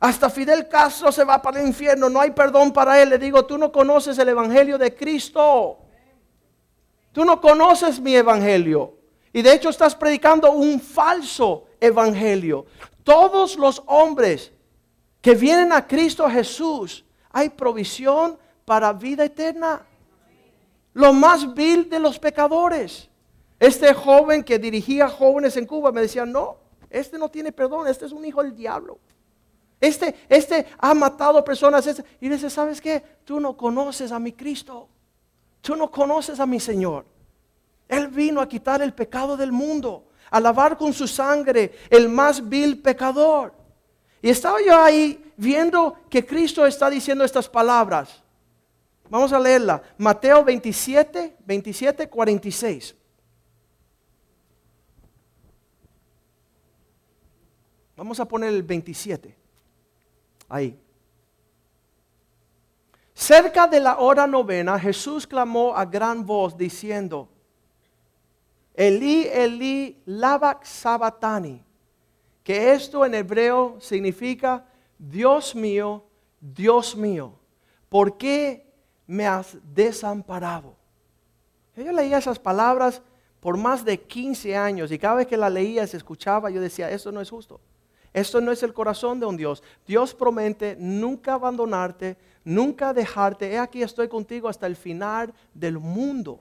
hasta 0.02 0.28
Fidel 0.28 0.66
Castro 0.66 1.12
se 1.12 1.22
va 1.22 1.40
para 1.40 1.60
el 1.60 1.68
infierno, 1.68 2.08
no 2.08 2.20
hay 2.20 2.32
perdón 2.32 2.72
para 2.72 3.00
él. 3.00 3.10
Le 3.10 3.18
digo, 3.18 3.46
tú 3.46 3.56
no 3.56 3.70
conoces 3.70 4.18
el 4.18 4.30
Evangelio 4.30 4.76
de 4.76 4.92
Cristo. 4.92 5.78
Tú 7.12 7.24
no 7.24 7.40
conoces 7.40 8.00
mi 8.00 8.16
Evangelio. 8.16 8.96
Y 9.32 9.42
de 9.42 9.52
hecho 9.52 9.68
estás 9.68 9.94
predicando 9.94 10.50
un 10.50 10.80
falso 10.80 11.66
Evangelio. 11.80 12.66
Todos 13.04 13.56
los 13.56 13.80
hombres 13.86 14.50
que 15.20 15.36
vienen 15.36 15.72
a 15.72 15.86
Cristo 15.86 16.28
Jesús, 16.28 17.04
hay 17.30 17.50
provisión 17.50 18.36
para 18.64 18.92
vida 18.92 19.24
eterna 19.24 19.86
lo 20.94 21.12
más 21.12 21.54
vil 21.54 21.88
de 21.88 22.00
los 22.00 22.18
pecadores. 22.18 23.08
Este 23.60 23.94
joven 23.94 24.42
que 24.42 24.58
dirigía 24.58 25.08
jóvenes 25.08 25.56
en 25.56 25.64
Cuba 25.64 25.92
me 25.92 26.00
decía, 26.00 26.26
no, 26.26 26.56
este 26.90 27.18
no 27.18 27.28
tiene 27.28 27.52
perdón, 27.52 27.86
este 27.86 28.06
es 28.06 28.10
un 28.10 28.24
hijo 28.24 28.42
del 28.42 28.56
diablo. 28.56 28.98
Este, 29.82 30.14
este 30.28 30.66
ha 30.78 30.94
matado 30.94 31.44
personas. 31.44 31.84
Este". 31.88 32.04
Y 32.20 32.28
dice, 32.28 32.48
¿sabes 32.48 32.80
qué? 32.80 33.02
Tú 33.24 33.40
no 33.40 33.56
conoces 33.56 34.12
a 34.12 34.20
mi 34.20 34.32
Cristo. 34.32 34.88
Tú 35.60 35.74
no 35.74 35.90
conoces 35.90 36.38
a 36.38 36.46
mi 36.46 36.60
Señor. 36.60 37.04
Él 37.88 38.06
vino 38.06 38.40
a 38.40 38.48
quitar 38.48 38.80
el 38.80 38.94
pecado 38.94 39.36
del 39.36 39.50
mundo, 39.50 40.06
a 40.30 40.38
lavar 40.38 40.78
con 40.78 40.92
su 40.92 41.08
sangre 41.08 41.72
el 41.90 42.08
más 42.08 42.48
vil 42.48 42.80
pecador. 42.80 43.52
Y 44.22 44.30
estaba 44.30 44.58
yo 44.64 44.80
ahí 44.80 45.32
viendo 45.36 45.96
que 46.08 46.24
Cristo 46.24 46.64
está 46.64 46.88
diciendo 46.88 47.24
estas 47.24 47.48
palabras. 47.48 48.22
Vamos 49.10 49.32
a 49.32 49.40
leerla. 49.40 49.82
Mateo 49.98 50.44
27, 50.44 51.38
27, 51.44 52.08
46. 52.08 52.94
Vamos 57.96 58.20
a 58.20 58.24
poner 58.24 58.50
el 58.50 58.62
27. 58.62 59.41
Ahí. 60.52 60.78
Cerca 63.14 63.66
de 63.66 63.80
la 63.80 63.98
hora 63.98 64.26
novena, 64.26 64.78
Jesús 64.78 65.26
clamó 65.26 65.74
a 65.74 65.86
gran 65.86 66.26
voz 66.26 66.56
diciendo, 66.56 67.30
Eli, 68.74 69.28
Eli, 69.32 70.02
labak 70.04 70.64
sabatani, 70.64 71.64
que 72.44 72.72
esto 72.72 73.06
en 73.06 73.14
hebreo 73.14 73.76
significa, 73.80 74.66
Dios 74.98 75.54
mío, 75.54 76.04
Dios 76.38 76.96
mío, 76.96 77.32
¿por 77.88 78.18
qué 78.18 78.72
me 79.06 79.26
has 79.26 79.56
desamparado. 79.74 80.76
Yo 81.76 81.92
leía 81.92 82.18
esas 82.18 82.38
palabras 82.38 83.02
por 83.40 83.56
más 83.56 83.84
de 83.84 84.00
15 84.00 84.56
años 84.56 84.92
y 84.92 84.98
cada 84.98 85.16
vez 85.16 85.26
que 85.26 85.36
las 85.36 85.52
leía, 85.52 85.86
se 85.86 85.96
escuchaba, 85.96 86.50
yo 86.50 86.60
decía, 86.60 86.90
esto 86.90 87.10
no 87.10 87.20
es 87.20 87.30
justo. 87.30 87.60
Esto 88.12 88.40
no 88.40 88.52
es 88.52 88.62
el 88.62 88.74
corazón 88.74 89.20
de 89.20 89.26
un 89.26 89.36
Dios. 89.36 89.62
Dios 89.86 90.14
promete 90.14 90.76
nunca 90.78 91.34
abandonarte, 91.34 92.16
nunca 92.44 92.92
dejarte. 92.92 93.52
He 93.52 93.58
aquí 93.58 93.82
estoy 93.82 94.08
contigo 94.08 94.48
hasta 94.48 94.66
el 94.66 94.76
final 94.76 95.32
del 95.54 95.78
mundo. 95.78 96.38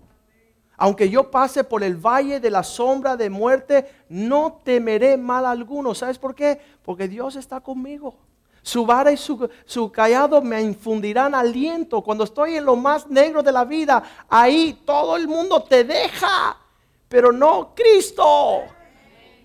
Aunque 0.78 1.10
yo 1.10 1.30
pase 1.30 1.64
por 1.64 1.84
el 1.84 1.96
valle 1.96 2.40
de 2.40 2.50
la 2.50 2.64
sombra 2.64 3.16
de 3.16 3.30
muerte, 3.30 3.88
no 4.10 4.60
temeré 4.64 5.16
mal 5.16 5.46
alguno. 5.46 5.94
¿Sabes 5.94 6.18
por 6.18 6.34
qué? 6.34 6.60
Porque 6.84 7.08
Dios 7.08 7.36
está 7.36 7.62
conmigo. 7.62 8.16
Su 8.64 8.86
vara 8.86 9.12
y 9.12 9.18
su, 9.18 9.92
callado 9.92 10.42
me 10.42 10.62
infundirán 10.62 11.34
aliento. 11.34 12.02
Cuando 12.02 12.24
estoy 12.24 12.56
en 12.56 12.66
lo 12.66 12.76
más 12.76 13.08
negro 13.08 13.42
de 13.42 13.52
la 13.52 13.64
vida, 13.64 14.04
ahí 14.28 14.82
todo 14.86 15.18
el 15.18 15.28
mundo 15.28 15.64
te 15.64 15.84
deja, 15.84 16.58
pero 17.08 17.32
no 17.32 17.74
Cristo. 17.76 18.64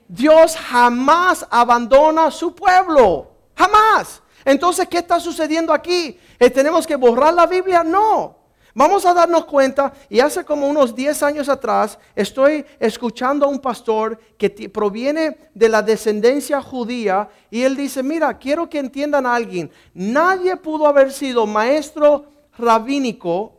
Dios 0.09 0.57
jamás 0.57 1.47
abandona 1.51 2.31
su 2.31 2.55
pueblo. 2.55 3.31
Jamás. 3.55 4.23
Entonces, 4.45 4.87
¿qué 4.89 4.99
está 4.99 5.19
sucediendo 5.19 5.73
aquí? 5.73 6.19
Eh, 6.39 6.51
¿Tenemos 6.51 6.87
que 6.87 6.97
borrar 6.97 7.35
la 7.35 7.47
Biblia? 7.47 7.83
No. 7.83 8.37
Vamos 8.79 9.07
a 9.07 9.15
darnos 9.15 9.47
cuenta, 9.47 9.95
y 10.11 10.21
hace 10.21 10.45
como 10.45 10.69
unos 10.69 10.95
10 10.95 11.23
años 11.23 11.49
atrás 11.49 11.99
estoy 12.15 12.63
escuchando 12.79 13.47
a 13.47 13.49
un 13.49 13.59
pastor 13.59 14.21
que 14.37 14.51
proviene 14.69 15.39
de 15.55 15.71
la 15.71 15.81
descendencia 15.81 16.61
judía 16.61 17.31
y 17.51 17.63
él 17.63 17.75
dice, 17.75 18.03
mira, 18.03 18.37
quiero 18.37 18.69
que 18.69 18.79
entiendan 18.79 19.25
a 19.25 19.35
alguien, 19.35 19.71
nadie 19.95 20.57
pudo 20.57 20.87
haber 20.87 21.11
sido 21.11 21.47
maestro 21.47 22.27
rabínico, 22.59 23.55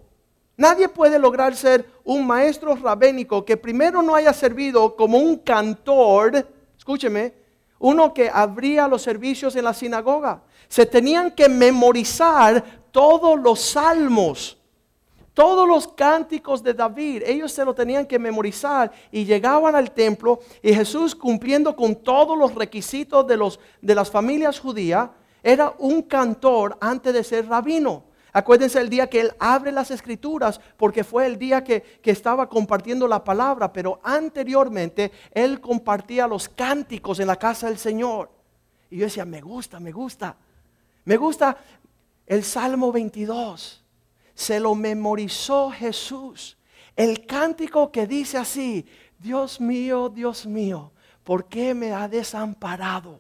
nadie 0.55 0.87
puede 0.87 1.17
lograr 1.17 1.55
ser 1.55 1.89
un 2.07 2.25
maestro 2.25 2.73
rabínico 2.75 3.43
que 3.43 3.57
primero 3.57 4.01
no 4.01 4.15
haya 4.15 4.31
servido 4.31 4.95
como 4.95 5.17
un 5.17 5.37
cantor, 5.37 6.47
escúcheme, 6.77 7.33
uno 7.79 8.13
que 8.13 8.29
abría 8.33 8.87
los 8.87 9.01
servicios 9.01 9.55
en 9.57 9.65
la 9.65 9.73
sinagoga. 9.73 10.41
Se 10.69 10.85
tenían 10.85 11.31
que 11.31 11.49
memorizar 11.49 12.63
todos 12.91 13.37
los 13.37 13.59
salmos 13.59 14.57
todos 15.33 15.67
los 15.67 15.87
cánticos 15.89 16.63
de 16.63 16.73
David, 16.73 17.21
ellos 17.23 17.51
se 17.51 17.63
lo 17.63 17.75
tenían 17.75 18.07
que 18.07 18.17
memorizar 18.17 18.91
y 19.11 19.23
llegaban 19.23 19.75
al 19.75 19.91
templo 19.91 20.39
y 20.63 20.73
Jesús 20.73 21.13
cumpliendo 21.13 21.75
con 21.75 21.95
todos 21.95 22.35
los 22.35 22.55
requisitos 22.55 23.27
de, 23.27 23.37
los, 23.37 23.59
de 23.79 23.93
las 23.93 24.09
familias 24.09 24.59
judías, 24.59 25.11
era 25.43 25.75
un 25.77 26.01
cantor 26.01 26.75
antes 26.81 27.13
de 27.13 27.23
ser 27.23 27.47
rabino. 27.47 28.06
Acuérdense 28.38 28.79
el 28.79 28.89
día 28.89 29.09
que 29.09 29.21
él 29.21 29.31
abre 29.39 29.71
las 29.71 29.91
escrituras, 29.91 30.59
porque 30.77 31.03
fue 31.03 31.25
el 31.25 31.38
día 31.38 31.63
que, 31.63 31.81
que, 31.81 32.11
estaba 32.11 32.47
compartiendo 32.47 33.07
la 33.07 33.23
palabra, 33.23 33.71
pero 33.71 33.99
anteriormente 34.03 35.11
él 35.31 35.59
compartía 35.59 36.27
los 36.27 36.49
cánticos 36.49 37.19
en 37.19 37.27
la 37.27 37.38
casa 37.38 37.67
del 37.67 37.77
Señor. 37.77 38.29
Y 38.89 38.97
yo 38.97 39.05
decía, 39.05 39.25
me 39.25 39.41
gusta, 39.41 39.79
me 39.79 39.91
gusta, 39.91 40.35
me 41.05 41.17
gusta 41.17 41.57
el 42.25 42.43
Salmo 42.43 42.91
22 42.91 43.83
se 44.38 44.59
lo 44.59 44.75
memorizó 44.75 45.71
Jesús. 45.71 46.57
El 46.95 47.25
cántico 47.25 47.91
que 47.91 48.05
dice 48.05 48.38
así, 48.38 48.85
Dios 49.17 49.59
mío, 49.59 50.09
Dios 50.09 50.45
mío, 50.45 50.91
¿por 51.23 51.45
qué 51.49 51.73
me 51.73 51.91
ha 51.91 52.07
desamparado? 52.07 53.19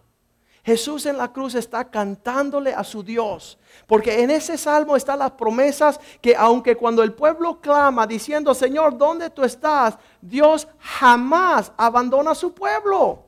Jesús 0.67 1.05
en 1.05 1.15
la 1.15 1.31
cruz 1.31 1.55
está 1.55 1.85
cantándole 1.85 2.73
a 2.73 2.83
su 2.83 3.01
Dios, 3.01 3.57
porque 3.87 4.21
en 4.21 4.29
ese 4.29 4.57
salmo 4.57 4.97
están 4.97 5.19
las 5.19 5.31
promesas 5.31 5.97
que 6.19 6.35
aunque 6.35 6.75
cuando 6.75 7.01
el 7.03 7.13
pueblo 7.13 7.61
clama 7.61 8.05
diciendo, 8.05 8.53
Señor, 8.53 8.97
¿dónde 8.97 9.29
tú 9.29 9.45
estás? 9.45 9.97
Dios 10.19 10.67
jamás 10.77 11.71
abandona 11.77 12.31
a 12.31 12.35
su 12.35 12.53
pueblo. 12.53 13.23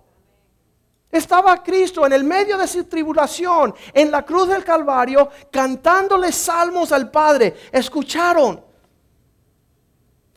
Estaba 1.10 1.64
Cristo 1.64 2.06
en 2.06 2.12
el 2.12 2.26
medio 2.26 2.58
de 2.58 2.68
su 2.68 2.84
tribulación, 2.84 3.74
en 3.94 4.12
la 4.12 4.26
cruz 4.26 4.50
del 4.50 4.66
Calvario, 4.66 5.30
cantándole 5.50 6.34
salmos 6.34 6.92
al 6.92 7.10
Padre. 7.10 7.56
Escucharon, 7.72 8.62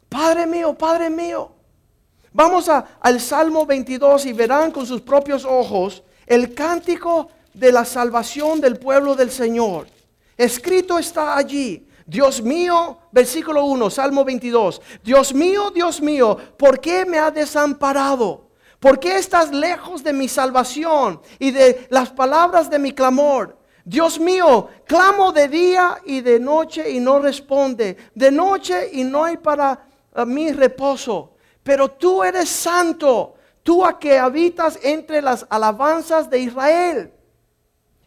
Padre 0.09 0.47
mío, 0.47 0.73
Padre 0.79 1.11
mío. 1.11 1.51
Vamos 2.33 2.69
al 2.69 3.21
Salmo 3.21 3.67
22 3.67 4.27
y 4.27 4.33
verán 4.33 4.71
con 4.71 4.87
sus 4.87 5.01
propios 5.01 5.45
ojos 5.45 6.05
el 6.27 6.55
cántico 6.55 7.29
de 7.55 7.73
la 7.73 7.85
salvación 7.85 8.61
del 8.61 8.79
pueblo 8.79 9.15
del 9.15 9.31
Señor. 9.31 9.87
Escrito 10.37 10.99
está 10.99 11.37
allí. 11.37 11.87
Dios 12.07 12.43
mío, 12.43 12.99
versículo 13.13 13.65
1, 13.65 13.91
Salmo 13.91 14.25
22. 14.25 14.81
Dios 15.03 15.33
mío, 15.33 15.71
Dios 15.71 16.01
mío, 16.01 16.37
¿por 16.57 16.81
qué 16.81 17.05
me 17.07 17.19
ha 17.19 17.31
desamparado? 17.31 18.49
¿Por 18.81 18.99
qué 18.99 19.17
estás 19.17 19.53
lejos 19.53 20.03
de 20.03 20.13
mi 20.13 20.27
salvación 20.27 21.21
y 21.39 21.53
de 21.53 21.87
las 21.91 22.11
palabras 22.11 22.69
de 22.69 22.81
mi 22.81 22.93
clamor? 22.93 23.57
Dios 23.85 24.19
mío, 24.19 24.69
clamo 24.87 25.33
de 25.33 25.49
día 25.49 25.99
y 26.05 26.21
de 26.21 26.41
noche 26.41 26.91
y 26.91 26.99
no 26.99 27.21
responde. 27.21 27.97
De 28.15 28.31
noche 28.31 28.91
y 28.93 29.05
no 29.05 29.25
hay 29.25 29.37
para 29.37 29.87
mí 30.27 30.53
reposo. 30.53 31.35
Pero 31.63 31.93
tú 31.93 32.25
eres 32.25 32.49
santo, 32.49 33.32
tú 33.63 33.85
a 33.85 33.99
que 33.99 34.19
habitas 34.19 34.79
entre 34.83 35.23
las 35.23 35.47
alabanzas 35.51 36.29
de 36.29 36.41
Israel. 36.41 37.13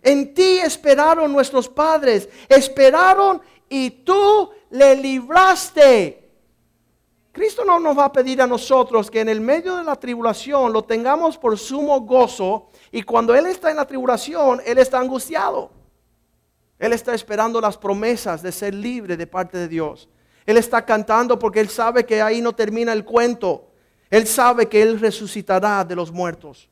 En 0.01 0.33
ti 0.33 0.59
esperaron 0.59 1.31
nuestros 1.31 1.67
padres, 1.67 2.29
esperaron 2.47 3.41
y 3.69 3.89
tú 3.89 4.51
le 4.69 4.95
libraste. 4.95 6.25
Cristo 7.31 7.65
no 7.65 7.79
nos 7.79 7.97
va 7.97 8.05
a 8.05 8.13
pedir 8.13 8.41
a 8.41 8.47
nosotros 8.47 9.11
que 9.11 9.19
en 9.19 9.27
el 9.27 9.41
medio 9.41 9.75
de 9.75 9.83
la 9.83 9.95
tribulación 9.97 10.71
lo 10.71 10.83
tengamos 10.83 11.37
por 11.37 11.57
sumo 11.57 11.99
gozo 12.01 12.69
y 12.91 13.01
cuando 13.03 13.35
Él 13.35 13.45
está 13.47 13.71
en 13.71 13.77
la 13.77 13.85
tribulación, 13.85 14.61
Él 14.65 14.77
está 14.77 14.99
angustiado. 14.99 15.71
Él 16.79 16.93
está 16.93 17.13
esperando 17.13 17.59
las 17.59 17.77
promesas 17.77 18.41
de 18.41 18.51
ser 18.51 18.73
libre 18.73 19.17
de 19.17 19.27
parte 19.27 19.57
de 19.57 19.67
Dios. 19.67 20.07
Él 20.45 20.57
está 20.57 20.85
cantando 20.85 21.39
porque 21.39 21.59
Él 21.59 21.69
sabe 21.69 22.05
que 22.05 22.21
ahí 22.21 22.41
no 22.41 22.53
termina 22.53 22.93
el 22.93 23.03
cuento. 23.03 23.69
Él 24.15 24.27
sabe 24.27 24.69
que 24.69 24.81
Él 24.81 24.97
resucitará 24.97 25.83
de 25.83 25.93
los 25.93 26.09
muertos. 26.09 26.69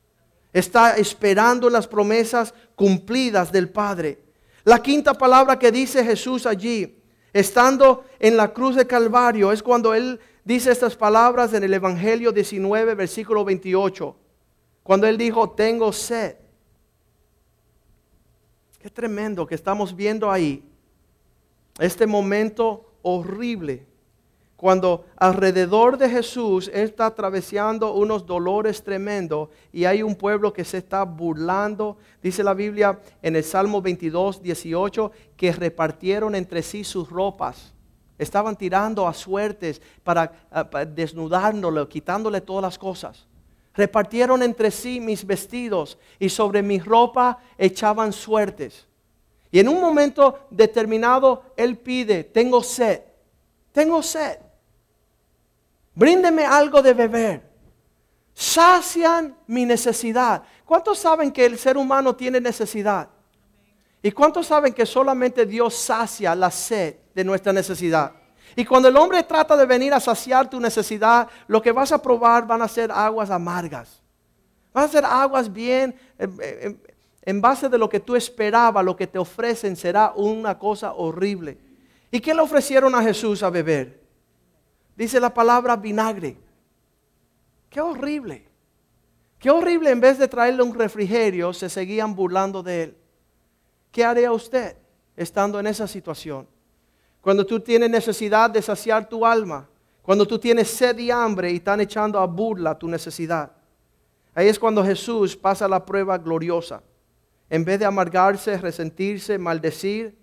Está 0.50 0.96
esperando 0.96 1.68
las 1.68 1.86
promesas 1.86 2.54
cumplidas 2.74 3.52
del 3.52 3.68
Padre. 3.68 4.18
La 4.64 4.80
quinta 4.80 5.12
palabra 5.12 5.58
que 5.58 5.70
dice 5.70 6.02
Jesús 6.02 6.46
allí, 6.46 7.02
estando 7.34 8.06
en 8.18 8.38
la 8.38 8.50
cruz 8.50 8.76
de 8.76 8.86
Calvario, 8.86 9.52
es 9.52 9.62
cuando 9.62 9.92
Él 9.92 10.18
dice 10.42 10.72
estas 10.72 10.96
palabras 10.96 11.52
en 11.52 11.62
el 11.62 11.74
Evangelio 11.74 12.32
19, 12.32 12.94
versículo 12.94 13.44
28. 13.44 14.16
Cuando 14.82 15.06
Él 15.06 15.18
dijo, 15.18 15.50
tengo 15.50 15.92
sed. 15.92 16.36
Qué 18.78 18.88
tremendo 18.88 19.46
que 19.46 19.54
estamos 19.54 19.94
viendo 19.94 20.30
ahí. 20.30 20.66
Este 21.78 22.06
momento 22.06 22.94
horrible 23.02 23.84
cuando 24.64 25.04
alrededor 25.18 25.98
de 25.98 26.08
Jesús 26.08 26.70
está 26.72 27.04
atravesando 27.04 27.92
unos 27.92 28.24
dolores 28.24 28.82
tremendos 28.82 29.50
y 29.74 29.84
hay 29.84 30.02
un 30.02 30.14
pueblo 30.14 30.54
que 30.54 30.64
se 30.64 30.78
está 30.78 31.02
burlando. 31.02 31.98
Dice 32.22 32.42
la 32.42 32.54
Biblia 32.54 32.98
en 33.20 33.36
el 33.36 33.44
Salmo 33.44 33.82
22, 33.82 34.40
18, 34.40 35.12
que 35.36 35.52
repartieron 35.52 36.34
entre 36.34 36.62
sí 36.62 36.82
sus 36.82 37.10
ropas. 37.10 37.74
Estaban 38.16 38.56
tirando 38.56 39.06
a 39.06 39.12
suertes 39.12 39.82
para, 40.02 40.32
para 40.70 40.86
desnudándolo, 40.86 41.86
quitándole 41.86 42.40
todas 42.40 42.62
las 42.62 42.78
cosas. 42.78 43.26
Repartieron 43.74 44.42
entre 44.42 44.70
sí 44.70 44.98
mis 44.98 45.26
vestidos 45.26 45.98
y 46.18 46.30
sobre 46.30 46.62
mi 46.62 46.78
ropa 46.78 47.36
echaban 47.58 48.14
suertes. 48.14 48.86
Y 49.50 49.58
en 49.58 49.68
un 49.68 49.78
momento 49.78 50.38
determinado, 50.48 51.42
Él 51.54 51.76
pide, 51.76 52.24
tengo 52.24 52.62
sed, 52.62 53.02
tengo 53.70 54.02
sed. 54.02 54.43
Bríndeme 55.94 56.44
algo 56.44 56.82
de 56.82 56.92
beber. 56.92 57.54
Sacian 58.32 59.36
mi 59.46 59.64
necesidad. 59.64 60.42
¿Cuántos 60.64 60.98
saben 60.98 61.30
que 61.30 61.46
el 61.46 61.56
ser 61.56 61.76
humano 61.76 62.16
tiene 62.16 62.40
necesidad? 62.40 63.08
¿Y 64.02 64.10
cuántos 64.10 64.48
saben 64.48 64.72
que 64.72 64.84
solamente 64.84 65.46
Dios 65.46 65.74
sacia 65.74 66.34
la 66.34 66.50
sed 66.50 66.96
de 67.14 67.24
nuestra 67.24 67.52
necesidad? 67.52 68.12
Y 68.56 68.64
cuando 68.64 68.88
el 68.88 68.96
hombre 68.96 69.22
trata 69.22 69.56
de 69.56 69.66
venir 69.66 69.94
a 69.94 70.00
saciar 70.00 70.50
tu 70.50 70.60
necesidad, 70.60 71.28
lo 71.46 71.62
que 71.62 71.72
vas 71.72 71.92
a 71.92 72.02
probar 72.02 72.46
van 72.46 72.60
a 72.60 72.68
ser 72.68 72.90
aguas 72.90 73.30
amargas. 73.30 74.02
Van 74.72 74.84
a 74.84 74.88
ser 74.88 75.04
aguas 75.04 75.50
bien, 75.50 75.94
en, 76.18 76.82
en 77.22 77.40
base 77.40 77.68
de 77.68 77.78
lo 77.78 77.88
que 77.88 78.00
tú 78.00 78.16
esperabas, 78.16 78.84
lo 78.84 78.96
que 78.96 79.06
te 79.06 79.18
ofrecen 79.18 79.76
será 79.76 80.12
una 80.16 80.58
cosa 80.58 80.92
horrible. 80.92 81.56
¿Y 82.10 82.20
qué 82.20 82.34
le 82.34 82.42
ofrecieron 82.42 82.94
a 82.94 83.02
Jesús 83.02 83.42
a 83.42 83.50
beber? 83.50 84.03
Dice 84.96 85.18
la 85.18 85.32
palabra 85.32 85.76
vinagre. 85.76 86.36
Qué 87.68 87.80
horrible. 87.80 88.46
Qué 89.38 89.50
horrible 89.50 89.90
en 89.90 90.00
vez 90.00 90.18
de 90.18 90.28
traerle 90.28 90.62
un 90.62 90.74
refrigerio, 90.74 91.52
se 91.52 91.68
seguían 91.68 92.14
burlando 92.14 92.62
de 92.62 92.82
él. 92.84 92.96
¿Qué 93.90 94.04
haría 94.04 94.32
usted 94.32 94.76
estando 95.16 95.58
en 95.60 95.66
esa 95.66 95.86
situación? 95.86 96.46
Cuando 97.20 97.44
tú 97.44 97.60
tienes 97.60 97.90
necesidad 97.90 98.50
de 98.50 98.62
saciar 98.62 99.08
tu 99.08 99.26
alma, 99.26 99.68
cuando 100.02 100.26
tú 100.26 100.38
tienes 100.38 100.68
sed 100.68 100.98
y 100.98 101.10
hambre 101.10 101.50
y 101.50 101.56
están 101.56 101.80
echando 101.80 102.18
a 102.18 102.26
burla 102.26 102.78
tu 102.78 102.88
necesidad. 102.88 103.52
Ahí 104.34 104.48
es 104.48 104.58
cuando 104.58 104.84
Jesús 104.84 105.36
pasa 105.36 105.66
la 105.66 105.84
prueba 105.84 106.18
gloriosa. 106.18 106.82
En 107.48 107.64
vez 107.64 107.78
de 107.78 107.84
amargarse, 107.84 108.56
resentirse, 108.58 109.38
maldecir, 109.38 110.16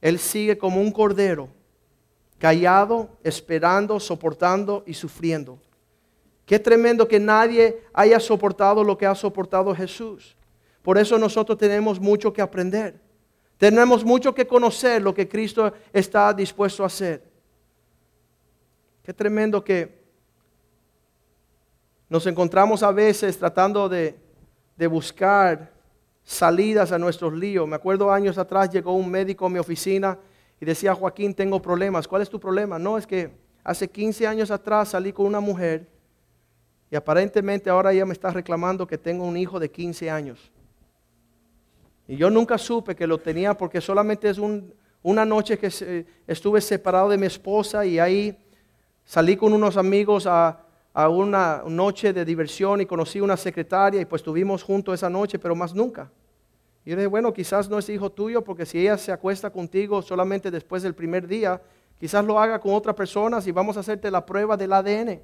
Él 0.00 0.18
sigue 0.18 0.56
como 0.56 0.80
un 0.80 0.92
cordero 0.92 1.48
callado, 2.38 3.08
esperando, 3.22 3.98
soportando 4.00 4.82
y 4.86 4.94
sufriendo. 4.94 5.58
Qué 6.46 6.58
tremendo 6.58 7.08
que 7.08 7.18
nadie 7.18 7.82
haya 7.92 8.20
soportado 8.20 8.84
lo 8.84 8.98
que 8.98 9.06
ha 9.06 9.14
soportado 9.14 9.74
Jesús. 9.74 10.36
Por 10.82 10.98
eso 10.98 11.18
nosotros 11.18 11.56
tenemos 11.56 11.98
mucho 11.98 12.32
que 12.32 12.42
aprender. 12.42 13.00
Tenemos 13.56 14.04
mucho 14.04 14.34
que 14.34 14.46
conocer 14.46 15.00
lo 15.00 15.14
que 15.14 15.28
Cristo 15.28 15.72
está 15.92 16.32
dispuesto 16.34 16.82
a 16.82 16.86
hacer. 16.86 17.22
Qué 19.02 19.14
tremendo 19.14 19.64
que 19.64 20.04
nos 22.08 22.26
encontramos 22.26 22.82
a 22.82 22.92
veces 22.92 23.38
tratando 23.38 23.88
de, 23.88 24.18
de 24.76 24.86
buscar 24.86 25.72
salidas 26.24 26.92
a 26.92 26.98
nuestros 26.98 27.32
líos. 27.32 27.66
Me 27.66 27.76
acuerdo 27.76 28.12
años 28.12 28.36
atrás 28.36 28.70
llegó 28.70 28.92
un 28.92 29.10
médico 29.10 29.46
a 29.46 29.50
mi 29.50 29.58
oficina 29.58 30.18
y 30.60 30.64
decía, 30.64 30.94
Joaquín, 30.94 31.34
tengo 31.34 31.60
problemas. 31.60 32.08
¿Cuál 32.08 32.22
es 32.22 32.30
tu 32.30 32.40
problema? 32.40 32.78
No, 32.78 32.96
es 32.96 33.06
que 33.06 33.30
hace 33.62 33.88
15 33.88 34.26
años 34.26 34.50
atrás 34.50 34.90
salí 34.90 35.12
con 35.12 35.26
una 35.26 35.40
mujer 35.40 35.88
y 36.90 36.96
aparentemente 36.96 37.70
ahora 37.70 37.92
ella 37.92 38.06
me 38.06 38.12
está 38.12 38.30
reclamando 38.30 38.86
que 38.86 38.98
tengo 38.98 39.24
un 39.24 39.36
hijo 39.36 39.58
de 39.58 39.70
15 39.70 40.10
años. 40.10 40.52
Y 42.06 42.16
yo 42.16 42.30
nunca 42.30 42.58
supe 42.58 42.94
que 42.94 43.06
lo 43.06 43.18
tenía 43.18 43.54
porque 43.54 43.80
solamente 43.80 44.28
es 44.28 44.38
una 45.02 45.24
noche 45.24 45.58
que 45.58 46.06
estuve 46.26 46.60
separado 46.60 47.08
de 47.08 47.18
mi 47.18 47.26
esposa 47.26 47.84
y 47.86 47.98
ahí 47.98 48.38
salí 49.04 49.36
con 49.36 49.52
unos 49.52 49.76
amigos 49.76 50.26
a, 50.26 50.60
una 50.94 51.64
noche 51.66 52.12
de 52.12 52.24
diversión 52.24 52.80
y 52.80 52.86
conocí 52.86 53.20
una 53.20 53.36
secretaria 53.36 54.00
y 54.00 54.04
pues 54.04 54.20
estuvimos 54.20 54.62
juntos 54.62 54.94
esa 54.94 55.10
noche, 55.10 55.40
pero 55.40 55.56
más 55.56 55.74
nunca. 55.74 56.08
Y 56.84 56.90
yo 56.90 56.96
dije, 56.96 57.06
bueno, 57.06 57.32
quizás 57.32 57.68
no 57.68 57.78
es 57.78 57.88
hijo 57.88 58.12
tuyo 58.12 58.44
porque 58.44 58.66
si 58.66 58.80
ella 58.80 58.98
se 58.98 59.10
acuesta 59.10 59.50
contigo 59.50 60.02
solamente 60.02 60.50
después 60.50 60.82
del 60.82 60.94
primer 60.94 61.26
día, 61.26 61.60
quizás 61.98 62.24
lo 62.24 62.38
haga 62.38 62.60
con 62.60 62.74
otras 62.74 62.94
personas 62.94 63.46
y 63.46 63.52
vamos 63.52 63.76
a 63.76 63.80
hacerte 63.80 64.10
la 64.10 64.26
prueba 64.26 64.56
del 64.56 64.72
ADN. 64.72 65.20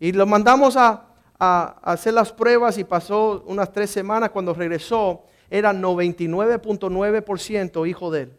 Y 0.00 0.12
lo 0.12 0.26
mandamos 0.26 0.76
a, 0.76 1.06
a, 1.38 1.78
hacer 1.82 2.14
las 2.14 2.32
pruebas 2.32 2.76
y 2.78 2.84
pasó 2.84 3.44
unas 3.46 3.70
tres 3.70 3.90
semanas 3.90 4.30
cuando 4.30 4.52
regresó, 4.52 5.24
era 5.48 5.72
99.9% 5.72 7.88
hijo 7.88 8.10
de 8.10 8.22
él. 8.22 8.32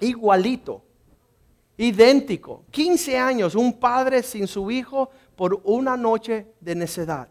Igualito, 0.00 0.82
idéntico. 1.76 2.64
15 2.70 3.18
años, 3.18 3.54
un 3.54 3.78
padre 3.78 4.22
sin 4.22 4.46
su 4.46 4.70
hijo 4.70 5.10
por 5.34 5.60
una 5.64 5.96
noche 5.96 6.46
de 6.60 6.74
necedad. 6.74 7.28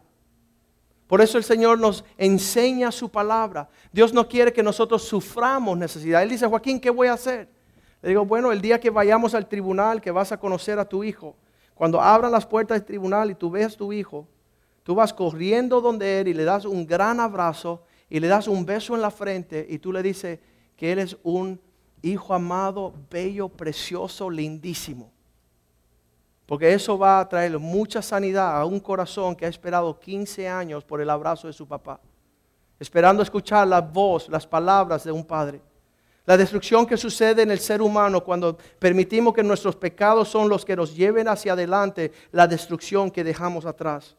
Por 1.06 1.20
eso 1.20 1.38
el 1.38 1.44
Señor 1.44 1.78
nos 1.78 2.04
enseña 2.16 2.90
su 2.90 3.08
palabra. 3.10 3.68
Dios 3.92 4.12
no 4.12 4.28
quiere 4.28 4.52
que 4.52 4.62
nosotros 4.62 5.02
suframos 5.02 5.78
necesidad. 5.78 6.22
Él 6.22 6.30
dice, 6.30 6.46
Joaquín, 6.46 6.80
¿qué 6.80 6.90
voy 6.90 7.08
a 7.08 7.12
hacer? 7.12 7.48
Le 8.02 8.10
digo, 8.10 8.24
bueno, 8.24 8.50
el 8.52 8.60
día 8.60 8.80
que 8.80 8.90
vayamos 8.90 9.34
al 9.34 9.48
tribunal, 9.48 10.00
que 10.00 10.10
vas 10.10 10.32
a 10.32 10.38
conocer 10.38 10.78
a 10.78 10.88
tu 10.88 11.04
hijo, 11.04 11.36
cuando 11.74 12.00
abran 12.00 12.32
las 12.32 12.46
puertas 12.46 12.78
del 12.78 12.86
tribunal 12.86 13.30
y 13.30 13.34
tú 13.34 13.50
ves 13.50 13.74
a 13.74 13.76
tu 13.76 13.92
hijo, 13.92 14.26
tú 14.82 14.94
vas 14.94 15.12
corriendo 15.12 15.80
donde 15.80 16.20
él 16.20 16.28
y 16.28 16.34
le 16.34 16.44
das 16.44 16.64
un 16.64 16.86
gran 16.86 17.20
abrazo 17.20 17.84
y 18.08 18.18
le 18.18 18.28
das 18.28 18.48
un 18.48 18.64
beso 18.64 18.94
en 18.94 19.02
la 19.02 19.10
frente 19.10 19.66
y 19.68 19.78
tú 19.78 19.92
le 19.92 20.02
dices 20.02 20.38
que 20.76 20.92
él 20.92 20.98
es 20.98 21.16
un 21.22 21.60
hijo 22.02 22.34
amado, 22.34 22.94
bello, 23.10 23.48
precioso, 23.48 24.30
lindísimo. 24.30 25.12
Porque 26.46 26.72
eso 26.72 26.96
va 26.96 27.18
a 27.18 27.28
traer 27.28 27.58
mucha 27.58 28.00
sanidad 28.00 28.56
a 28.56 28.64
un 28.64 28.78
corazón 28.78 29.34
que 29.34 29.46
ha 29.46 29.48
esperado 29.48 29.98
15 29.98 30.48
años 30.48 30.84
por 30.84 31.00
el 31.00 31.10
abrazo 31.10 31.48
de 31.48 31.52
su 31.52 31.66
papá. 31.66 32.00
Esperando 32.78 33.22
escuchar 33.22 33.66
la 33.66 33.80
voz, 33.80 34.28
las 34.28 34.46
palabras 34.46 35.02
de 35.02 35.10
un 35.10 35.24
padre. 35.24 35.60
La 36.24 36.36
destrucción 36.36 36.86
que 36.86 36.96
sucede 36.96 37.42
en 37.42 37.50
el 37.50 37.58
ser 37.58 37.82
humano 37.82 38.22
cuando 38.22 38.56
permitimos 38.78 39.34
que 39.34 39.42
nuestros 39.42 39.76
pecados 39.76 40.28
son 40.28 40.48
los 40.48 40.64
que 40.64 40.76
nos 40.76 40.94
lleven 40.94 41.28
hacia 41.28 41.52
adelante, 41.52 42.12
la 42.32 42.46
destrucción 42.46 43.10
que 43.10 43.24
dejamos 43.24 43.64
atrás. 43.64 44.16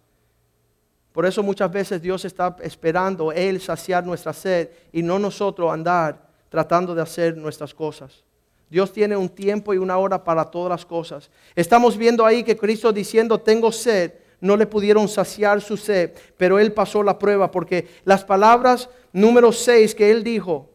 Por 1.13 1.25
eso 1.25 1.41
muchas 1.43 1.71
veces 1.71 2.01
Dios 2.01 2.23
está 2.25 2.55
esperando 2.61 3.32
Él 3.32 3.59
saciar 3.59 4.05
nuestra 4.05 4.34
sed 4.34 4.69
y 4.91 5.01
no 5.01 5.17
nosotros 5.17 5.71
andar 5.71 6.28
tratando 6.49 6.93
de 6.93 7.01
hacer 7.01 7.36
nuestras 7.36 7.73
cosas. 7.73 8.23
Dios 8.70 8.91
tiene 8.91 9.15
un 9.15 9.30
tiempo 9.30 9.74
y 9.74 9.78
una 9.78 9.97
hora 9.97 10.24
para 10.24 10.45
todas 10.45 10.70
las 10.70 10.86
cosas. 10.86 11.30
Estamos 11.55 11.97
viendo 11.97 12.26
ahí 12.26 12.43
que 12.43 12.57
Cristo 12.57 12.91
diciendo, 12.91 13.39
tengo 13.39 13.72
sed, 13.72 14.13
no 14.39 14.57
le 14.57 14.68
pudieron 14.68 15.07
saciar 15.07 15.61
su 15.61 15.78
sed, 15.78 16.11
pero 16.38 16.59
Él 16.59 16.74
pasó 16.74 17.01
la 17.01 17.18
prueba 17.18 17.49
porque 17.49 17.88
las 18.03 18.24
palabras 18.24 18.89
número 19.13 19.51
6 19.51 19.95
que 19.95 20.11
Él 20.11 20.24
dijo, 20.24 20.70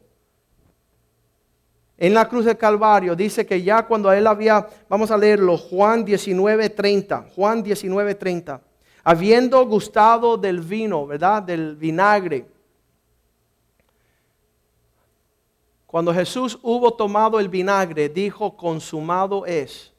en 2.02 2.14
la 2.14 2.28
cruz 2.28 2.46
del 2.46 2.56
Calvario 2.56 3.14
dice 3.14 3.46
que 3.46 3.62
ya 3.62 3.86
cuando 3.86 4.10
él 4.10 4.26
había, 4.26 4.66
vamos 4.88 5.12
a 5.12 5.16
leerlo, 5.16 5.56
Juan 5.56 6.04
19:30, 6.04 7.26
Juan 7.32 7.62
19:30, 7.62 8.60
habiendo 9.04 9.64
gustado 9.66 10.36
del 10.36 10.62
vino, 10.62 11.06
¿verdad? 11.06 11.44
Del 11.44 11.76
vinagre. 11.76 12.44
Cuando 15.92 16.12
Jesús 16.12 16.58
hubo 16.60 16.92
tomado 16.92 17.38
el 17.38 17.48
vinagre, 17.48 18.08
dijo, 18.08 18.56
consumado 18.56 19.46
es. 19.46 19.92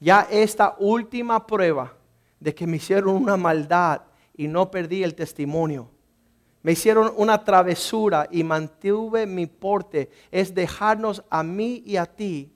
Ya 0.00 0.26
esta 0.28 0.74
última 0.80 1.46
prueba 1.46 1.94
de 2.40 2.52
que 2.52 2.66
me 2.66 2.78
hicieron 2.78 3.14
una 3.14 3.36
maldad 3.36 4.02
y 4.36 4.48
no 4.48 4.68
perdí 4.68 5.04
el 5.04 5.14
testimonio 5.14 5.88
me 6.62 6.72
hicieron 6.72 7.12
una 7.16 7.42
travesura 7.44 8.28
y 8.30 8.42
mantuve 8.42 9.26
mi 9.26 9.46
porte, 9.46 10.10
es 10.30 10.54
dejarnos 10.54 11.22
a 11.30 11.42
mí 11.42 11.82
y 11.86 11.96
a 11.96 12.04
ti 12.04 12.52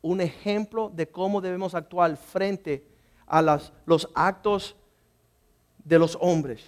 un 0.00 0.20
ejemplo 0.20 0.90
de 0.94 1.08
cómo 1.08 1.40
debemos 1.40 1.74
actuar 1.74 2.16
frente 2.16 2.82
a 3.26 3.42
los 3.84 4.08
actos 4.14 4.76
de 5.84 5.98
los 5.98 6.16
hombres. 6.20 6.62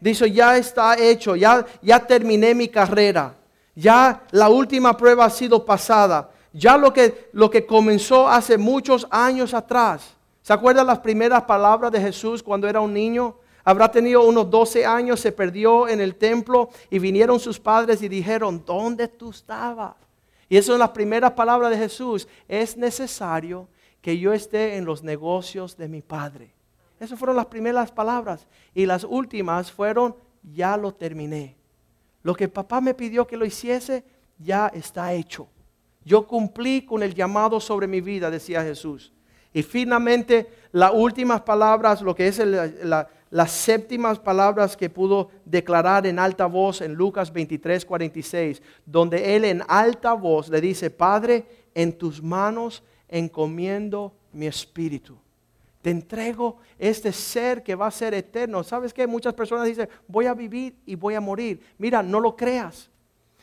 Dice, 0.00 0.30
ya 0.30 0.56
está 0.56 0.98
hecho, 0.98 1.36
ya, 1.36 1.64
ya 1.80 2.06
terminé 2.06 2.54
mi 2.54 2.68
carrera, 2.68 3.36
ya 3.74 4.24
la 4.30 4.48
última 4.48 4.96
prueba 4.96 5.24
ha 5.24 5.30
sido 5.30 5.64
pasada, 5.64 6.30
ya 6.52 6.76
lo 6.76 6.92
que, 6.92 7.28
lo 7.32 7.50
que 7.50 7.66
comenzó 7.66 8.28
hace 8.28 8.58
muchos 8.58 9.06
años 9.10 9.54
atrás. 9.54 10.16
¿Se 10.42 10.52
acuerdan 10.52 10.86
las 10.86 10.98
primeras 10.98 11.44
palabras 11.44 11.92
de 11.92 12.00
Jesús 12.00 12.42
cuando 12.42 12.68
era 12.68 12.80
un 12.80 12.92
niño? 12.92 13.36
Habrá 13.62 13.90
tenido 13.90 14.22
unos 14.24 14.50
12 14.50 14.86
años, 14.86 15.20
se 15.20 15.32
perdió 15.32 15.86
en 15.86 16.00
el 16.00 16.16
templo 16.16 16.70
y 16.88 16.98
vinieron 16.98 17.38
sus 17.38 17.60
padres 17.60 18.02
y 18.02 18.08
dijeron, 18.08 18.62
¿dónde 18.66 19.06
tú 19.06 19.30
estabas? 19.30 19.94
Y 20.48 20.56
esas 20.56 20.66
son 20.66 20.78
las 20.80 20.90
primeras 20.90 21.32
palabras 21.32 21.70
de 21.70 21.78
Jesús. 21.78 22.26
Es 22.48 22.76
necesario 22.76 23.68
que 24.00 24.18
yo 24.18 24.32
esté 24.32 24.76
en 24.76 24.84
los 24.84 25.02
negocios 25.02 25.76
de 25.76 25.88
mi 25.88 26.02
Padre. 26.02 26.52
Esas 26.98 27.18
fueron 27.18 27.36
las 27.36 27.46
primeras 27.46 27.92
palabras. 27.92 28.48
Y 28.74 28.86
las 28.86 29.04
últimas 29.04 29.70
fueron, 29.70 30.16
ya 30.42 30.76
lo 30.76 30.92
terminé. 30.92 31.59
Lo 32.22 32.34
que 32.34 32.48
papá 32.48 32.80
me 32.80 32.94
pidió 32.94 33.26
que 33.26 33.36
lo 33.36 33.44
hiciese, 33.44 34.04
ya 34.38 34.68
está 34.68 35.12
hecho. 35.12 35.48
Yo 36.04 36.26
cumplí 36.26 36.82
con 36.82 37.02
el 37.02 37.14
llamado 37.14 37.60
sobre 37.60 37.86
mi 37.86 38.00
vida, 38.00 38.30
decía 38.30 38.62
Jesús. 38.62 39.12
Y 39.52 39.62
finalmente, 39.62 40.48
las 40.72 40.92
últimas 40.94 41.42
palabras, 41.42 42.02
lo 42.02 42.14
que 42.14 42.28
es 42.28 42.38
la 42.38 43.08
las 43.30 43.52
séptimas 43.52 44.18
palabras 44.18 44.76
que 44.76 44.90
pudo 44.90 45.30
declarar 45.44 46.06
en 46.06 46.18
alta 46.18 46.46
voz 46.46 46.80
en 46.80 46.94
Lucas 46.94 47.32
23, 47.32 47.84
46, 47.84 48.60
donde 48.84 49.36
él 49.36 49.44
en 49.44 49.62
alta 49.68 50.14
voz 50.14 50.48
le 50.48 50.60
dice, 50.60 50.90
Padre, 50.90 51.46
en 51.74 51.96
tus 51.96 52.22
manos 52.22 52.82
encomiendo 53.08 54.12
mi 54.32 54.46
espíritu. 54.46 55.16
Te 55.82 55.90
entrego 55.90 56.58
este 56.78 57.12
ser 57.12 57.62
que 57.62 57.74
va 57.74 57.86
a 57.86 57.90
ser 57.90 58.12
eterno. 58.12 58.62
¿Sabes 58.62 58.92
qué? 58.92 59.06
Muchas 59.06 59.32
personas 59.32 59.66
dicen, 59.66 59.88
voy 60.06 60.26
a 60.26 60.34
vivir 60.34 60.76
y 60.84 60.94
voy 60.94 61.14
a 61.14 61.20
morir. 61.20 61.60
Mira, 61.78 62.02
no 62.02 62.20
lo 62.20 62.36
creas. 62.36 62.90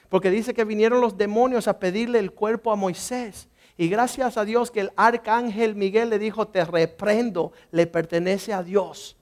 Porque 0.10 0.30
dice 0.30 0.54
que 0.54 0.64
vinieron 0.64 1.02
los 1.02 1.18
demonios 1.18 1.68
a 1.68 1.80
pedirle 1.80 2.20
el 2.20 2.32
cuerpo 2.32 2.72
a 2.72 2.76
Moisés. 2.76 3.48
Y 3.76 3.90
gracias 3.90 4.38
a 4.38 4.46
Dios 4.46 4.72
que 4.72 4.82
el 4.82 4.92
arcángel 4.96 5.76
Miguel 5.76 6.10
le 6.10 6.20
dijo, 6.20 6.48
te 6.48 6.64
reprendo, 6.64 7.52
le 7.72 7.88
pertenece 7.88 8.54
a 8.54 8.64
Dios. 8.64 9.18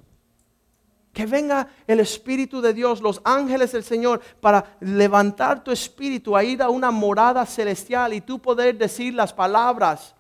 Que 1.13 1.26
venga 1.26 1.70
el 1.88 2.01
Espíritu 2.01 2.59
de 2.59 2.74
Dios, 2.74 3.01
los 3.01 3.22
ángeles 3.24 3.72
del 3.72 3.84
Señor, 3.84 4.22
para 4.41 4.78
levantar 4.82 5.63
tu 5.63 5.72
espíritu 5.72 6.36
a 6.36 6.43
ir 6.43 6.61
a 6.61 6.70
una 6.70 6.91
morada 6.91 7.45
celestial 7.45 8.13
y 8.13 8.20
tú 8.20 8.39
poder 8.39 8.78
decir 8.78 9.13
las 9.13 9.32
palabras, 9.34 10.13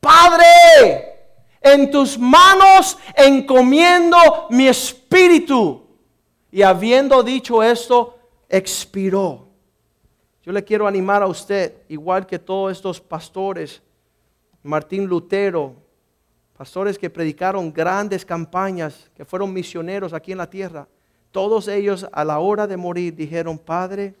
Padre, 0.00 1.17
en 1.60 1.90
tus 1.90 2.18
manos 2.18 2.98
encomiendo 3.16 4.16
mi 4.50 4.68
espíritu. 4.68 5.82
Y 6.50 6.62
habiendo 6.62 7.22
dicho 7.22 7.62
esto, 7.62 8.18
expiró. 8.48 9.48
Yo 10.42 10.52
le 10.52 10.64
quiero 10.64 10.86
animar 10.86 11.22
a 11.22 11.26
usted, 11.26 11.82
igual 11.88 12.26
que 12.26 12.38
todos 12.38 12.72
estos 12.72 13.00
pastores, 13.00 13.82
Martín 14.62 15.06
Lutero, 15.06 15.76
pastores 16.56 16.98
que 16.98 17.10
predicaron 17.10 17.72
grandes 17.72 18.24
campañas, 18.24 19.10
que 19.14 19.24
fueron 19.24 19.52
misioneros 19.52 20.12
aquí 20.12 20.32
en 20.32 20.38
la 20.38 20.48
tierra, 20.48 20.88
todos 21.30 21.68
ellos 21.68 22.06
a 22.10 22.24
la 22.24 22.38
hora 22.38 22.66
de 22.66 22.76
morir 22.76 23.14
dijeron, 23.14 23.58
Padre, 23.58 24.14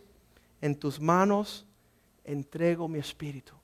en 0.60 0.74
tus 0.74 1.00
manos 1.00 1.66
entrego 2.24 2.86
mi 2.86 2.98
espíritu. 2.98 3.57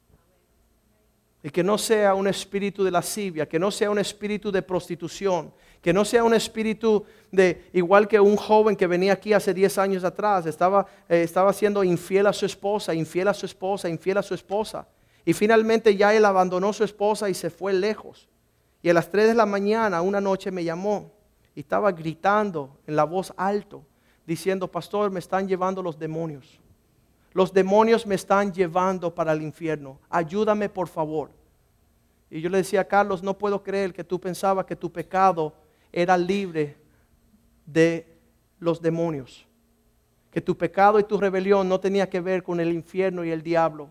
Y 1.45 1.51
que 1.51 1.63
no 1.63 1.77
sea 1.77 2.15
un 2.15 2.27
espíritu 2.27 2.83
de 2.83 2.91
lascivia, 2.91 3.47
que 3.47 3.59
no 3.59 3.71
sea 3.71 3.91
un 3.91 3.99
espíritu 3.99 4.51
de 4.51 4.63
prostitución, 4.63 5.53
que 5.83 5.93
no 5.93 6.03
sea 6.03 6.25
un 6.25 6.33
espíritu 6.33 7.05
de, 7.31 7.69
igual 7.75 8.09
que 8.09 8.19
un 8.19 8.35
joven 8.35 8.75
que 8.75 8.87
venía 8.87 9.13
aquí 9.13 9.35
hace 9.35 9.53
10 9.53 9.77
años 9.77 10.05
atrás, 10.05 10.47
estaba, 10.47 10.87
eh, 11.07 11.21
estaba 11.23 11.53
siendo 11.53 11.85
infiel 11.85 12.27
a 12.27 12.33
su 12.33 12.47
esposa, 12.47 12.95
infiel 12.95 13.29
a 13.29 13.35
su 13.35 13.45
esposa, 13.45 13.91
infiel 13.91 14.17
a 14.17 14.23
su 14.23 14.33
esposa. 14.33 14.89
Y 15.23 15.35
finalmente 15.35 15.95
ya 15.95 16.15
él 16.15 16.25
abandonó 16.25 16.71
a 16.71 16.73
su 16.73 16.83
esposa 16.83 17.29
y 17.29 17.35
se 17.35 17.51
fue 17.51 17.75
lejos. 17.75 18.27
Y 18.81 18.89
a 18.89 18.95
las 18.95 19.11
3 19.11 19.29
de 19.29 19.35
la 19.35 19.45
mañana, 19.45 20.01
una 20.01 20.23
noche 20.23 20.51
me 20.51 20.65
llamó 20.65 21.13
y 21.55 21.61
estaba 21.61 21.93
gritando 21.93 22.79
en 22.87 22.97
la 22.97 23.05
voz 23.05 23.35
alto, 23.37 23.85
diciendo, 24.27 24.71
pastor, 24.71 25.11
me 25.11 25.21
están 25.21 25.47
llevando 25.47 25.83
los 25.83 25.99
demonios. 25.99 26.59
Los 27.35 27.53
demonios 27.53 28.07
me 28.07 28.15
están 28.15 28.53
llevando 28.53 29.13
para 29.13 29.33
el 29.33 29.43
infierno. 29.43 29.99
Ayúdame, 30.09 30.69
por 30.69 30.87
favor. 30.87 31.31
Y 32.31 32.41
yo 32.41 32.49
le 32.49 32.59
decía, 32.59 32.87
Carlos, 32.87 33.25
no 33.25 33.37
puedo 33.37 33.61
creer 33.61 33.93
que 33.93 34.05
tú 34.05 34.21
pensabas 34.21 34.65
que 34.65 34.77
tu 34.77 34.91
pecado 34.91 35.53
era 35.93 36.17
libre 36.17 36.77
de 37.67 38.07
los 38.61 38.81
demonios. 38.81 39.47
Que 40.31 40.41
tu 40.41 40.57
pecado 40.57 41.01
y 41.01 41.05
tu 41.05 41.19
rebelión 41.19 41.69
no 41.69 41.81
tenía 41.81 42.09
que 42.09 42.21
ver 42.21 42.45
con 42.45 42.61
el 42.61 42.73
infierno 42.73 43.25
y 43.25 43.31
el 43.31 43.43
diablo. 43.43 43.91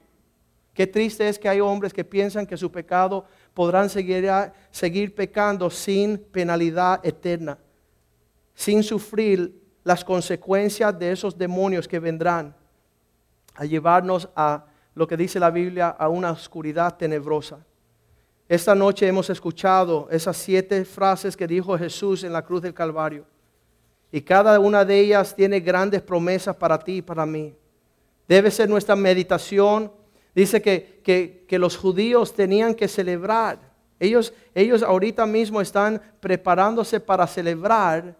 Qué 0.74 0.88
triste 0.88 1.28
es 1.28 1.38
que 1.38 1.50
hay 1.50 1.60
hombres 1.60 1.94
que 1.94 2.06
piensan 2.06 2.48
que 2.48 2.56
su 2.56 2.72
pecado 2.72 3.26
podrán 3.54 3.90
seguir, 3.90 4.26
seguir 4.72 5.14
pecando 5.14 5.70
sin 5.70 6.18
penalidad 6.18 7.06
eterna, 7.06 7.58
sin 8.56 8.84
sufrir 8.84 9.62
las 9.84 10.04
consecuencias 10.04 10.98
de 10.98 11.12
esos 11.12 11.38
demonios 11.38 11.90
que 11.90 12.00
vendrán 12.00 12.56
a 13.56 13.66
llevarnos 13.66 14.30
a 14.36 14.66
lo 14.96 15.08
que 15.08 15.18
dice 15.18 15.40
la 15.40 15.50
Biblia, 15.50 15.90
a 15.90 16.10
una 16.10 16.32
oscuridad 16.32 16.96
tenebrosa. 16.98 17.60
Esta 18.48 18.76
noche 18.76 19.08
hemos 19.08 19.30
escuchado 19.30 20.08
esas 20.12 20.38
siete 20.38 20.86
frases 20.86 21.36
que 21.36 21.48
dijo 21.48 21.78
Jesús 21.78 22.24
en 22.24 22.34
la 22.34 22.44
cruz 22.44 22.62
del 22.62 22.74
Calvario. 22.74 23.26
Y 24.12 24.22
cada 24.22 24.60
una 24.60 24.86
de 24.86 25.00
ellas 25.00 25.36
tiene 25.36 25.60
grandes 25.60 26.02
promesas 26.02 26.56
para 26.56 26.78
ti 26.78 26.98
y 26.98 27.02
para 27.02 27.26
mí. 27.26 27.56
Debe 28.28 28.52
ser 28.52 28.70
nuestra 28.70 28.96
meditación 28.96 29.92
Dice 30.36 30.62
que, 30.62 31.46
los 31.52 31.78
judíos 31.78 32.34
tenían 32.34 32.74
que 32.74 32.88
celebrar. 32.88 33.60
Ellos, 34.00 34.34
ellos 34.56 34.82
ahorita 34.82 35.26
mismo 35.26 35.62
están 35.62 36.02
preparándose 36.20 37.00
para 37.00 37.28
celebrar 37.28 38.16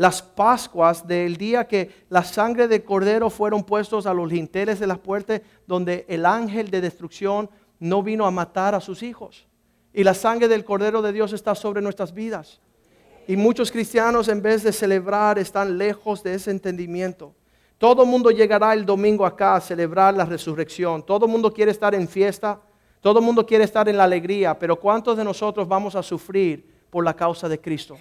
las 0.00 0.22
Pascuas 0.22 1.06
del 1.06 1.36
día 1.36 1.68
que 1.68 2.06
la 2.08 2.24
sangre 2.24 2.68
de 2.68 2.82
cordero 2.82 3.28
fueron 3.28 3.64
puestos 3.64 4.06
a 4.06 4.14
los 4.14 4.32
linteles 4.32 4.80
de 4.80 4.86
las 4.86 4.96
puertas 4.96 5.42
donde 5.66 6.06
el 6.08 6.24
ángel 6.24 6.70
de 6.70 6.80
destrucción 6.80 7.50
no 7.78 8.02
vino 8.02 8.24
a 8.24 8.30
matar 8.30 8.74
a 8.74 8.80
sus 8.80 9.02
hijos. 9.02 9.46
Y 9.92 10.02
la 10.02 10.14
sangre 10.14 10.48
del 10.48 10.64
cordero 10.64 11.02
de 11.02 11.12
Dios 11.12 11.34
está 11.34 11.54
sobre 11.54 11.82
nuestras 11.82 12.14
vidas. 12.14 12.62
Y 13.28 13.36
muchos 13.36 13.70
cristianos 13.70 14.28
en 14.28 14.40
vez 14.40 14.62
de 14.62 14.72
celebrar 14.72 15.38
están 15.38 15.76
lejos 15.76 16.22
de 16.22 16.32
ese 16.32 16.50
entendimiento. 16.50 17.34
Todo 17.76 18.04
el 18.04 18.08
mundo 18.08 18.30
llegará 18.30 18.72
el 18.72 18.86
domingo 18.86 19.26
acá 19.26 19.56
a 19.56 19.60
celebrar 19.60 20.14
la 20.14 20.24
resurrección. 20.24 21.04
Todo 21.04 21.26
el 21.26 21.30
mundo 21.30 21.52
quiere 21.52 21.72
estar 21.72 21.94
en 21.94 22.08
fiesta. 22.08 22.58
Todo 23.02 23.18
el 23.18 23.24
mundo 23.26 23.44
quiere 23.44 23.64
estar 23.64 23.86
en 23.86 23.98
la 23.98 24.04
alegría. 24.04 24.58
Pero 24.58 24.76
¿cuántos 24.80 25.18
de 25.18 25.24
nosotros 25.24 25.68
vamos 25.68 25.94
a 25.94 26.02
sufrir 26.02 26.66
por 26.88 27.04
la 27.04 27.14
causa 27.14 27.50
de 27.50 27.60
Cristo? 27.60 27.98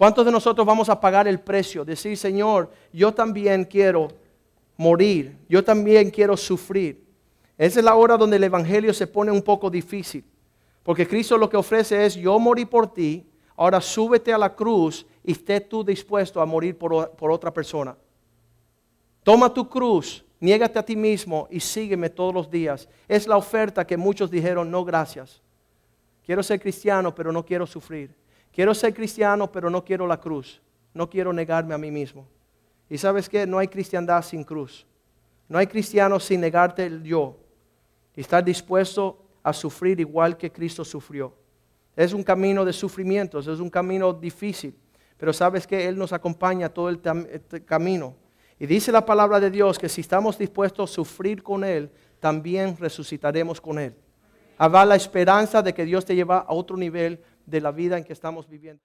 ¿Cuántos 0.00 0.24
de 0.24 0.32
nosotros 0.32 0.66
vamos 0.66 0.88
a 0.88 0.98
pagar 0.98 1.28
el 1.28 1.38
precio? 1.40 1.84
Decir, 1.84 2.16
Señor, 2.16 2.70
yo 2.90 3.12
también 3.12 3.66
quiero 3.66 4.08
morir. 4.78 5.36
Yo 5.46 5.62
también 5.62 6.08
quiero 6.08 6.38
sufrir. 6.38 7.04
Esa 7.58 7.80
es 7.80 7.84
la 7.84 7.94
hora 7.94 8.16
donde 8.16 8.38
el 8.38 8.44
Evangelio 8.44 8.94
se 8.94 9.06
pone 9.06 9.30
un 9.30 9.42
poco 9.42 9.68
difícil. 9.68 10.24
Porque 10.82 11.06
Cristo 11.06 11.36
lo 11.36 11.50
que 11.50 11.58
ofrece 11.58 12.06
es, 12.06 12.14
yo 12.14 12.38
morí 12.38 12.64
por 12.64 12.90
ti, 12.90 13.26
ahora 13.56 13.78
súbete 13.78 14.32
a 14.32 14.38
la 14.38 14.56
cruz 14.56 15.04
y 15.22 15.32
esté 15.32 15.60
tú 15.60 15.84
dispuesto 15.84 16.40
a 16.40 16.46
morir 16.46 16.78
por, 16.78 17.10
por 17.10 17.30
otra 17.30 17.52
persona. 17.52 17.94
Toma 19.22 19.52
tu 19.52 19.68
cruz, 19.68 20.24
niégate 20.40 20.78
a 20.78 20.82
ti 20.82 20.96
mismo 20.96 21.46
y 21.50 21.60
sígueme 21.60 22.08
todos 22.08 22.32
los 22.32 22.50
días. 22.50 22.88
Es 23.06 23.26
la 23.26 23.36
oferta 23.36 23.86
que 23.86 23.98
muchos 23.98 24.30
dijeron, 24.30 24.70
no 24.70 24.82
gracias. 24.82 25.42
Quiero 26.24 26.42
ser 26.42 26.58
cristiano, 26.58 27.14
pero 27.14 27.30
no 27.30 27.44
quiero 27.44 27.66
sufrir. 27.66 28.18
Quiero 28.52 28.74
ser 28.74 28.94
cristiano, 28.94 29.50
pero 29.50 29.70
no 29.70 29.84
quiero 29.84 30.06
la 30.06 30.20
cruz. 30.20 30.60
No 30.92 31.08
quiero 31.08 31.32
negarme 31.32 31.74
a 31.74 31.78
mí 31.78 31.90
mismo. 31.90 32.26
Y 32.88 32.98
sabes 32.98 33.28
qué? 33.28 33.46
No 33.46 33.58
hay 33.58 33.68
cristiandad 33.68 34.22
sin 34.22 34.42
cruz. 34.42 34.86
No 35.48 35.58
hay 35.58 35.66
cristiano 35.66 36.18
sin 36.18 36.40
negarte 36.40 36.84
el 36.84 37.02
yo. 37.02 37.36
Y 38.16 38.20
estar 38.20 38.44
dispuesto 38.44 39.22
a 39.42 39.52
sufrir 39.52 40.00
igual 40.00 40.36
que 40.36 40.50
Cristo 40.50 40.84
sufrió. 40.84 41.34
Es 41.96 42.12
un 42.12 42.22
camino 42.22 42.64
de 42.64 42.72
sufrimientos, 42.72 43.46
es 43.46 43.60
un 43.60 43.70
camino 43.70 44.12
difícil. 44.12 44.76
Pero 45.16 45.32
sabes 45.32 45.66
que 45.66 45.86
Él 45.86 45.96
nos 45.96 46.12
acompaña 46.12 46.68
todo 46.68 46.88
el 46.88 47.00
este 47.30 47.64
camino. 47.64 48.14
Y 48.58 48.66
dice 48.66 48.92
la 48.92 49.04
palabra 49.04 49.38
de 49.40 49.50
Dios 49.50 49.78
que 49.78 49.88
si 49.88 50.00
estamos 50.00 50.38
dispuestos 50.38 50.90
a 50.90 50.94
sufrir 50.94 51.42
con 51.42 51.64
Él, 51.64 51.90
también 52.20 52.76
resucitaremos 52.76 53.60
con 53.60 53.78
Él. 53.78 53.94
Habrá 54.58 54.84
la 54.84 54.96
esperanza 54.96 55.62
de 55.62 55.72
que 55.72 55.84
Dios 55.84 56.04
te 56.04 56.14
lleva 56.14 56.38
a 56.38 56.52
otro 56.52 56.76
nivel 56.76 57.20
de 57.50 57.60
la 57.60 57.72
vida 57.72 57.98
en 57.98 58.04
que 58.04 58.12
estamos 58.12 58.48
viviendo. 58.48 58.78